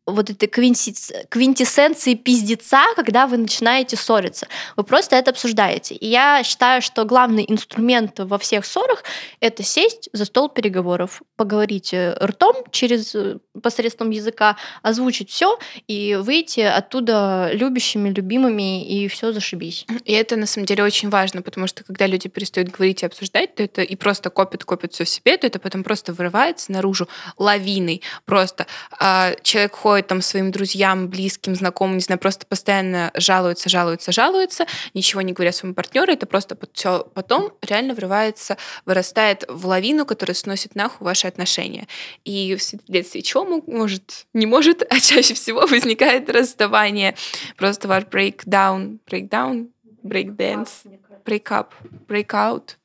вот 0.05 0.29
этой 0.29 0.47
квинтэссенции 0.47 2.15
пиздеца, 2.15 2.83
когда 2.95 3.25
вы 3.25 3.37
начинаете 3.37 3.95
ссориться. 3.95 4.47
Вы 4.75 4.83
просто 4.83 5.15
это 5.15 5.31
обсуждаете. 5.31 5.95
И 5.95 6.07
я 6.07 6.43
считаю, 6.43 6.81
что 6.81 7.05
главный 7.05 7.45
инструмент 7.47 8.19
во 8.19 8.37
всех 8.37 8.65
ссорах— 8.65 9.03
это 9.39 9.63
сесть 9.63 10.09
за 10.11 10.25
стол 10.25 10.49
переговоров, 10.49 11.21
поговорить 11.37 11.93
э, 11.93 12.17
ртом 12.21 12.55
через 12.71 13.15
э, 13.15 13.37
посредством 13.61 14.09
языка, 14.09 14.57
озвучить 14.81 15.29
все 15.29 15.57
и 15.87 16.15
выйти 16.21 16.59
оттуда 16.59 17.51
любящими, 17.53 18.09
любимыми, 18.09 18.85
и 18.85 19.07
все 19.07 19.31
зашибись. 19.31 19.85
И 20.03 20.11
это 20.11 20.35
на 20.35 20.47
самом 20.47 20.65
деле 20.65 20.83
очень 20.83 21.09
важно, 21.09 21.41
потому 21.41 21.67
что 21.67 21.85
когда 21.85 22.07
люди 22.07 22.27
перестают 22.27 22.69
говорить 22.69 23.03
и 23.03 23.05
обсуждать, 23.05 23.55
то 23.55 23.63
это 23.63 23.81
и 23.81 23.95
просто 23.95 24.29
копят, 24.29 24.65
копят 24.65 24.93
все 24.93 25.05
себе, 25.05 25.37
то 25.37 25.47
это 25.47 25.59
потом 25.59 25.83
просто 25.83 26.11
вырывается 26.11 26.73
наружу 26.73 27.07
лавиной. 27.37 28.01
Просто 28.25 28.67
а, 28.99 29.33
человек 29.43 29.75
ходит 29.75 29.92
приходят 29.93 30.07
там 30.07 30.21
своим 30.21 30.49
друзьям, 30.49 31.07
близким, 31.07 31.53
знакомым, 31.53 31.97
не 31.97 32.01
знаю, 32.01 32.17
просто 32.17 32.47
постоянно 32.47 33.11
жалуются, 33.15 33.69
жалуются, 33.69 34.11
жалуются, 34.11 34.65
ничего 34.95 35.21
не 35.21 35.33
говоря 35.33 35.51
своему 35.51 35.75
партнеру, 35.75 36.11
это 36.11 36.25
просто 36.25 36.57
все 36.73 37.03
потом 37.13 37.51
реально 37.61 37.93
врывается, 37.93 38.57
вырастает 38.87 39.45
в 39.47 39.67
лавину, 39.67 40.07
которая 40.07 40.33
сносит 40.33 40.73
нахуй 40.73 41.05
ваши 41.05 41.27
отношения. 41.27 41.87
И 42.25 42.55
вследствие 42.55 43.21
чего 43.21 43.45
может, 43.67 44.25
не 44.33 44.47
может, 44.47 44.81
а 44.89 44.99
чаще 44.99 45.35
всего 45.35 45.67
возникает 45.67 46.27
расставание. 46.27 47.15
Просто 47.55 47.87
ваш 47.87 48.05
breakdown, 48.05 48.97
breakdown, 49.07 49.67
breakdance, 50.03 50.87
breakup, 51.23 51.67
breakout, 52.07 52.77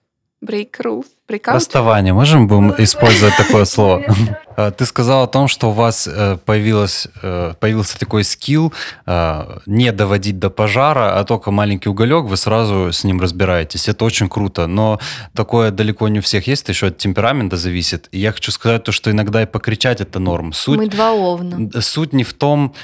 break 0.43 0.73
rules. 0.81 1.18
Breakout? 1.29 1.55
Расставание. 1.55 2.15
Можем 2.15 2.49
будем 2.49 2.75
использовать 2.79 3.37
такое 3.39 3.65
слово? 3.65 4.03
А, 4.59 4.73
ты 4.73 4.87
сказал 4.87 5.23
о 5.23 5.27
том, 5.29 5.47
что 5.47 5.69
у 5.69 5.73
вас 5.73 6.09
э, 6.09 6.37
появилось, 6.45 7.07
э, 7.23 7.55
появился 7.61 7.97
такой 7.97 8.25
скилл 8.25 8.73
э, 9.07 9.59
не 9.67 9.93
доводить 9.93 10.41
до 10.41 10.51
пожара, 10.51 11.17
а 11.17 11.25
только 11.25 11.53
маленький 11.53 11.89
уголек, 11.89 12.25
вы 12.25 12.37
сразу 12.37 12.93
с 12.93 13.05
ним 13.05 13.21
разбираетесь. 13.21 13.89
Это 13.89 14.05
очень 14.05 14.29
круто, 14.29 14.67
но 14.67 14.99
такое 15.33 15.71
далеко 15.71 16.09
не 16.09 16.19
у 16.19 16.23
всех 16.23 16.49
есть, 16.49 16.65
это 16.65 16.73
еще 16.73 16.89
от 16.89 16.99
темперамента 16.99 17.57
зависит. 17.57 18.09
И 18.11 18.19
я 18.19 18.33
хочу 18.33 18.51
сказать 18.51 18.83
то, 18.83 18.91
что 18.91 19.13
иногда 19.13 19.43
и 19.45 19.47
покричать 19.47 20.01
это 20.01 20.19
норм. 20.19 20.53
Суть, 20.53 20.77
Мы 20.77 20.89
два 20.89 21.13
овна. 21.13 21.71
Суть 21.81 22.13
не 22.13 22.25
в 22.25 22.35
том, 22.35 22.75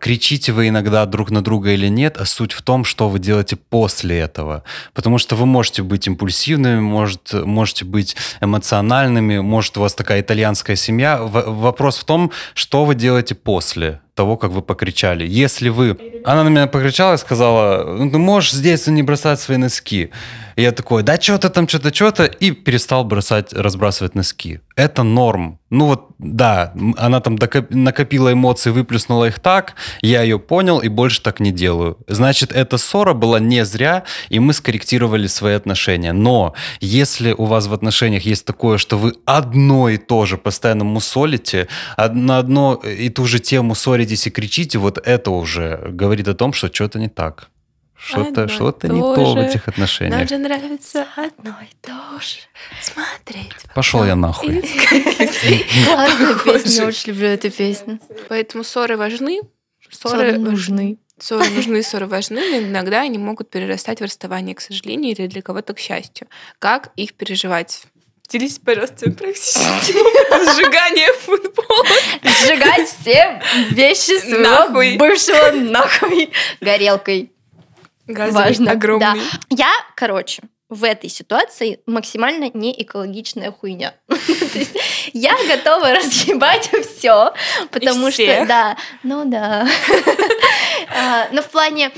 кричите 0.00 0.50
вы 0.50 0.68
иногда 0.68 1.06
друг 1.06 1.30
на 1.30 1.40
друга 1.42 1.70
или 1.70 1.86
нет, 1.86 2.16
а 2.18 2.24
суть 2.24 2.52
в 2.52 2.62
том, 2.62 2.84
что 2.84 3.08
вы 3.08 3.20
делаете 3.20 3.54
после 3.54 4.18
этого. 4.18 4.64
Потому 4.92 5.18
что 5.18 5.36
вы 5.36 5.46
можете 5.46 5.84
быть 5.84 6.08
импульсивными, 6.08 6.80
может, 6.80 7.32
можете 7.32 7.81
быть 7.82 8.16
эмоциональными, 8.40 9.38
может, 9.38 9.76
у 9.76 9.80
вас 9.80 9.94
такая 9.94 10.20
итальянская 10.20 10.76
семья, 10.76 11.18
вопрос 11.22 11.98
в 11.98 12.04
том, 12.04 12.30
что 12.54 12.84
вы 12.84 12.94
делаете 12.94 13.34
после 13.34 14.00
того, 14.14 14.36
как 14.36 14.50
вы 14.50 14.62
покричали. 14.62 15.26
Если 15.26 15.68
вы... 15.68 15.96
Она 16.24 16.44
на 16.44 16.48
меня 16.48 16.66
покричала 16.66 17.14
и 17.14 17.18
сказала, 17.18 17.96
ну, 17.96 18.10
ты 18.10 18.18
можешь 18.18 18.52
здесь 18.52 18.86
не 18.86 19.02
бросать 19.02 19.40
свои 19.40 19.56
носки. 19.56 20.10
И 20.56 20.62
я 20.62 20.72
такой, 20.72 21.02
да 21.02 21.20
что-то 21.20 21.48
там, 21.48 21.66
что-то, 21.66 21.94
что-то, 21.94 22.24
и 22.24 22.50
перестал 22.50 23.04
бросать, 23.04 23.52
разбрасывать 23.52 24.14
носки. 24.14 24.60
Это 24.76 25.02
норм. 25.02 25.58
Ну 25.70 25.86
вот, 25.86 26.08
да, 26.18 26.74
она 26.98 27.20
там 27.20 27.38
накопила 27.70 28.32
эмоции, 28.32 28.70
выплеснула 28.70 29.28
их 29.28 29.38
так, 29.38 29.74
я 30.02 30.22
ее 30.22 30.38
понял 30.38 30.80
и 30.80 30.88
больше 30.88 31.22
так 31.22 31.40
не 31.40 31.50
делаю. 31.50 31.96
Значит, 32.06 32.52
эта 32.52 32.76
ссора 32.76 33.14
была 33.14 33.40
не 33.40 33.64
зря, 33.64 34.04
и 34.28 34.38
мы 34.38 34.52
скорректировали 34.52 35.26
свои 35.26 35.54
отношения. 35.54 36.12
Но 36.12 36.54
если 36.80 37.32
у 37.32 37.44
вас 37.44 37.66
в 37.66 37.72
отношениях 37.72 38.26
есть 38.26 38.44
такое, 38.44 38.76
что 38.76 38.98
вы 38.98 39.14
одно 39.24 39.88
и 39.88 39.96
то 39.96 40.26
же 40.26 40.36
постоянно 40.36 40.84
мусолите, 40.84 41.68
на 41.96 42.38
одно 42.38 42.74
и 42.74 43.08
ту 43.08 43.24
же 43.24 43.38
тему 43.38 43.74
ссоритесь 44.02 44.26
и 44.26 44.30
кричите, 44.30 44.78
вот 44.78 44.98
это 45.04 45.30
уже 45.30 45.88
говорит 45.90 46.28
о 46.28 46.34
том, 46.34 46.52
что 46.52 46.72
что-то 46.72 46.98
не 46.98 47.08
так. 47.08 47.48
Что-то 47.94 48.48
что 48.48 48.76
не 48.82 49.00
то 49.00 49.34
в 49.34 49.38
этих 49.38 49.68
отношениях. 49.68 50.18
Нам 50.18 50.28
же 50.28 50.38
нравится 50.38 51.06
одно 51.14 51.54
и 51.62 51.72
то 51.80 52.20
же. 52.20 52.38
Смотреть. 52.80 53.54
Пошел 53.74 54.04
я 54.04 54.16
нахуй. 54.16 54.60
Классная 54.60 56.44
песня, 56.44 56.86
очень 56.86 57.12
люблю 57.12 57.28
эту 57.28 57.50
песню. 57.50 58.00
Поэтому 58.28 58.64
ссоры 58.64 58.96
важны. 58.96 59.40
Ссоры 59.88 60.36
нужны. 60.36 60.98
Ссоры 61.20 61.48
нужны, 61.50 61.82
ссоры 61.84 62.06
важны, 62.06 62.40
но 62.50 62.66
иногда 62.66 63.02
они 63.02 63.18
могут 63.18 63.50
перерастать 63.50 64.00
в 64.00 64.04
расставание, 64.04 64.56
к 64.56 64.60
сожалению, 64.60 65.12
или 65.12 65.28
для 65.28 65.42
кого-то 65.42 65.72
к 65.72 65.78
счастью. 65.78 66.26
Как 66.58 66.90
их 66.96 67.14
переживать? 67.14 67.84
Делись, 68.32 68.58
пожалуйста, 68.58 69.10
практически 69.10 69.92
сжигание 70.54 71.12
футбола. 71.12 71.84
Сжигать 72.22 72.88
все 72.88 73.42
вещи 73.72 74.18
своего 74.20 74.42
нахуй. 74.42 74.96
бывшего 74.96 75.50
нахуй 75.50 76.32
горелкой. 76.60 77.30
Газовый, 78.06 78.44
Важно. 78.44 78.72
огромный. 78.72 79.20
Да. 79.20 79.38
Я, 79.50 79.72
короче, 79.94 80.42
в 80.70 80.84
этой 80.84 81.10
ситуации 81.10 81.80
максимально 81.84 82.50
не 82.54 82.72
экологичная 82.82 83.52
хуйня. 83.52 83.94
я 85.12 85.36
готова 85.46 85.92
разъебать 85.92 86.70
все, 86.96 87.34
потому 87.70 88.10
что 88.10 88.46
да, 88.48 88.78
ну 89.02 89.24
да. 89.26 89.68
А, 90.94 91.28
но 91.32 91.42
в 91.42 91.48
плане 91.48 91.90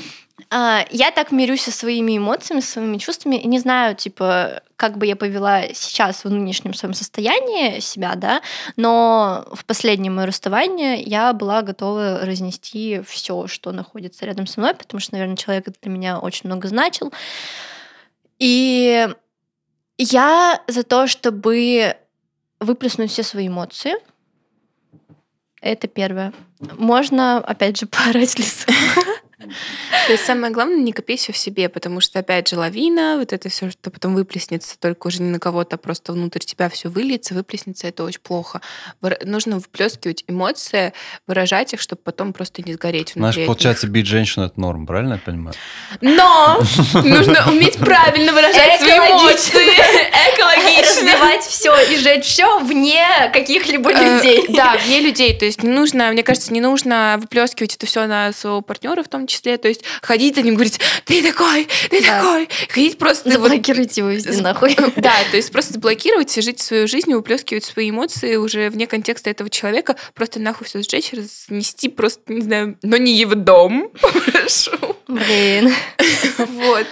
я 0.51 1.13
так 1.15 1.31
мирюсь 1.31 1.63
со 1.63 1.71
своими 1.71 2.17
эмоциями, 2.17 2.61
со 2.61 2.73
своими 2.73 2.99
чувствами. 2.99 3.37
Не 3.37 3.59
знаю, 3.61 3.95
типа, 3.95 4.63
как 4.77 4.99
бы 4.99 5.07
я 5.07 5.17
повела 5.17 5.63
сейчас 5.75 6.25
в 6.25 6.31
нынешнем 6.31 6.75
своем 6.75 6.95
состоянии 6.95 7.81
себя, 7.81 8.15
да, 8.17 8.43
но 8.77 9.47
в 9.53 9.65
последнее 9.65 10.11
мое 10.11 10.27
расставание 10.27 11.01
я 11.01 11.33
была 11.33 11.63
готова 11.63 12.21
разнести 12.25 13.01
все, 13.07 13.47
что 13.47 13.73
находится 13.73 14.27
рядом 14.27 14.47
со 14.47 14.61
мной, 14.61 14.75
потому 14.75 15.01
что, 15.01 15.15
наверное, 15.15 15.37
человек 15.37 15.67
для 15.81 15.91
меня 15.91 16.19
очень 16.19 16.49
много 16.49 16.69
значил. 16.69 17.13
И 18.39 19.09
я 19.99 20.63
за 20.67 20.83
то, 20.83 21.07
чтобы 21.07 21.97
выплеснуть 22.59 23.11
все 23.11 23.23
свои 23.23 23.49
эмоции. 23.49 23.95
Это 25.61 25.87
первое. 25.87 26.33
Можно, 26.77 27.39
опять 27.39 27.79
же, 27.79 27.87
поорать 27.87 28.39
лесу. 28.39 28.67
То 30.07 30.13
есть 30.13 30.25
самое 30.25 30.53
главное, 30.53 30.77
не 30.77 30.93
копи 30.93 31.17
все 31.17 31.33
в 31.33 31.37
себе, 31.37 31.69
потому 31.69 32.01
что, 32.01 32.19
опять 32.19 32.49
же, 32.49 32.57
лавина, 32.57 33.17
вот 33.19 33.33
это 33.33 33.49
все, 33.49 33.71
что 33.71 33.91
потом 33.91 34.15
выплеснется, 34.15 34.79
только 34.79 35.07
уже 35.07 35.23
не 35.23 35.31
на 35.31 35.39
кого-то, 35.39 35.77
а 35.77 35.79
просто 35.79 36.13
внутрь 36.13 36.41
тебя 36.41 36.69
все 36.69 36.89
выльется, 36.89 37.35
выплеснется, 37.35 37.87
это 37.87 38.05
очень 38.05 38.21
плохо. 38.21 38.61
Нужно 39.25 39.57
выплескивать 39.57 40.25
эмоции, 40.29 40.93
выражать 41.27 41.73
их, 41.73 41.81
чтобы 41.81 42.03
потом 42.03 42.33
просто 42.33 42.63
не 42.63 42.75
сгореть 42.75 43.15
внутри. 43.15 43.33
Знаешь, 43.33 43.47
получается, 43.47 43.87
бить 43.87 44.07
женщину— 44.07 44.47
это 44.47 44.61
норм, 44.61 44.87
правильно 44.87 45.15
я 45.15 45.19
понимаю? 45.19 45.55
Но 46.01 46.61
нужно 46.95 47.51
уметь 47.51 47.79
правильно 47.79 48.33
выражать 48.33 48.81
свои 48.81 48.99
эмоции. 48.99 49.75
Экологично. 50.35 50.85
Разбивать 50.85 51.43
все 51.43 51.75
и 51.93 51.97
жечь 51.97 52.25
все 52.25 52.59
вне 52.61 53.31
каких-либо 53.33 53.91
э, 53.91 54.17
людей. 54.17 54.45
Да, 54.49 54.77
вне 54.85 55.01
людей. 55.01 55.39
То 55.39 55.45
есть 55.45 55.63
не 55.63 55.71
нужно, 55.71 56.11
мне 56.11 56.23
кажется, 56.23 56.53
не 56.53 56.61
нужно 56.61 57.17
выплескивать 57.21 57.75
это 57.77 57.87
все 57.87 58.07
на 58.07 58.33
своего 58.33 58.61
партнера 58.61 59.03
в 59.03 59.09
том 59.09 59.27
числе. 59.27 59.34
То 59.41 59.69
есть 59.69 59.83
ходить 60.03 60.37
за 60.37 60.43
ним, 60.43 60.55
говорить, 60.55 60.81
ты 61.05 61.23
такой, 61.23 61.69
ты 61.91 62.03
да. 62.03 62.21
такой. 62.21 62.49
Ходить 62.69 62.99
просто... 62.99 63.31
Заблокировать 63.31 63.97
его 63.97 64.09
везде 64.09 64.41
нахуй. 64.41 64.77
Да, 64.97 65.13
то 65.31 65.37
есть 65.37 65.51
просто 65.53 65.75
заблокировать, 65.75 66.35
жить 66.35 66.61
свою 66.61 66.87
жизнь, 66.87 67.13
выплескивать 67.13 67.65
свои 67.65 67.91
эмоции 67.91 68.37
уже 68.37 68.71
вне 68.71 68.87
контекста 68.87 69.31
этого 69.31 69.51
человека, 69.51 69.97
просто 70.15 70.41
нахуй 70.41 70.67
все 70.67 70.83
сжечь, 70.83 71.13
разнести 71.13 71.89
просто, 71.89 72.33
не 72.33 72.43
знаю, 72.43 72.79
но 72.83 72.97
не 72.97 73.13
его 73.13 73.35
дом, 73.35 73.91
прошу. 74.01 74.97
Блин. 75.09 75.73
Вот. 76.39 76.87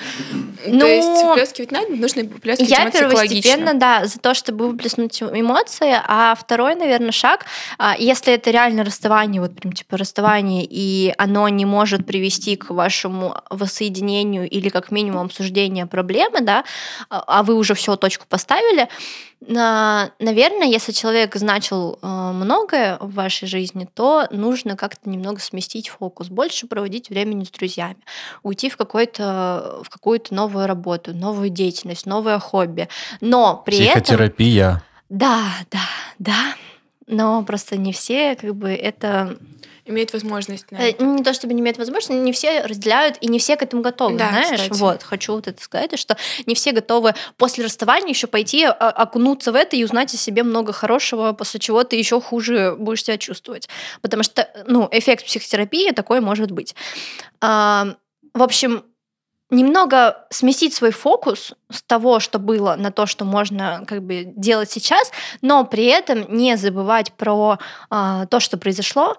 Ну, 0.67 0.81
то 0.81 0.87
есть 0.87 1.25
выплескивать 1.25 1.73
надо, 1.73 1.89
нужно 1.89 2.23
выплескивать 2.23 2.71
Я 2.71 2.89
первостепенно, 2.91 3.75
да, 3.75 4.07
за 4.07 4.19
то, 4.19 4.35
чтобы 4.35 4.69
выплеснуть 4.69 5.21
эмоции, 5.21 5.93
а 6.07 6.37
второй, 6.39 6.77
наверное, 6.77 7.11
шаг, 7.11 7.47
а, 7.79 7.97
если 7.99 8.35
это 8.35 8.51
реально 8.51 8.85
расставание, 8.85 9.41
вот 9.41 9.57
прям 9.57 9.73
типа 9.73 9.97
расставание, 9.97 10.65
и 10.69 11.13
оно 11.19 11.49
не 11.49 11.65
может 11.65 12.07
привести 12.07 12.22
к 12.57 12.71
вашему 12.71 13.35
воссоединению 13.51 14.49
или 14.49 14.69
как 14.69 14.91
минимум 14.91 15.27
обсуждению 15.27 15.89
проблемы, 15.89 16.41
да, 16.41 16.65
а, 17.09 17.25
а 17.27 17.43
вы 17.43 17.55
уже 17.55 17.75
все 17.75 17.97
точку 17.97 18.27
поставили, 18.29 18.89
наверное, 19.49 20.67
если 20.67 20.93
человек 20.93 21.35
значил 21.35 21.99
э, 22.01 22.07
многое 22.07 22.97
в 23.01 23.15
вашей 23.15 23.49
жизни, 23.49 23.89
то 23.93 24.27
нужно 24.31 24.77
как-то 24.77 25.09
немного 25.09 25.41
сместить 25.41 25.89
фокус, 25.89 26.29
больше 26.29 26.67
проводить 26.67 27.11
времени 27.11 27.45
с 27.45 27.51
друзьями, 27.51 27.99
уйти 28.43 28.71
в, 28.71 28.77
какой-то, 28.77 29.81
в 29.83 29.91
какую-то 29.91 30.35
новую 30.35 30.67
работу, 30.67 31.13
новую 31.15 31.49
деятельность, 31.49 32.07
новое 32.07 32.39
хобби. 32.39 32.89
Но 33.21 33.63
при 33.65 33.73
Психотерапия. 33.73 33.93
этом... 33.93 34.05
Психотерапия. 34.05 34.83
Да, 35.09 35.43
да, 35.71 35.89
да. 36.19 36.55
Но 37.07 37.43
просто 37.45 37.77
не 37.77 37.93
все 37.93 38.37
как 38.37 38.55
бы 38.55 38.71
это 38.71 39.37
имеет 39.85 40.13
возможность. 40.13 40.67
Да. 40.71 40.79
Э, 40.79 40.93
не 40.99 41.23
то 41.23 41.35
чтобы 41.35 41.55
не 41.55 41.61
имеет 41.61 41.79
возможность, 41.79 42.11
не 42.11 42.33
все 42.33 42.63
разделяют 42.63 43.19
и 43.21 43.27
не 43.27 43.39
все 43.39 43.57
к 43.57 43.63
этому 43.63 43.83
готовы, 43.83 44.17
да, 44.17 44.29
знаешь. 44.29 44.61
Кстати. 44.61 44.79
Вот, 44.79 45.03
хочу 45.03 45.35
вот 45.35 45.49
это 45.49 45.63
сказать, 45.63 45.99
что 45.99 46.17
не 46.47 46.55
все 46.55 46.73
готовы 46.73 47.15
после 47.37 47.65
расставания 47.65 48.11
еще 48.11 48.27
пойти 48.27 48.65
а, 48.65 48.73
окунуться 48.73 49.53
в 49.53 49.57
это 49.57 49.77
и 49.77 49.85
узнать 49.85 50.15
о 50.15 50.17
себе 50.17 50.43
много 50.43 50.73
хорошего, 50.73 51.33
после 51.33 51.61
чего 51.61 51.85
ты 51.85 51.97
еще 51.97 52.21
хуже 52.21 52.77
будешь 52.79 53.05
себя 53.05 53.19
чувствовать. 53.19 53.69
Потому 54.01 54.23
что, 54.23 54.49
ну, 54.67 54.89
эффект 54.91 55.27
психотерапии 55.27 55.91
такой 55.91 56.21
может 56.21 56.51
быть. 56.51 56.75
А, 57.41 57.97
в 58.35 58.43
общем, 58.43 58.85
немного 59.53 60.27
сместить 60.31 60.75
свой 60.75 60.91
фокус 60.91 61.53
с 61.71 61.83
того, 61.83 62.19
что 62.19 62.39
было, 62.39 62.75
на 62.77 62.91
то, 62.91 63.07
что 63.07 63.25
можно 63.25 63.85
как 63.87 64.03
бы 64.03 64.25
делать 64.25 64.71
сейчас, 64.71 65.13
но 65.43 65.65
при 65.65 65.85
этом 65.85 66.25
не 66.35 66.57
забывать 66.57 67.13
про 67.13 67.59
э, 67.91 68.27
то, 68.29 68.41
что 68.41 68.57
произошло, 68.57 69.19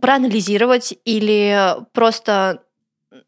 проанализировать 0.00 0.94
или 1.04 1.76
просто, 1.92 2.62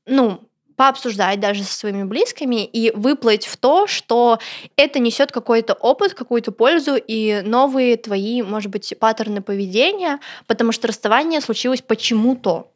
ну, 0.07 0.41
пообсуждать 0.77 1.41
даже 1.41 1.63
со 1.65 1.73
своими 1.73 2.05
близкими 2.05 2.65
и 2.65 2.91
выплыть 2.91 3.47
в 3.47 3.57
то, 3.57 3.87
что 3.87 4.39
это 4.77 4.99
несет 4.99 5.31
какой-то 5.31 5.75
опыт, 5.75 6.15
какую-то 6.15 6.53
пользу 6.53 6.97
и 6.97 7.43
новые 7.45 7.97
твои, 7.97 8.43
может 8.43 8.71
быть, 8.71 8.93
паттерны 8.99 9.41
поведения, 9.41 10.21
потому 10.47 10.73
что 10.73 10.89
расставание 10.89 11.41
случилось 11.41 11.83
почему-то. 11.83 12.71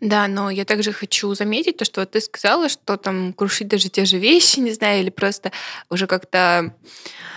Да, 0.00 0.28
но 0.28 0.50
я 0.50 0.64
также 0.64 0.92
хочу 0.92 1.34
заметить 1.34 1.76
то, 1.76 1.84
что 1.84 2.06
ты 2.06 2.20
сказала, 2.22 2.70
что 2.70 2.96
там 2.96 3.34
крушить 3.34 3.68
даже 3.68 3.90
те 3.90 4.06
же 4.06 4.16
вещи, 4.18 4.58
не 4.60 4.72
знаю, 4.72 5.00
или 5.02 5.10
просто 5.10 5.52
уже 5.90 6.06
как-то 6.06 6.74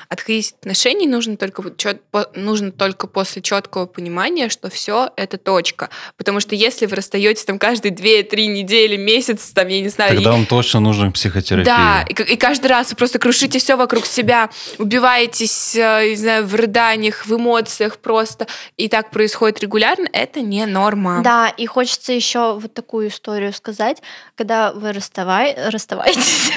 отходить 0.09 0.51
от 0.51 0.59
отношений 0.59 1.07
нужно 1.07 1.37
только, 1.37 1.63
чет, 1.75 2.01
нужно 2.35 2.71
только 2.71 3.07
после 3.07 3.41
четкого 3.41 3.85
понимания, 3.85 4.49
что 4.49 4.69
все 4.69 5.09
это 5.15 5.37
точка. 5.37 5.89
Потому 6.17 6.39
что 6.39 6.55
если 6.55 6.85
вы 6.85 6.95
расстаетесь 6.95 7.43
там 7.45 7.59
каждые 7.59 7.93
2-3 7.93 8.47
недели, 8.47 8.97
месяц, 8.97 9.51
там, 9.51 9.67
я 9.67 9.81
не 9.81 9.89
знаю... 9.89 10.15
Тогда 10.15 10.29
и... 10.31 10.33
вам 10.33 10.45
точно 10.45 10.79
нужен 10.79 11.11
психотерапия. 11.11 11.65
Да, 11.65 12.05
и, 12.07 12.33
и 12.33 12.35
каждый 12.35 12.67
раз 12.67 12.89
вы 12.91 12.95
просто 12.95 13.19
крушите 13.19 13.59
все 13.59 13.75
вокруг 13.75 14.05
себя, 14.05 14.49
убиваетесь, 14.77 15.75
э, 15.75 16.09
не 16.09 16.15
знаю, 16.15 16.45
в 16.45 16.55
рыданиях, 16.55 17.25
в 17.25 17.35
эмоциях 17.35 17.97
просто, 17.97 18.47
и 18.77 18.87
так 18.89 19.11
происходит 19.11 19.61
регулярно, 19.61 20.07
это 20.11 20.41
не 20.41 20.65
норма. 20.65 21.21
Да, 21.23 21.49
и 21.49 21.65
хочется 21.65 22.13
еще 22.13 22.57
вот 22.59 22.73
такую 22.73 23.09
историю 23.09 23.53
сказать, 23.53 24.01
когда 24.35 24.73
вы 24.73 24.91
расставай... 24.91 25.55
расставаетесь... 25.69 26.51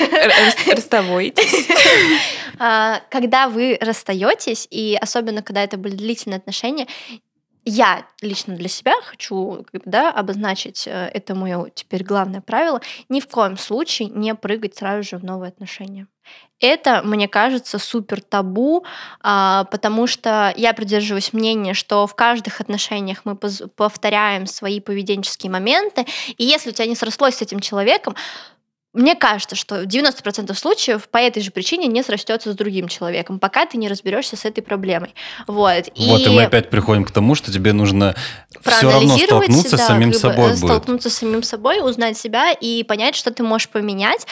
Расставаетесь. 0.66 1.66
А, 2.59 3.03
вы 3.49 3.78
расстаетесь, 3.80 4.66
и 4.70 4.97
особенно 5.01 5.42
когда 5.42 5.62
это 5.62 5.76
были 5.76 5.94
длительные 5.94 6.38
отношения, 6.38 6.86
я 7.68 8.07
лично 8.22 8.55
для 8.55 8.68
себя 8.68 8.94
хочу 9.03 9.66
да, 9.84 10.12
обозначить, 10.12 10.86
э, 10.86 11.11
это 11.12 11.34
мое 11.34 11.68
теперь 11.74 12.05
главное 12.05 12.40
правило, 12.40 12.80
ни 13.09 13.20
в 13.20 13.26
коем 13.26 13.59
случае 13.59 14.09
не 14.09 14.36
прыгать 14.36 14.76
сразу 14.76 15.03
же 15.03 15.16
в 15.18 15.24
новые 15.24 15.49
отношения. 15.49 16.07
Это, 16.61 17.03
мне 17.03 17.28
кажется, 17.28 17.78
супер 17.78 18.20
табу, 18.20 18.84
а, 19.20 19.64
потому 19.64 20.07
что 20.07 20.55
я 20.57 20.72
придерживаюсь 20.72 21.32
мнения, 21.32 21.74
что 21.74 22.07
в 22.07 22.14
каждых 22.14 22.61
отношениях 22.61 23.22
мы 23.24 23.36
повторяем 23.36 24.47
свои 24.47 24.80
поведенческие 24.80 25.51
моменты, 25.51 26.07
и 26.38 26.44
если 26.44 26.70
у 26.70 26.72
тебя 26.72 26.86
не 26.86 26.94
срослось 26.94 27.36
с 27.36 27.42
этим 27.42 27.61
человеком, 27.61 28.16
мне 28.97 29.14
кажется, 29.14 29.55
что 29.55 29.82
в 29.82 29.86
90% 29.86 30.55
случаев 30.55 31.09
по 31.09 31.18
этой 31.18 31.42
же 31.42 31.51
причине 31.51 31.86
не 31.86 32.03
срастется 32.03 32.53
с 32.53 32.57
другим 32.57 32.88
человеком, 32.88 33.38
пока 33.38 33.66
ты 33.66 33.76
не 33.76 33.88
разберешься 33.88 34.36
с 34.36 34.44
этой 34.44 34.62
проблемой. 34.62 35.14
Вот, 35.47 35.90
вот 35.97 36.20
и... 36.20 36.24
и 36.24 36.28
мы 36.28 36.44
опять 36.44 36.70
приходим 36.70 37.05
к 37.05 37.11
тому, 37.11 37.34
что 37.34 37.53
тебе 37.53 37.72
нужно 37.72 38.14
все 38.64 38.90
равно 38.90 39.16
столкнуться 39.16 39.76
да, 39.76 39.84
с 39.84 39.86
самим 39.86 40.12
собой. 40.12 40.57
Столкнуться 40.57 41.09
будет. 41.09 41.12
с 41.12 41.18
самим 41.18 41.42
собой, 41.42 41.80
узнать 41.86 42.16
себя 42.16 42.53
и 42.53 42.82
понять, 42.82 43.14
что 43.14 43.30
ты 43.30 43.42
можешь 43.42 43.68
поменять 43.68 44.26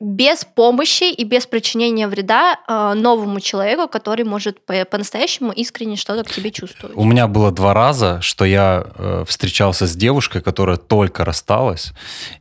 без 0.00 0.44
помощи 0.44 1.12
и 1.12 1.24
без 1.24 1.46
причинения 1.46 2.08
вреда 2.08 2.58
э, 2.68 2.94
новому 2.94 3.40
человеку, 3.40 3.88
который 3.88 4.24
может 4.24 4.64
по- 4.66 4.84
по-настоящему 4.84 5.52
искренне 5.52 5.96
что-то 5.96 6.24
к 6.24 6.32
тебе 6.32 6.50
чувствовать. 6.50 6.96
У 6.96 7.04
меня 7.04 7.26
было 7.26 7.52
два 7.52 7.74
раза, 7.74 8.20
что 8.20 8.44
я 8.44 8.86
э, 8.96 9.24
встречался 9.26 9.86
с 9.86 9.94
девушкой, 9.94 10.42
которая 10.42 10.76
только 10.76 11.24
рассталась, 11.24 11.92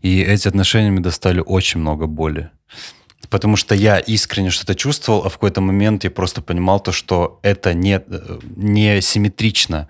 и 0.02 0.22
эти 0.22 0.48
отношения 0.48 0.92
мне 0.92 1.02
достали 1.02 1.42
очень 1.46 1.80
много 1.80 2.08
боли. 2.08 2.50
Потому 3.30 3.56
что 3.58 3.76
я 3.76 4.00
искренне 4.00 4.50
что-то 4.50 4.76
чувствовал, 4.76 5.24
а 5.26 5.30
в 5.30 5.34
какой-то 5.34 5.62
момент 5.62 6.04
я 6.04 6.12
просто 6.12 6.42
понимал 6.42 6.80
то, 6.80 6.92
что 6.92 7.40
это 7.42 7.74
не, 7.74 8.02
э, 8.06 8.40
не 8.56 9.02
симметрично. 9.02 9.88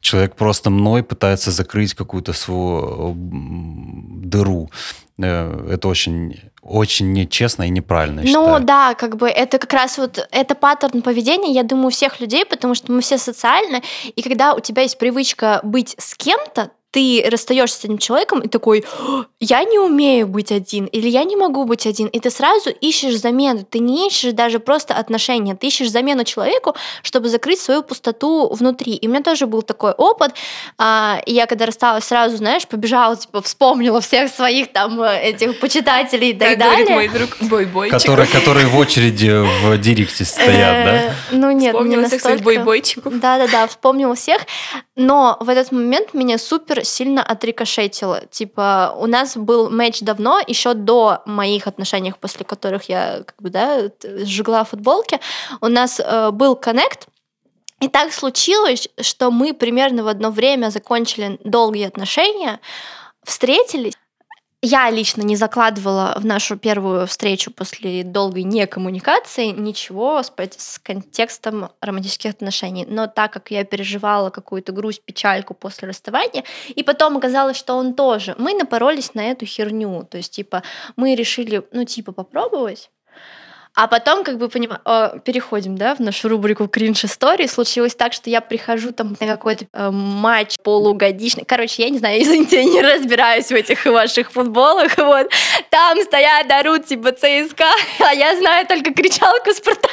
Человек 0.00 0.36
просто 0.36 0.70
мной 0.70 1.02
пытается 1.02 1.50
закрыть 1.50 1.94
какую-то 1.94 2.32
свою 2.32 3.14
дыру. 3.16 4.70
Э, 5.18 5.68
это 5.72 5.88
очень, 5.88 6.40
очень 6.62 7.12
нечестно 7.12 7.64
и 7.64 7.70
неправильно. 7.70 8.22
Ну 8.22 8.28
считаю. 8.28 8.64
да, 8.64 8.94
как 8.94 9.16
бы 9.16 9.28
это 9.28 9.58
как 9.58 9.72
раз 9.72 9.98
вот 9.98 10.26
это 10.30 10.54
паттерн 10.54 11.02
поведения, 11.02 11.52
я 11.52 11.62
думаю, 11.62 11.86
у 11.86 11.90
всех 11.90 12.20
людей, 12.20 12.44
потому 12.44 12.74
что 12.74 12.92
мы 12.92 13.00
все 13.00 13.18
социальны, 13.18 13.82
и 14.14 14.22
когда 14.22 14.54
у 14.54 14.60
тебя 14.60 14.82
есть 14.82 14.98
привычка 14.98 15.60
быть 15.62 15.94
с 15.98 16.14
кем-то, 16.14 16.70
ты 16.90 17.24
расстаешься 17.30 17.80
с 17.80 17.84
этим 17.84 17.98
человеком 17.98 18.40
и 18.40 18.48
такой, 18.48 18.84
я 19.38 19.64
не 19.64 19.78
умею 19.78 20.26
быть 20.26 20.50
один, 20.50 20.86
или 20.86 21.08
я 21.08 21.24
не 21.24 21.36
могу 21.36 21.64
быть 21.64 21.86
один, 21.86 22.06
и 22.06 22.20
ты 22.20 22.30
сразу 22.30 22.70
ищешь 22.70 23.16
замену, 23.18 23.64
ты 23.68 23.80
не 23.80 24.08
ищешь 24.08 24.32
даже 24.32 24.60
просто 24.60 24.94
отношения, 24.94 25.54
ты 25.54 25.66
ищешь 25.66 25.90
замену 25.90 26.24
человеку, 26.24 26.74
чтобы 27.02 27.28
закрыть 27.28 27.60
свою 27.60 27.82
пустоту 27.82 28.48
внутри. 28.52 28.94
И 28.94 29.06
у 29.06 29.10
меня 29.10 29.22
тоже 29.22 29.46
был 29.46 29.62
такой 29.62 29.92
опыт, 29.92 30.32
а, 30.78 31.20
и 31.26 31.34
я 31.34 31.46
когда 31.46 31.66
рассталась, 31.66 32.04
сразу, 32.04 32.38
знаешь, 32.38 32.66
побежала, 32.66 33.16
типа, 33.16 33.42
вспомнила 33.42 34.00
всех 34.00 34.30
своих 34.30 34.72
там 34.72 35.00
э, 35.02 35.20
этих 35.20 35.60
почитателей 35.60 36.30
и 36.30 36.34
так 36.34 36.50
как 36.50 36.58
далее. 36.58 36.94
мой 36.94 37.08
друг 37.08 37.36
Бойбойчик. 37.40 37.92
Которые, 37.92 38.26
которые 38.26 38.66
в 38.68 38.76
очереди 38.76 39.30
в 39.30 39.76
директе 39.78 40.24
стоят, 40.24 40.84
да? 40.84 41.02
Э, 41.02 41.12
ну 41.32 41.50
нет, 41.50 41.74
Вспомнила 41.74 42.06
всех 42.06 42.20
своих 42.22 42.40
бойбойчиков. 42.40 43.20
Да-да-да, 43.20 43.66
вспомнила 43.66 44.14
всех, 44.14 44.42
но 44.94 45.36
в 45.40 45.48
этот 45.50 45.72
момент 45.72 46.14
меня 46.14 46.38
супер 46.38 46.85
сильно 46.86 47.22
отрикошетило. 47.22 48.22
Типа, 48.30 48.94
у 48.98 49.06
нас 49.06 49.36
был 49.36 49.70
матч 49.70 50.00
давно, 50.00 50.40
еще 50.46 50.74
до 50.74 51.22
моих 51.26 51.66
отношений, 51.66 52.12
после 52.18 52.44
которых 52.44 52.88
я 52.88 53.22
как 53.24 53.40
бы, 53.40 53.50
да, 53.50 53.90
сжигла 54.02 54.64
футболки, 54.64 55.20
у 55.60 55.68
нас 55.68 56.00
э, 56.00 56.30
был 56.30 56.56
коннект, 56.56 57.08
и 57.80 57.88
так 57.88 58.12
случилось, 58.12 58.88
что 59.00 59.30
мы 59.30 59.52
примерно 59.52 60.02
в 60.02 60.08
одно 60.08 60.30
время 60.30 60.70
закончили 60.70 61.38
долгие 61.44 61.86
отношения, 61.86 62.60
встретились, 63.22 63.92
я 64.66 64.90
лично 64.90 65.22
не 65.22 65.36
закладывала 65.36 66.14
в 66.16 66.26
нашу 66.26 66.56
первую 66.56 67.06
встречу 67.06 67.52
после 67.52 68.02
долгой 68.02 68.42
некоммуникации 68.42 69.46
ничего 69.46 70.22
с, 70.22 70.32
с 70.58 70.78
контекстом 70.80 71.70
романтических 71.80 72.30
отношений. 72.30 72.84
Но 72.88 73.06
так 73.06 73.32
как 73.32 73.50
я 73.52 73.64
переживала 73.64 74.30
какую-то 74.30 74.72
грусть, 74.72 75.02
печальку 75.04 75.54
после 75.54 75.88
расставания, 75.88 76.42
и 76.68 76.82
потом 76.82 77.16
оказалось, 77.16 77.56
что 77.56 77.74
он 77.74 77.94
тоже, 77.94 78.34
мы 78.38 78.54
напоролись 78.54 79.14
на 79.14 79.30
эту 79.30 79.46
херню. 79.46 80.02
То 80.02 80.16
есть, 80.16 80.32
типа, 80.32 80.62
мы 80.96 81.14
решили, 81.14 81.62
ну, 81.70 81.84
типа, 81.84 82.10
попробовать. 82.12 82.90
А 83.76 83.88
потом, 83.88 84.24
как 84.24 84.38
бы, 84.38 84.48
поним... 84.48 84.70
переходим, 85.22 85.76
да, 85.76 85.94
в 85.94 86.00
нашу 86.00 86.30
рубрику 86.30 86.66
кринж 86.66 87.04
истории. 87.04 87.46
Случилось 87.46 87.94
так, 87.94 88.14
что 88.14 88.30
я 88.30 88.40
прихожу 88.40 88.90
там 88.90 89.18
на 89.20 89.26
какой-то 89.26 89.66
э, 89.70 89.90
матч 89.90 90.56
полугодичный. 90.62 91.44
Короче, 91.44 91.82
я 91.82 91.90
не 91.90 91.98
знаю, 91.98 92.22
извините, 92.22 92.56
я 92.56 92.64
не 92.64 92.80
разбираюсь 92.80 93.48
в 93.48 93.52
этих 93.52 93.84
ваших 93.84 94.32
футболах. 94.32 94.96
Вот. 94.96 95.30
Там 95.68 96.00
стоят, 96.00 96.48
дарут, 96.48 96.86
типа, 96.86 97.12
ЦСКА, 97.12 97.70
а 98.00 98.14
я 98.14 98.34
знаю 98.38 98.66
только 98.66 98.94
кричалку 98.94 99.52
Спартака. 99.52 99.92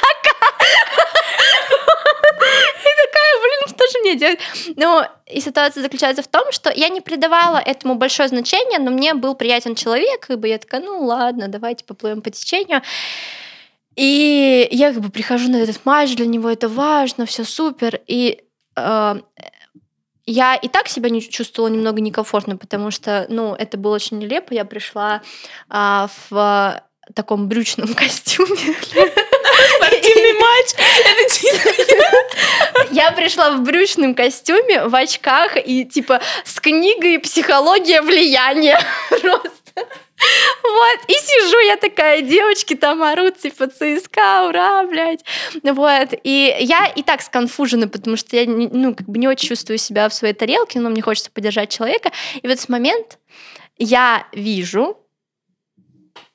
И 2.80 2.90
такая, 3.04 3.40
блин, 3.42 3.68
что 3.68 3.86
же 3.92 3.98
мне 4.00 4.16
делать? 4.16 4.38
Ну, 4.76 5.02
и 5.26 5.40
ситуация 5.40 5.82
заключается 5.82 6.22
в 6.22 6.26
том, 6.26 6.52
что 6.52 6.72
я 6.74 6.88
не 6.88 7.00
придавала 7.00 7.58
этому 7.58 7.96
большое 7.96 8.28
значение, 8.28 8.78
но 8.78 8.90
мне 8.90 9.14
был 9.14 9.34
приятен 9.34 9.74
человек, 9.74 10.28
и 10.30 10.48
я 10.48 10.58
такая, 10.58 10.80
ну 10.80 11.04
ладно, 11.04 11.48
давайте 11.48 11.84
поплывем 11.84 12.22
по 12.22 12.30
течению. 12.30 12.82
И 13.96 14.68
я 14.70 14.92
как 14.92 15.02
бы 15.02 15.10
прихожу 15.10 15.50
на 15.50 15.56
этот 15.56 15.84
матч, 15.84 16.14
для 16.14 16.26
него 16.26 16.50
это 16.50 16.68
важно, 16.68 17.26
все 17.26 17.44
супер. 17.44 18.00
И 18.06 18.42
э, 18.76 19.14
я 20.26 20.54
и 20.56 20.68
так 20.68 20.88
себя 20.88 21.10
не 21.10 21.22
чувствовала 21.22 21.70
немного 21.70 22.00
некомфортно, 22.00 22.56
потому 22.56 22.90
что, 22.90 23.26
ну, 23.28 23.54
это 23.54 23.76
было 23.76 23.94
очень 23.94 24.18
нелепо. 24.18 24.54
Я 24.54 24.64
пришла 24.64 25.22
э, 25.70 26.06
в 26.28 26.82
таком 27.14 27.48
брючном 27.48 27.94
костюме. 27.94 28.74
Спортивный 29.76 30.32
матч. 30.32 30.74
Это 31.04 31.34
чисто. 31.34 31.70
Я 32.90 33.12
пришла 33.12 33.50
в 33.52 33.62
брючном 33.62 34.14
костюме, 34.14 34.86
в 34.86 34.94
очках 34.94 35.56
и 35.56 35.84
типа 35.84 36.20
с 36.44 36.60
книгой 36.60 37.18
«Психология 37.18 38.00
влияния». 38.02 38.78
Просто. 39.08 39.50
Вот, 39.76 41.00
и 41.08 41.12
сижу 41.12 41.58
я 41.66 41.76
такая, 41.76 42.22
девочки 42.22 42.74
там 42.74 43.02
орут, 43.02 43.38
типа, 43.38 43.66
ЦСКА, 43.66 44.46
ура, 44.48 44.84
блядь. 44.84 45.24
Вот, 45.62 46.08
и 46.22 46.56
я 46.60 46.86
и 46.86 47.02
так 47.02 47.20
сконфужена, 47.22 47.88
потому 47.88 48.16
что 48.16 48.36
я, 48.36 48.46
ну, 48.46 48.94
как 48.94 49.06
бы 49.08 49.18
не 49.18 49.28
очень 49.28 49.48
чувствую 49.48 49.78
себя 49.78 50.08
в 50.08 50.14
своей 50.14 50.34
тарелке, 50.34 50.80
но 50.80 50.88
мне 50.88 51.02
хочется 51.02 51.30
поддержать 51.30 51.70
человека. 51.70 52.10
И 52.40 52.46
в 52.46 52.50
этот 52.50 52.68
момент 52.68 53.18
я 53.76 54.26
вижу, 54.32 54.96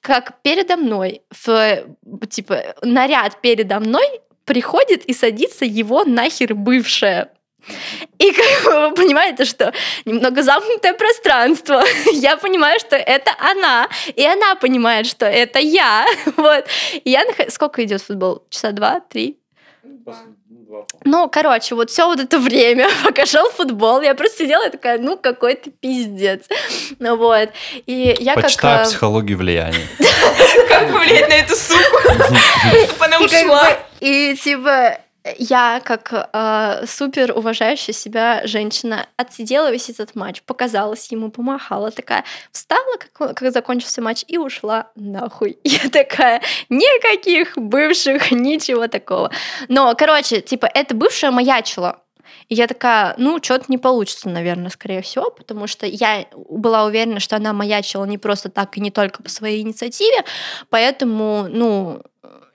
как 0.02 0.42
передо 0.42 0.78
мной, 0.78 1.22
в, 1.32 1.86
типа, 2.30 2.76
наряд 2.82 3.42
передо 3.42 3.80
мной 3.80 4.22
приходит 4.46 5.06
и 5.06 5.14
садится 5.14 5.66
его 5.66 6.04
нахер 6.04 6.56
бывшая. 6.56 7.32
И 8.18 8.32
как 8.32 8.66
вы 8.66 8.96
понимаете, 8.96 9.46
что 9.46 9.74
немного 10.06 10.42
замкнутое 10.42 10.94
пространство. 10.94 11.84
Я 12.12 12.38
понимаю, 12.38 12.80
что 12.80 12.96
это 12.96 13.32
она, 13.40 13.88
и 14.16 14.26
она 14.26 14.56
понимает, 14.56 15.06
что 15.08 15.26
это 15.26 15.60
я. 15.60 16.06
Вот. 16.38 16.66
И 17.04 17.10
я 17.10 17.26
нах... 17.26 17.36
Сколько 17.50 17.84
идет 17.84 18.02
футбол? 18.02 18.44
Часа 18.50 18.72
два, 18.72 19.02
три? 19.02 19.38
Ну, 21.04 21.30
короче, 21.30 21.76
вот 21.76 21.90
все 21.90 22.06
вот 22.06 22.20
это 22.20 22.40
время, 22.40 22.88
пока 23.04 23.26
шел 23.26 23.50
футбол, 23.50 24.02
я 24.02 24.14
просто 24.16 24.44
сидела 24.44 24.68
и 24.68 24.72
такая, 24.72 25.00
ну, 25.00 25.18
какой 25.18 25.56
ты 25.56 25.72
пиздец. 25.72 26.46
Ну 27.00 27.16
вот. 27.16 27.50
И 27.86 28.16
я 28.20 28.36
Почитаю 28.36 28.80
как... 28.80 28.88
Психологию 28.88 29.38
влияния. 29.38 29.88
Как 30.68 30.92
повлиять 30.92 31.30
на 31.30 31.34
эту 31.34 31.56
суку? 31.56 31.98
Она 33.00 33.20
ушла. 33.20 33.78
И 34.00 34.36
типа 34.42 35.00
я, 35.38 35.82
как 35.84 36.30
э, 36.32 36.86
супер 36.88 37.38
уважающая 37.38 37.94
себя 37.94 38.42
женщина, 38.46 39.08
отсидела 39.18 39.72
весь 39.72 39.90
этот 39.90 40.16
матч, 40.16 40.42
показалась 40.44 41.12
ему, 41.12 41.30
помахала, 41.30 41.92
такая, 41.92 42.24
встала, 42.52 42.98
как, 42.98 43.36
как 43.36 43.52
закончился 43.52 44.02
матч, 44.02 44.24
и 44.28 44.38
ушла 44.38 44.92
нахуй. 44.96 45.58
Я 45.64 45.90
такая, 45.90 46.42
никаких 46.70 47.58
бывших, 47.58 48.32
ничего 48.32 48.88
такого. 48.88 49.32
Но, 49.68 49.94
короче, 49.96 50.42
типа, 50.42 50.70
это 50.74 50.96
бывшая 50.96 51.32
маячила. 51.32 52.02
И 52.48 52.56
я 52.56 52.68
такая, 52.68 53.14
ну, 53.18 53.42
что-то 53.42 53.66
не 53.68 53.78
получится, 53.78 54.30
наверное, 54.30 54.70
скорее 54.70 55.02
всего, 55.02 55.30
потому 55.30 55.68
что 55.68 55.86
я 55.86 56.26
была 56.34 56.86
уверена, 56.86 57.20
что 57.20 57.36
она 57.36 57.54
маячила 57.54 58.06
не 58.06 58.18
просто 58.18 58.50
так 58.50 58.76
и 58.78 58.82
не 58.82 58.90
только 58.92 59.22
по 59.22 59.30
своей 59.30 59.62
инициативе, 59.62 60.24
поэтому, 60.70 61.48
ну, 61.48 62.02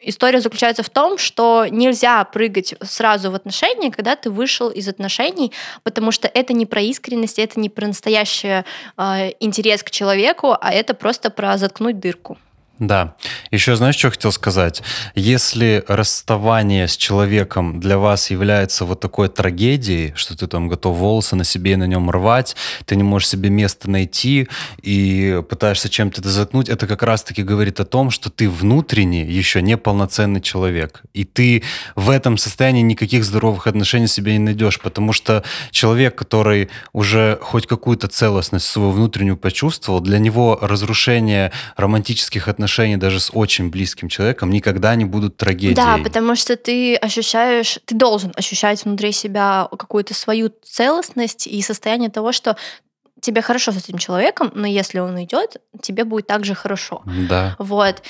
история 0.04 0.40
заключается 0.40 0.82
в 0.82 0.90
том, 0.90 1.18
что 1.18 1.66
нельзя 1.70 2.24
прыгать 2.24 2.74
сразу 2.82 3.30
в 3.30 3.34
отношения, 3.34 3.90
когда 3.90 4.16
ты 4.16 4.30
вышел 4.30 4.70
из 4.70 4.88
отношений, 4.88 5.52
потому 5.82 6.12
что 6.12 6.28
это 6.28 6.52
не 6.52 6.66
про 6.66 6.80
искренность, 6.80 7.38
это 7.38 7.60
не 7.60 7.68
про 7.68 7.86
настоящий 7.86 8.64
э, 8.96 9.30
интерес 9.40 9.82
к 9.82 9.90
человеку, 9.90 10.56
а 10.60 10.72
это 10.72 10.94
просто 10.94 11.30
про 11.30 11.56
заткнуть 11.58 11.98
дырку. 11.98 12.38
Да. 12.80 13.14
Еще 13.52 13.76
знаешь, 13.76 13.94
что 13.94 14.10
хотел 14.10 14.32
сказать? 14.32 14.82
Если 15.14 15.84
расставание 15.86 16.88
с 16.88 16.96
человеком 16.96 17.78
для 17.78 17.98
вас 17.98 18.30
является 18.30 18.84
вот 18.84 18.98
такой 18.98 19.28
трагедией, 19.28 20.12
что 20.16 20.36
ты 20.36 20.48
там 20.48 20.68
готов 20.68 20.96
волосы 20.96 21.36
на 21.36 21.44
себе 21.44 21.72
и 21.72 21.76
на 21.76 21.84
нем 21.84 22.10
рвать, 22.10 22.56
ты 22.84 22.96
не 22.96 23.04
можешь 23.04 23.28
себе 23.28 23.48
место 23.48 23.88
найти 23.88 24.48
и 24.82 25.40
пытаешься 25.48 25.88
чем-то 25.88 26.20
это 26.20 26.30
заткнуть, 26.30 26.68
это 26.68 26.88
как 26.88 27.04
раз-таки 27.04 27.44
говорит 27.44 27.78
о 27.78 27.84
том, 27.84 28.10
что 28.10 28.28
ты 28.28 28.50
внутренне 28.50 29.22
еще 29.22 29.62
не 29.62 29.76
полноценный 29.76 30.40
человек. 30.40 31.02
И 31.12 31.22
ты 31.22 31.62
в 31.94 32.10
этом 32.10 32.36
состоянии 32.36 32.82
никаких 32.82 33.24
здоровых 33.24 33.68
отношений 33.68 34.08
себе 34.08 34.32
не 34.32 34.40
найдешь, 34.40 34.80
потому 34.80 35.12
что 35.12 35.44
человек, 35.70 36.16
который 36.16 36.70
уже 36.92 37.38
хоть 37.40 37.68
какую-то 37.68 38.08
целостность 38.08 38.66
свою 38.66 38.90
внутреннюю 38.90 39.36
почувствовал, 39.36 40.00
для 40.00 40.18
него 40.18 40.58
разрушение 40.60 41.52
романтических 41.76 42.48
отношений 42.48 42.63
отношения 42.64 42.96
даже 42.96 43.20
с 43.20 43.30
очень 43.34 43.68
близким 43.68 44.08
человеком 44.08 44.50
никогда 44.50 44.94
не 44.94 45.04
будут 45.04 45.36
трагедией. 45.36 45.74
Да, 45.74 45.98
потому 45.98 46.34
что 46.34 46.56
ты 46.56 46.96
ощущаешь, 46.96 47.78
ты 47.84 47.94
должен 47.94 48.32
ощущать 48.36 48.84
внутри 48.84 49.12
себя 49.12 49.68
какую-то 49.70 50.14
свою 50.14 50.50
целостность 50.64 51.46
и 51.46 51.60
состояние 51.60 52.08
того, 52.08 52.32
что 52.32 52.56
тебе 53.20 53.42
хорошо 53.42 53.72
с 53.72 53.76
этим 53.76 53.98
человеком, 53.98 54.50
но 54.54 54.66
если 54.66 54.98
он 54.98 55.14
уйдет, 55.14 55.56
тебе 55.82 56.04
будет 56.04 56.26
также 56.26 56.54
хорошо. 56.54 57.02
Да. 57.28 57.54
Вот. 57.58 58.02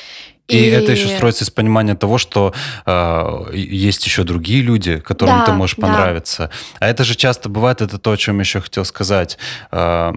И, 0.47 0.59
и 0.59 0.67
это 0.67 0.93
еще 0.93 1.09
строится 1.09 1.45
из 1.45 1.51
понимания 1.51 1.95
того, 1.95 2.19
что 2.19 2.53
э, 2.85 3.51
есть 3.55 4.05
еще 4.05 4.25
другие 4.25 4.61
люди, 4.61 4.99
которым 4.99 5.39
да, 5.39 5.47
ты 5.47 5.53
можешь 5.53 5.77
понравиться. 5.77 6.51
Да. 6.79 6.87
А 6.87 6.91
это 6.91 7.03
же 7.03 7.15
часто 7.15 7.49
бывает, 7.49 7.81
это 7.81 7.99
то, 7.99 8.11
о 8.11 8.17
чем 8.19 8.41
еще 8.41 8.61
хотел 8.61 8.85
сказать. 8.85 9.39
Э, 9.73 10.13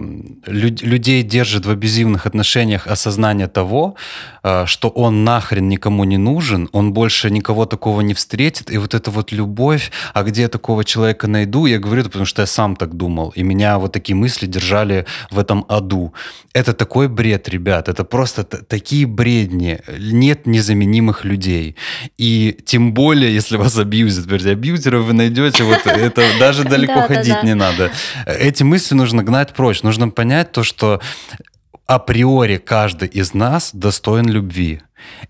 люд, 0.46 0.82
людей 0.82 1.22
держит 1.22 1.64
в 1.64 1.70
абьюзивных 1.70 2.26
отношениях 2.26 2.86
осознание 2.86 3.46
того, 3.46 3.96
э, 4.42 4.66
что 4.66 4.90
он 4.90 5.24
нахрен 5.24 5.66
никому 5.66 6.04
не 6.04 6.18
нужен, 6.18 6.68
он 6.72 6.92
больше 6.92 7.30
никого 7.30 7.64
такого 7.64 8.02
не 8.02 8.12
встретит. 8.12 8.70
И 8.70 8.76
вот 8.76 8.92
эта 8.92 9.10
вот 9.10 9.32
любовь, 9.32 9.90
а 10.12 10.24
где 10.24 10.42
я 10.42 10.48
такого 10.48 10.84
человека 10.84 11.26
найду, 11.26 11.64
я 11.64 11.78
говорю 11.78 12.02
это 12.02 12.10
потому, 12.10 12.26
что 12.26 12.42
я 12.42 12.46
сам 12.46 12.76
так 12.76 12.94
думал. 12.94 13.32
И 13.34 13.42
меня 13.42 13.78
вот 13.78 13.92
такие 13.92 14.14
мысли 14.14 14.44
держали 14.44 15.06
в 15.30 15.38
этом 15.38 15.64
аду. 15.68 16.12
Это 16.52 16.74
такой 16.74 17.08
бред, 17.08 17.48
ребят, 17.48 17.88
это 17.88 18.04
просто 18.04 18.44
такие 18.44 19.06
бредни 19.06 19.80
нет 20.18 20.46
незаменимых 20.46 21.24
людей. 21.24 21.76
И 22.16 22.56
тем 22.64 22.92
более, 22.92 23.32
если 23.32 23.56
вас 23.56 23.78
абьюзят, 23.78 24.26
вернее, 24.26 24.52
абьюзеров 24.52 25.04
вы 25.04 25.12
найдете, 25.12 25.64
вот 25.64 25.86
это 25.86 26.22
даже 26.38 26.64
далеко 26.64 27.02
ходить 27.06 27.42
не 27.42 27.54
надо. 27.54 27.90
Эти 28.26 28.62
мысли 28.62 28.94
нужно 28.94 29.22
гнать 29.22 29.54
прочь. 29.54 29.82
Нужно 29.82 30.08
понять 30.08 30.52
то, 30.52 30.62
что 30.62 31.00
априори 31.88 32.58
каждый 32.58 33.08
из 33.08 33.32
нас 33.34 33.70
достоин 33.72 34.28
любви. 34.28 34.82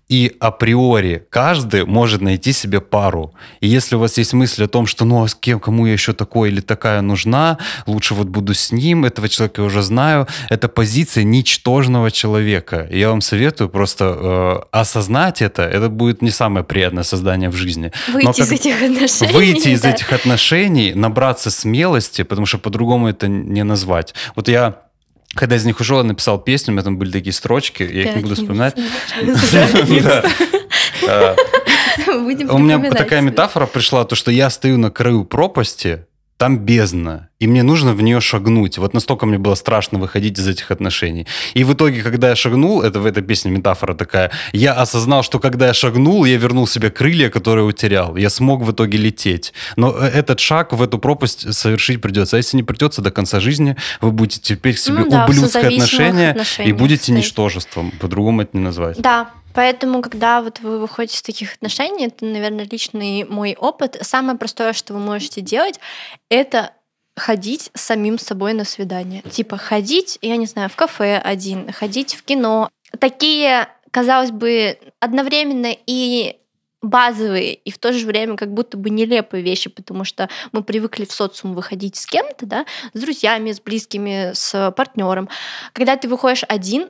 И 0.09 0.35
априори 0.39 1.25
каждый 1.29 1.85
может 1.85 2.21
найти 2.21 2.51
себе 2.53 2.81
пару. 2.81 3.33
И 3.61 3.67
если 3.67 3.95
у 3.95 3.99
вас 3.99 4.17
есть 4.17 4.33
мысль 4.33 4.65
о 4.65 4.67
том, 4.67 4.85
что 4.85 5.05
ну 5.05 5.23
а 5.23 5.27
с 5.27 5.35
кем, 5.35 5.59
кому 5.59 5.85
я 5.85 5.93
еще 5.93 6.11
такой 6.11 6.49
или 6.49 6.59
такая 6.59 7.01
нужна, 7.01 7.59
лучше 7.85 8.13
вот 8.13 8.27
буду 8.27 8.53
с 8.53 8.73
ним, 8.73 9.05
этого 9.05 9.29
человека 9.29 9.61
я 9.61 9.67
уже 9.67 9.83
знаю, 9.83 10.27
это 10.49 10.67
позиция 10.67 11.23
ничтожного 11.23 12.11
человека. 12.11 12.87
И 12.91 12.99
я 12.99 13.09
вам 13.09 13.21
советую 13.21 13.69
просто 13.69 14.05
э, 14.05 14.77
осознать 14.77 15.41
это. 15.41 15.61
Это 15.61 15.87
будет 15.87 16.21
не 16.21 16.31
самое 16.31 16.65
приятное 16.65 17.03
создание 17.03 17.49
в 17.49 17.55
жизни. 17.55 17.93
Выйти 18.11 18.25
Но 18.25 18.31
из 18.31 18.51
этих 18.51 18.81
отношений. 18.81 19.33
Выйти 19.33 19.69
из 19.69 19.85
этих 19.85 20.11
отношений, 20.11 20.93
набраться 20.93 21.51
смелости, 21.51 22.23
потому 22.23 22.47
что 22.47 22.57
по-другому 22.57 23.07
это 23.07 23.29
не 23.29 23.63
назвать. 23.63 24.13
Вот 24.35 24.49
я 24.49 24.88
когда 25.35 25.55
из 25.55 25.65
них 25.65 25.79
ушел, 25.79 25.97
я 25.97 26.03
написал 26.03 26.39
песню, 26.39 26.71
у 26.71 26.75
меня 26.75 26.83
там 26.83 26.97
были 26.97 27.11
такие 27.11 27.33
строчки, 27.33 27.83
я 27.83 28.03
их 28.03 28.15
не 28.15 28.21
буду 28.23 28.35
вспоминать. 28.35 28.75
У 32.07 32.57
меня 32.57 32.91
такая 32.91 33.21
метафора 33.21 33.65
пришла, 33.65 34.05
то, 34.05 34.15
что 34.15 34.31
я 34.31 34.49
стою 34.49 34.77
на 34.77 34.91
краю 34.91 35.25
пропасти, 35.25 36.05
там 36.39 36.57
бездна, 36.57 37.27
и 37.39 37.47
мне 37.47 37.63
нужно 37.63 37.93
в 37.93 38.01
нее 38.01 38.21
шагнуть. 38.21 38.77
Вот 38.77 38.93
настолько 38.93 39.25
мне 39.25 39.37
было 39.37 39.55
страшно 39.55 39.99
выходить 39.99 40.39
из 40.39 40.47
этих 40.47 40.71
отношений. 40.71 41.27
И 41.53 41.65
в 41.65 41.73
итоге, 41.73 42.01
когда 42.01 42.29
я 42.29 42.35
шагнул, 42.37 42.81
это 42.81 43.01
в 43.01 43.05
этой 43.05 43.21
песне 43.21 43.51
метафора 43.51 43.93
такая, 43.93 44.31
я 44.53 44.71
осознал, 44.71 45.21
что 45.21 45.39
когда 45.39 45.67
я 45.67 45.73
шагнул, 45.73 46.23
я 46.23 46.37
вернул 46.37 46.65
себе 46.65 46.91
крылья, 46.91 47.29
которые 47.29 47.65
утерял. 47.65 48.15
Я 48.15 48.29
смог 48.29 48.61
в 48.61 48.71
итоге 48.71 48.97
лететь. 48.97 49.53
Но 49.75 49.93
э, 49.99 50.07
этот 50.07 50.39
шаг 50.39 50.71
в 50.71 50.81
эту 50.81 50.97
пропасть 50.97 51.53
совершить 51.53 52.01
придется. 52.01 52.37
А 52.37 52.39
если 52.39 52.55
не 52.55 52.63
придется 52.63 53.01
до 53.01 53.11
конца 53.11 53.41
жизни, 53.41 53.75
вы 53.99 54.11
будете 54.11 54.39
терпеть 54.39 54.77
к 54.77 54.79
себе 54.79 54.99
ну, 54.99 55.09
да, 55.09 55.25
ублюдское 55.25 55.67
отношение 55.67 56.37
и 56.63 56.71
будете 56.71 57.03
стоит. 57.03 57.17
ничтожеством. 57.17 57.91
По-другому 57.99 58.43
это 58.43 58.55
не 58.55 58.63
назвать. 58.63 59.01
Да, 59.01 59.29
Поэтому, 59.53 60.01
когда 60.01 60.41
вот 60.41 60.59
вы 60.59 60.79
выходите 60.79 61.17
из 61.17 61.21
таких 61.21 61.55
отношений, 61.55 62.07
это, 62.07 62.25
наверное, 62.25 62.67
личный 62.69 63.23
мой 63.25 63.55
опыт. 63.59 63.97
Самое 64.01 64.37
простое, 64.37 64.73
что 64.73 64.93
вы 64.93 64.99
можете 64.99 65.41
делать, 65.41 65.79
это 66.29 66.71
ходить 67.15 67.69
с 67.73 67.81
самим 67.81 68.17
собой 68.17 68.53
на 68.53 68.63
свидание. 68.63 69.21
Типа 69.23 69.57
ходить, 69.57 70.17
я 70.21 70.37
не 70.37 70.45
знаю, 70.45 70.69
в 70.69 70.75
кафе 70.75 71.17
один, 71.17 71.71
ходить 71.71 72.15
в 72.15 72.23
кино. 72.23 72.69
Такие, 72.99 73.67
казалось 73.91 74.31
бы, 74.31 74.77
одновременно 74.99 75.75
и 75.85 76.37
базовые 76.81 77.55
и 77.55 77.71
в 77.71 77.77
то 77.77 77.91
же 77.91 78.05
время 78.05 78.37
как 78.37 78.53
будто 78.53 78.77
бы 78.77 78.89
нелепые 78.89 79.43
вещи, 79.43 79.69
потому 79.69 80.05
что 80.05 80.29
мы 80.53 80.63
привыкли 80.63 81.03
в 81.03 81.11
социум 81.11 81.53
выходить 81.53 81.97
с 81.97 82.05
кем-то, 82.05 82.45
да, 82.45 82.65
с 82.93 82.99
друзьями, 82.99 83.51
с 83.51 83.59
близкими, 83.59 84.31
с 84.33 84.71
партнером. 84.71 85.27
Когда 85.73 85.97
ты 85.97 86.07
выходишь 86.07 86.45
один, 86.47 86.89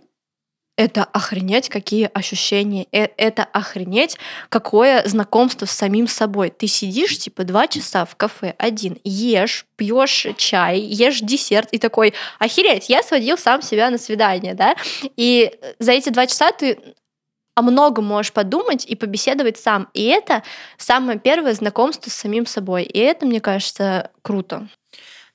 это 0.80 1.04
охренеть, 1.04 1.68
какие 1.68 2.10
ощущения, 2.14 2.88
э, 2.94 3.10
это 3.18 3.44
охренеть, 3.44 4.18
какое 4.48 5.06
знакомство 5.06 5.66
с 5.66 5.72
самим 5.72 6.08
собой. 6.08 6.52
Ты 6.52 6.68
сидишь 6.68 7.18
типа 7.18 7.44
два 7.44 7.68
часа 7.68 8.06
в 8.06 8.16
кафе 8.16 8.56
один, 8.58 8.98
ешь, 9.04 9.66
пьешь 9.76 10.28
чай, 10.38 10.80
ешь 10.80 11.20
десерт 11.20 11.68
и 11.74 11.80
такой, 11.80 12.14
охереть, 12.40 12.88
я 12.88 13.04
сводил 13.04 13.38
сам 13.38 13.62
себя 13.62 13.90
на 13.90 13.98
свидание, 13.98 14.54
да, 14.54 14.78
и 15.18 15.52
за 15.80 15.92
эти 15.92 16.10
два 16.10 16.26
часа 16.28 16.54
ты 16.54 16.80
о 17.56 17.62
многом 17.62 18.06
можешь 18.06 18.32
подумать 18.32 18.86
и 18.86 18.96
побеседовать 18.96 19.58
сам. 19.58 19.90
И 19.94 20.06
это 20.06 20.44
самое 20.78 21.20
первое 21.20 21.56
знакомство 21.56 22.10
с 22.10 22.14
самим 22.14 22.46
собой. 22.46 22.84
И 22.84 23.00
это, 23.00 23.26
мне 23.26 23.42
кажется, 23.42 24.12
круто. 24.22 24.70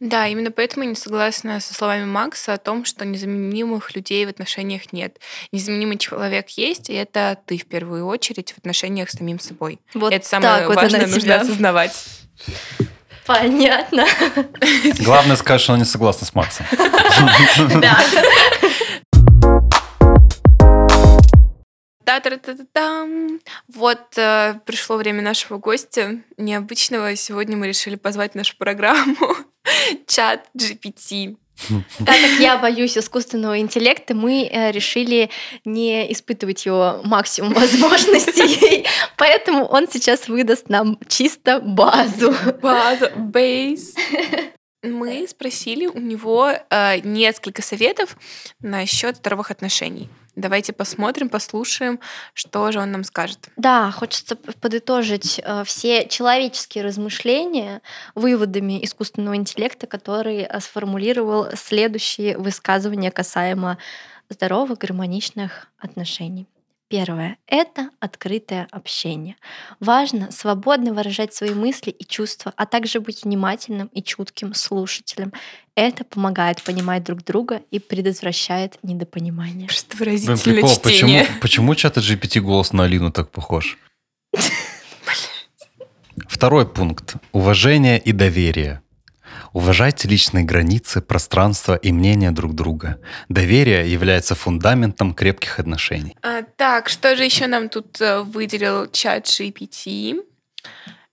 Да, 0.00 0.26
именно 0.26 0.50
поэтому 0.50 0.84
я 0.84 0.90
не 0.90 0.96
согласна 0.96 1.60
со 1.60 1.72
словами 1.74 2.04
Макса 2.04 2.54
о 2.54 2.58
том, 2.58 2.84
что 2.84 3.04
незаменимых 3.04 3.94
людей 3.94 4.26
в 4.26 4.28
отношениях 4.28 4.92
нет. 4.92 5.18
Незаменимый 5.52 5.98
человек 5.98 6.48
есть, 6.50 6.90
и 6.90 6.94
это 6.94 7.38
ты 7.46 7.58
в 7.58 7.66
первую 7.66 8.06
очередь 8.06 8.52
в 8.52 8.58
отношениях 8.58 9.10
с 9.10 9.18
самим 9.18 9.38
собой. 9.38 9.80
Вот 9.94 10.12
это 10.12 10.26
самое 10.26 10.66
вот 10.66 10.76
важное 10.76 11.02
нужно 11.02 11.20
тебя. 11.20 11.40
осознавать. 11.40 12.04
Понятно. 13.26 14.04
Главное 15.00 15.36
сказать, 15.36 15.60
что 15.60 15.72
она 15.72 15.80
не 15.80 15.86
согласна 15.86 16.26
с 16.26 16.34
Максом. 16.34 16.66
Да. 17.80 17.98
Та-та-та-та-там. 22.04 23.40
Вот 23.72 24.18
э, 24.18 24.60
пришло 24.66 24.96
время 24.96 25.22
нашего 25.22 25.56
гостя 25.56 26.16
необычного. 26.36 27.16
Сегодня 27.16 27.56
мы 27.56 27.66
решили 27.66 27.96
позвать 27.96 28.34
нашу 28.34 28.58
программу 28.58 29.16
чат 30.06 30.48
GPT. 30.56 31.36
Так 31.98 32.20
как 32.20 32.40
я 32.40 32.58
боюсь 32.58 32.98
искусственного 32.98 33.60
интеллекта, 33.60 34.14
мы 34.14 34.48
э, 34.50 34.72
решили 34.72 35.30
не 35.64 36.10
испытывать 36.12 36.66
его 36.66 37.00
максимум 37.04 37.54
возможностей, 37.54 38.86
поэтому 39.16 39.64
он 39.64 39.88
сейчас 39.88 40.28
выдаст 40.28 40.68
нам 40.68 40.98
чисто 41.08 41.60
базу. 41.60 42.34
Базу, 42.60 43.06
бейс. 43.16 43.94
Мы 44.82 45.26
спросили 45.28 45.86
у 45.86 45.98
него 45.98 46.50
э, 46.50 46.98
несколько 47.04 47.62
советов 47.62 48.16
насчет 48.60 49.16
здоровых 49.16 49.50
отношений. 49.50 50.10
Давайте 50.36 50.72
посмотрим, 50.72 51.28
послушаем, 51.28 52.00
что 52.32 52.72
же 52.72 52.80
он 52.80 52.90
нам 52.90 53.04
скажет. 53.04 53.48
Да, 53.56 53.92
хочется 53.92 54.34
подытожить 54.34 55.40
э, 55.42 55.62
все 55.64 56.08
человеческие 56.08 56.82
размышления 56.82 57.82
выводами 58.16 58.84
искусственного 58.84 59.36
интеллекта, 59.36 59.86
который 59.86 60.38
э, 60.42 60.60
сформулировал 60.60 61.48
следующие 61.54 62.36
высказывания 62.36 63.12
касаемо 63.12 63.78
здоровых 64.28 64.78
гармоничных 64.78 65.68
отношений. 65.78 66.48
Первое— 66.94 67.38
это 67.48 67.90
открытое 67.98 68.68
общение. 68.70 69.34
Важно 69.80 70.30
свободно 70.30 70.94
выражать 70.94 71.34
свои 71.34 71.50
мысли 71.50 71.90
и 71.90 72.04
чувства, 72.04 72.52
а 72.56 72.66
также 72.66 73.00
быть 73.00 73.24
внимательным 73.24 73.88
и 73.88 74.00
чутким 74.00 74.54
слушателем. 74.54 75.32
Это 75.74 76.04
помогает 76.04 76.62
понимать 76.62 77.02
друг 77.02 77.24
друга 77.24 77.62
и 77.72 77.80
предотвращает 77.80 78.78
недопонимание. 78.84 79.66
Просто 79.66 79.96
выразительное 79.96 80.36
Блин, 80.36 80.54
прикол, 80.54 80.70
чтение. 80.70 81.22
Почему, 81.24 81.40
почему 81.40 81.74
чат 81.74 81.96
GPT 81.96 82.38
голос 82.38 82.72
на 82.72 82.84
Алину 82.84 83.10
так 83.10 83.32
похож? 83.32 83.76
Второй 86.28 86.64
пункт. 86.64 87.16
Уважение 87.32 87.98
и 87.98 88.12
доверие. 88.12 88.83
Уважайте 89.54 90.08
личные 90.08 90.42
границы, 90.42 91.00
пространство 91.00 91.76
и 91.76 91.92
мнение 91.92 92.32
друг 92.32 92.54
друга. 92.56 93.00
Доверие 93.28 93.90
является 93.90 94.34
фундаментом 94.34 95.14
крепких 95.14 95.60
отношений. 95.60 96.16
А, 96.22 96.42
так, 96.42 96.88
что 96.88 97.14
же 97.14 97.24
еще 97.24 97.46
нам 97.46 97.68
тут 97.68 98.00
э, 98.00 98.22
выделил 98.22 98.88
чат 98.90 99.26
GPT? 99.26 100.20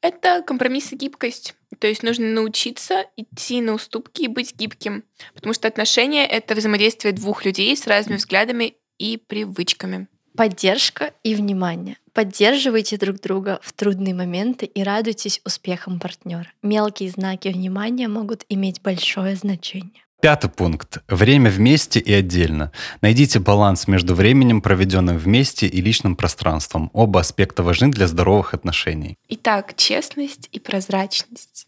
Это 0.02 0.42
компромисс 0.42 0.92
и 0.92 0.96
гибкость. 0.96 1.54
То 1.78 1.86
есть 1.86 2.02
нужно 2.02 2.26
научиться 2.26 3.06
идти 3.16 3.62
на 3.62 3.74
уступки 3.74 4.24
и 4.24 4.28
быть 4.28 4.56
гибким. 4.56 5.04
Потому 5.36 5.54
что 5.54 5.68
отношения— 5.68 6.26
это 6.28 6.56
взаимодействие 6.56 7.14
двух 7.14 7.46
людей 7.46 7.78
с 7.78 7.86
разными 7.86 8.18
взглядами 8.18 8.74
и 8.98 9.18
привычками. 9.18 10.08
Поддержка 10.36 11.12
и 11.24 11.36
внимание. 11.36 11.98
Поддерживайте 12.14 12.98
друг 12.98 13.20
друга 13.20 13.60
в 13.62 13.74
трудные 13.74 14.14
моменты 14.14 14.66
и 14.66 14.84
радуйтесь 14.84 15.42
успехам 15.46 16.00
партнера. 16.00 16.48
Мелкие 16.62 17.10
знаки 17.10 17.50
внимания 17.50 18.08
могут 18.08 18.46
иметь 18.50 18.82
большое 18.82 19.36
значение. 19.36 20.04
Пятый 20.22 20.50
пункт. 20.50 21.00
Время 21.08 21.50
вместе 21.50 22.00
и 22.00 22.14
отдельно. 22.14 22.72
Найдите 23.02 23.40
баланс 23.40 23.88
между 23.88 24.14
временем, 24.14 24.62
проведенным 24.62 25.18
вместе, 25.18 25.66
и 25.68 25.82
личным 25.82 26.16
пространством. 26.16 26.92
Оба 26.94 27.22
аспекта 27.22 27.64
важны 27.64 27.90
для 27.90 28.08
здоровых 28.08 28.54
отношений. 28.54 29.18
Итак, 29.30 29.76
честность 29.76 30.48
и 30.52 30.60
прозрачность. 30.60 31.68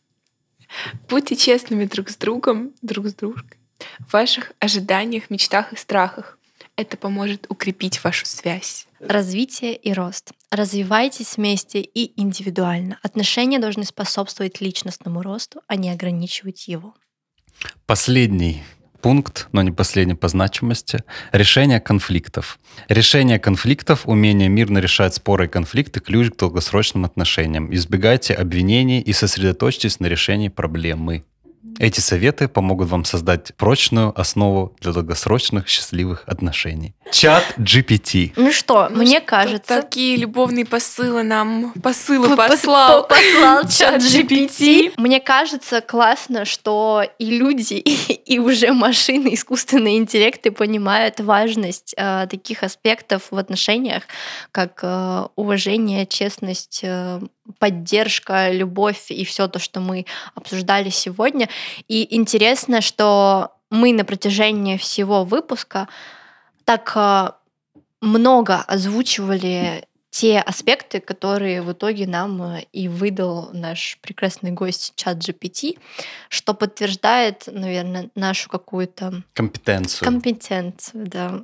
Будьте 1.10 1.36
честными 1.36 1.86
друг 1.86 2.10
с 2.10 2.16
другом, 2.16 2.74
друг 2.82 3.08
с 3.08 3.16
дружкой 3.16 3.58
в 4.00 4.14
ваших 4.14 4.54
ожиданиях, 4.60 5.30
мечтах 5.30 5.74
и 5.74 5.78
страхах. 5.78 6.38
Это 6.76 6.98
поможет 6.98 7.46
укрепить 7.50 8.04
вашу 8.04 8.26
связь. 8.26 8.88
Развитие 9.00 9.76
и 9.76 9.94
рост. 9.94 10.32
Развивайтесь 10.50 11.38
вместе 11.38 11.82
и 11.82 12.20
индивидуально. 12.20 12.98
Отношения 13.04 13.60
должны 13.60 13.84
способствовать 13.84 14.60
личностному 14.60 15.22
росту, 15.22 15.62
а 15.68 15.76
не 15.76 15.92
ограничивать 15.92 16.68
его. 16.68 16.96
Последний 17.86 18.64
пункт, 19.04 19.50
но 19.52 19.62
не 19.62 19.72
последний 19.72 20.16
по 20.16 20.30
значимости, 20.30 21.04
решение 21.32 21.80
конфликтов. 21.80 22.58
Решение 22.88 23.38
конфликтов, 23.38 24.08
умение 24.08 24.50
мирно 24.50 24.80
решать 24.80 25.14
споры 25.14 25.46
и 25.46 25.50
конфликты– 25.50 26.00
ключ 26.02 26.32
к 26.32 26.38
долгосрочным 26.38 27.06
отношениям. 27.06 27.72
Избегайте 27.74 28.34
обвинений 28.34 29.02
и 29.02 29.14
сосредоточьтесь 29.14 30.00
на 30.00 30.08
решении 30.08 30.48
проблемы. 30.48 31.24
Эти 31.80 32.00
советы 32.00 32.48
помогут 32.48 32.90
вам 32.90 33.06
создать 33.06 33.54
прочную 33.56 34.20
основу 34.20 34.76
для 34.80 34.92
долгосрочных 34.92 35.68
счастливых 35.68 36.24
отношений. 36.28 36.96
Чат 37.12 37.44
GPT. 37.58 38.34
Ну 38.36 38.52
что, 38.52 38.90
ну 38.90 39.00
мне 39.00 39.18
что, 39.18 39.28
кажется... 39.28 39.82
Такие 39.82 40.18
любовные 40.18 40.66
посылы 40.66 41.24
нам... 41.24 41.74
Посылы 41.74 42.36
послал. 42.36 43.08
Послал 43.08 43.64
чат 43.70 44.02
GPT. 44.02 44.94
Мне 44.98 45.20
кажется 45.20 45.82
классно, 45.82 46.46
что 46.46 47.04
и 47.20 47.26
люди, 47.26 47.74
и, 47.74 48.14
и 48.26 48.40
уже 48.40 48.74
машины, 48.74 49.34
искусственные 49.34 49.98
интеллекты 49.98 50.52
понимают 50.52 51.20
важность 51.20 51.94
э, 51.98 52.28
таких 52.30 52.64
аспектов 52.64 53.24
в 53.32 53.38
отношениях, 53.38 54.04
как 54.52 54.80
э, 54.84 55.28
уважение, 55.36 56.06
честность, 56.06 56.82
э, 56.84 57.20
поддержка, 57.60 58.52
любовь 58.52 59.12
и 59.12 59.26
все 59.26 59.48
то, 59.48 59.60
что 59.60 59.80
мы 59.80 60.06
обсуждали 60.36 60.90
сегодня. 60.90 61.50
И 61.88 62.16
интересно, 62.16 62.82
что 62.82 63.52
мы 63.70 63.94
на 63.94 64.06
протяжении 64.06 64.78
всего 64.78 65.24
выпуска 65.24 65.88
так 66.64 66.94
э, 66.96 67.32
много 68.02 68.58
озвучивали 68.58 69.86
те 70.10 70.40
аспекты, 70.40 71.00
которые 71.00 71.64
в 71.64 71.72
итоге 71.72 72.06
нам 72.06 72.42
э, 72.42 72.66
и 72.72 72.88
выдал 72.88 73.50
наш 73.52 73.98
прекрасный 74.02 74.52
гость 74.52 74.94
чат 74.96 75.18
GPT, 75.18 75.80
что 76.30 76.54
подтверждает, 76.54 77.46
наверное, 77.48 78.10
нашу 78.16 78.50
какую-то 78.50 79.24
компетенцию. 79.34 80.06
Компетенцию, 80.06 81.08
да 81.08 81.44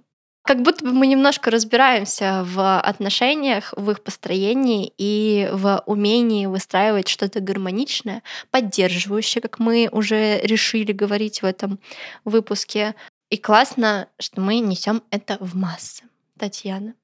как 0.49 0.63
будто 0.63 0.83
бы 0.83 0.93
мы 0.93 1.05
немножко 1.05 1.51
разбираемся 1.51 2.43
в 2.43 2.79
отношениях, 2.79 3.71
в 3.77 3.91
их 3.91 4.01
построении 4.01 4.91
и 4.97 5.47
в 5.51 5.83
умении 5.85 6.47
выстраивать 6.47 7.07
что-то 7.07 7.39
гармоничное, 7.39 8.23
поддерживающее, 8.49 9.43
как 9.43 9.59
мы 9.59 9.89
уже 9.91 10.39
решили 10.39 10.91
говорить 10.91 11.43
в 11.43 11.45
этом 11.45 11.79
выпуске. 12.25 12.95
И 13.29 13.37
классно, 13.37 14.07
что 14.17 14.41
мы 14.41 14.57
несем 14.57 15.03
это 15.11 15.37
в 15.39 15.55
массы. 15.55 16.05
Татьяна. 16.39 16.95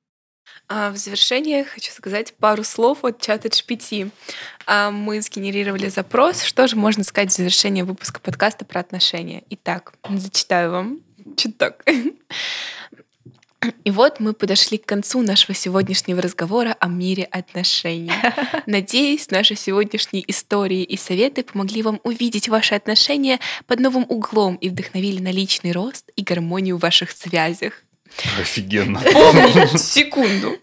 А 0.67 0.89
в 0.89 0.97
завершение 0.97 1.65
хочу 1.65 1.91
сказать 1.91 2.33
пару 2.37 2.63
слов 2.63 3.03
от 3.03 3.21
чата 3.21 3.49
GPT. 3.49 4.09
А 4.65 4.89
мы 4.89 5.21
сгенерировали 5.21 5.89
запрос, 5.89 6.41
что 6.41 6.65
же 6.67 6.77
можно 6.77 7.03
сказать 7.03 7.29
в 7.29 7.35
завершение 7.35 7.83
выпуска 7.83 8.19
подкаста 8.19 8.65
про 8.65 8.79
отношения. 8.79 9.43
Итак, 9.51 9.93
зачитаю 10.09 10.71
вам 10.71 10.99
чуток. 11.37 11.83
И 13.83 13.91
вот 13.91 14.19
мы 14.19 14.33
подошли 14.33 14.77
к 14.77 14.85
концу 14.85 15.21
нашего 15.21 15.55
сегодняшнего 15.55 16.21
разговора 16.21 16.75
о 16.79 16.87
мире 16.87 17.23
отношений. 17.23 18.11
Надеюсь, 18.65 19.31
наши 19.31 19.55
сегодняшние 19.55 20.29
истории 20.29 20.83
и 20.83 20.97
советы 20.97 21.43
помогли 21.43 21.81
вам 21.81 21.99
увидеть 22.03 22.49
ваши 22.49 22.75
отношения 22.75 23.39
под 23.65 23.79
новым 23.79 24.05
углом 24.09 24.55
и 24.55 24.69
вдохновили 24.69 25.21
на 25.21 25.31
личный 25.31 25.71
рост 25.71 26.11
и 26.15 26.23
гармонию 26.23 26.77
в 26.77 26.81
ваших 26.81 27.11
связях. 27.11 27.73
Офигенно. 28.39 29.01
Помните, 29.01 29.77
секунду. 29.77 30.57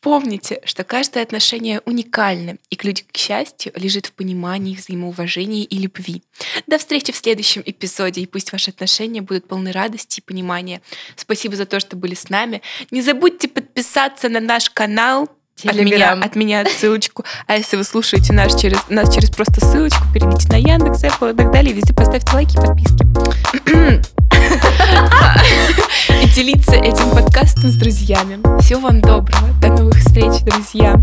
Помните, 0.00 0.60
что 0.64 0.84
каждое 0.84 1.24
отношение 1.24 1.80
уникально, 1.84 2.58
и 2.70 2.76
ключ 2.76 3.04
к 3.10 3.16
счастью 3.16 3.72
лежит 3.74 4.06
в 4.06 4.12
понимании, 4.12 4.76
взаимоуважении 4.76 5.64
и 5.64 5.78
любви. 5.78 6.22
До 6.68 6.78
встречи 6.78 7.12
в 7.12 7.16
следующем 7.16 7.62
эпизоде, 7.66 8.20
и 8.20 8.26
пусть 8.26 8.52
ваши 8.52 8.70
отношения 8.70 9.22
будут 9.22 9.48
полны 9.48 9.72
радости 9.72 10.20
и 10.20 10.22
понимания. 10.22 10.82
Спасибо 11.16 11.56
за 11.56 11.66
то, 11.66 11.80
что 11.80 11.96
были 11.96 12.14
с 12.14 12.28
нами. 12.28 12.62
Не 12.92 13.02
забудьте 13.02 13.48
подписаться 13.48 14.28
на 14.28 14.40
наш 14.40 14.70
канал, 14.70 15.28
от 15.64 15.74
меня, 15.74 16.12
от 16.12 16.36
меня 16.36 16.64
ссылочку. 16.66 17.24
А 17.48 17.56
если 17.56 17.76
вы 17.76 17.82
слушаете 17.82 18.32
нас 18.32 18.60
через, 18.60 18.78
нас 18.88 19.12
через 19.12 19.30
просто 19.30 19.60
ссылочку, 19.60 20.04
перейдите 20.14 20.48
на 20.48 20.56
Яндекс, 20.56 21.02
Apple 21.02 21.34
и 21.34 21.36
так 21.36 21.50
далее. 21.50 21.74
Везде 21.74 21.92
поставьте 21.92 22.32
лайки 22.32 22.52
и 22.52 22.60
подписки. 22.60 24.08
И 26.22 26.28
делиться 26.28 26.76
этим 26.76 27.10
подкастом 27.10 27.70
с 27.70 27.74
друзьями. 27.74 28.40
Всего 28.60 28.80
вам 28.80 29.00
доброго. 29.00 29.48
До 29.60 29.68
новых 29.68 29.96
встреч, 29.98 30.42
друзья. 30.42 30.96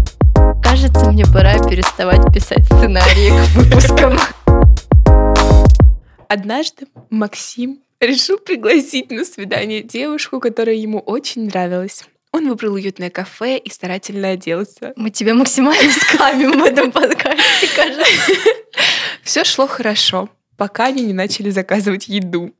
Кажется, 0.63 1.11
мне 1.11 1.25
пора 1.25 1.57
переставать 1.59 2.33
писать 2.33 2.65
сценарии 2.65 3.29
к 3.29 3.55
выпускам. 3.55 4.19
Однажды 6.29 6.87
Максим 7.09 7.79
решил 7.99 8.37
пригласить 8.37 9.11
на 9.11 9.25
свидание 9.25 9.83
девушку, 9.83 10.39
которая 10.39 10.75
ему 10.75 10.99
очень 10.99 11.45
нравилась. 11.45 12.03
Он 12.31 12.49
выбрал 12.49 12.73
уютное 12.73 13.09
кафе 13.09 13.57
и 13.57 13.69
старательно 13.69 14.31
оделся. 14.31 14.91
Мы 14.97 15.09
тебя 15.09 15.33
максимально 15.33 15.91
скамим 15.93 16.59
в 16.59 16.63
этом 16.65 16.91
подкасте, 16.91 17.69
кажется. 17.73 18.33
Все 19.23 19.45
шло 19.45 19.67
хорошо, 19.67 20.29
пока 20.57 20.87
они 20.87 21.03
не 21.03 21.13
начали 21.13 21.49
заказывать 21.49 22.09
еду. 22.09 22.53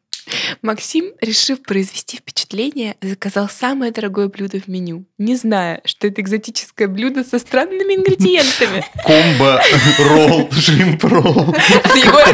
Максим, 0.62 1.12
решив 1.22 1.62
произвести 1.62 2.18
впечатление, 2.18 2.96
заказал 3.02 3.50
самое 3.50 3.92
дорогое 3.92 4.28
блюдо 4.28 4.60
в 4.60 4.68
меню, 4.68 5.06
не 5.18 5.36
зная, 5.36 5.82
что 5.86 6.08
это 6.08 6.22
экзотическое 6.22 6.88
блюдо 6.88 7.24
со 7.24 7.40
странными 7.40 7.96
ингредиентами. 7.96 8.86
Комбо, 9.04 9.62
ролл, 10.00 10.50
шримп 10.60 11.04
ролл. 11.04 11.56
Егора 11.96 12.34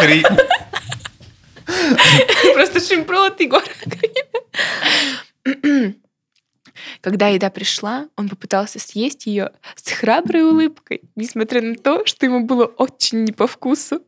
Крида. 0.00 0.48
Просто 2.54 2.80
шимпрол 2.80 3.24
от 3.24 3.40
Егора 3.40 3.64
Когда 7.02 7.26
еда 7.26 7.50
пришла, 7.50 8.08
он 8.16 8.28
попытался 8.28 8.78
съесть 8.78 9.26
ее 9.26 9.50
с 9.74 9.90
храброй 9.90 10.44
улыбкой, 10.44 11.02
несмотря 11.16 11.60
на 11.60 11.74
то, 11.74 12.06
что 12.06 12.26
ему 12.26 12.46
было 12.46 12.64
очень 12.64 13.24
не 13.24 13.32
по 13.32 13.48
вкусу. 13.48 14.02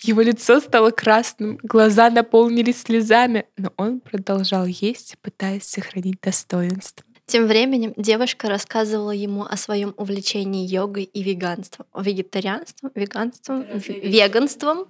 Его 0.00 0.22
лицо 0.22 0.58
стало 0.58 0.90
красным, 0.90 1.58
глаза 1.62 2.08
наполнились 2.08 2.80
слезами, 2.80 3.44
но 3.58 3.70
он 3.76 4.00
продолжал 4.00 4.64
есть, 4.64 5.16
пытаясь 5.20 5.64
сохранить 5.64 6.22
достоинство. 6.22 7.04
Тем 7.26 7.46
временем 7.46 7.92
девушка 7.98 8.48
рассказывала 8.48 9.10
ему 9.10 9.44
о 9.44 9.58
своем 9.58 9.92
увлечении 9.98 10.66
йогой 10.66 11.04
и 11.04 11.22
веганством. 11.22 11.86
Вегетарианством, 11.94 12.90
веганством, 12.94 13.66
веганством. 13.86 14.86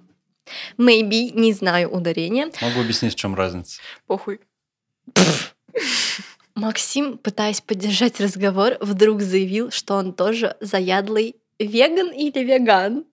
Maybe, 0.77 1.31
не 1.33 1.51
знаю 1.51 1.89
ударения. 1.89 2.49
Могу 2.61 2.79
объяснить, 2.79 3.13
в 3.13 3.17
чем 3.17 3.35
разница. 3.35 3.81
Похуй. 4.07 4.39
Максим, 6.59 7.17
пытаясь 7.17 7.61
поддержать 7.61 8.19
разговор, 8.19 8.77
вдруг 8.81 9.21
заявил, 9.21 9.71
что 9.71 9.95
он 9.95 10.13
тоже 10.13 10.57
заядлый 10.59 11.35
веган 11.57 12.11
или 12.11 12.43
веган. 12.43 13.05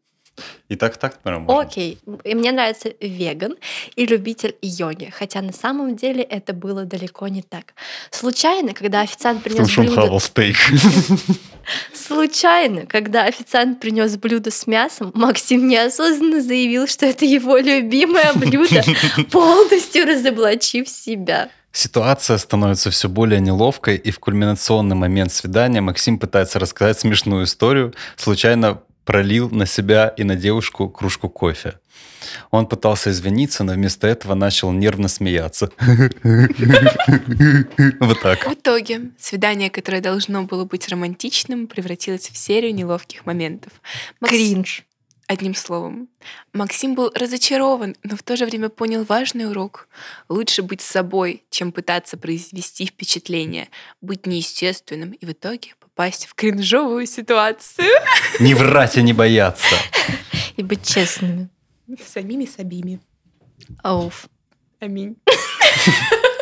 И 0.69 0.77
так 0.77 0.97
так, 0.97 1.21
наверное, 1.25 1.47
можно. 1.47 1.63
Окей. 1.63 1.99
И 2.25 2.35
мне 2.35 2.53
нравится 2.53 2.93
веган 3.01 3.57
и 3.95 4.05
любитель 4.05 4.57
йоги. 4.61 5.13
Хотя 5.17 5.41
на 5.41 5.53
самом 5.53 5.97
деле 5.97 6.23
это 6.23 6.53
было 6.53 6.85
далеко 6.85 7.29
не 7.29 7.43
так. 7.43 7.75
Случайно, 8.11 8.75
когда 8.75 9.01
официант 9.01 9.43
принес 9.43 9.75
блюдо... 9.77 10.19
стейк. 10.19 10.57
Случайно, 11.95 12.85
когда 12.87 13.25
официант 13.25 13.81
принес 13.81 14.17
блюдо 14.17 14.51
с 14.51 14.67
мясом, 14.67 15.13
Максим 15.15 15.69
неосознанно 15.69 16.43
заявил, 16.43 16.87
что 16.87 17.07
это 17.07 17.25
его 17.25 17.57
любимое 17.57 18.33
блюдо, 18.35 18.83
полностью 19.31 20.05
разоблачив 20.05 20.89
себя. 20.89 21.49
Ситуация 21.77 22.39
становится 22.39 22.91
все 22.91 23.07
более 23.07 23.39
неловкой, 23.39 23.97
и 23.97 24.11
в 24.11 24.19
кульминационный 24.19 24.97
момент 24.97 25.31
свидания 25.31 25.83
Максим 25.83 26.19
пытается 26.19 26.59
рассказать 26.59 26.99
смешную 26.99 27.45
историю, 27.45 27.93
случайно 28.17 28.81
пролил 29.05 29.51
на 29.51 29.67
себя 29.67 30.09
и 30.09 30.25
на 30.25 30.37
девушку 30.37 30.89
кружку 30.89 31.29
кофе. 31.29 31.75
Он 32.51 32.67
пытался 32.67 33.11
извиниться, 33.11 33.63
но 33.63 33.75
вместо 33.75 34.07
этого 34.07 34.33
начал 34.33 34.73
нервно 34.73 35.09
смеяться. 35.09 35.71
Вот 38.01 38.23
так. 38.23 38.47
В 38.47 38.55
итоге 38.55 39.11
свидание, 39.19 39.69
которое 39.69 40.01
должно 40.01 40.45
было 40.45 40.65
быть 40.65 40.89
романтичным, 40.89 41.67
превратилось 41.67 42.31
в 42.31 42.39
серию 42.39 42.75
неловких 42.75 43.27
моментов. 43.27 43.75
Кринж. 44.25 44.87
Одним 45.29 45.57
словом, 45.57 46.09
Максим 46.53 46.95
был 46.95 47.11
разочарован, 47.13 47.97
но 48.05 48.17
в 48.17 48.23
то 48.23 48.37
же 48.37 48.47
время 48.47 48.69
понял 48.69 49.03
важный 49.03 49.51
урок. 49.51 49.89
Лучше 50.29 50.63
быть 50.63 50.81
собой, 50.81 51.43
чем 51.51 51.73
пытаться 51.73 52.17
произвести 52.17 52.87
впечатление, 52.87 53.69
быть 54.01 54.27
неестественным 54.27 55.11
и 55.11 55.27
в 55.27 55.33
итоге 55.33 55.75
попасть 55.81 56.27
в 56.27 56.35
кринжовую 56.35 57.07
ситуацию. 57.07 57.89
Не 58.41 58.55
врать 58.55 58.99
и 58.99 59.03
не 59.03 59.13
бояться. 59.13 59.77
И 60.57 60.63
быть 60.63 60.87
честными. 60.87 61.49
Самими 62.07 62.47
собими. 62.47 63.01
Ауф. 63.83 64.29
Аминь. 64.79 65.17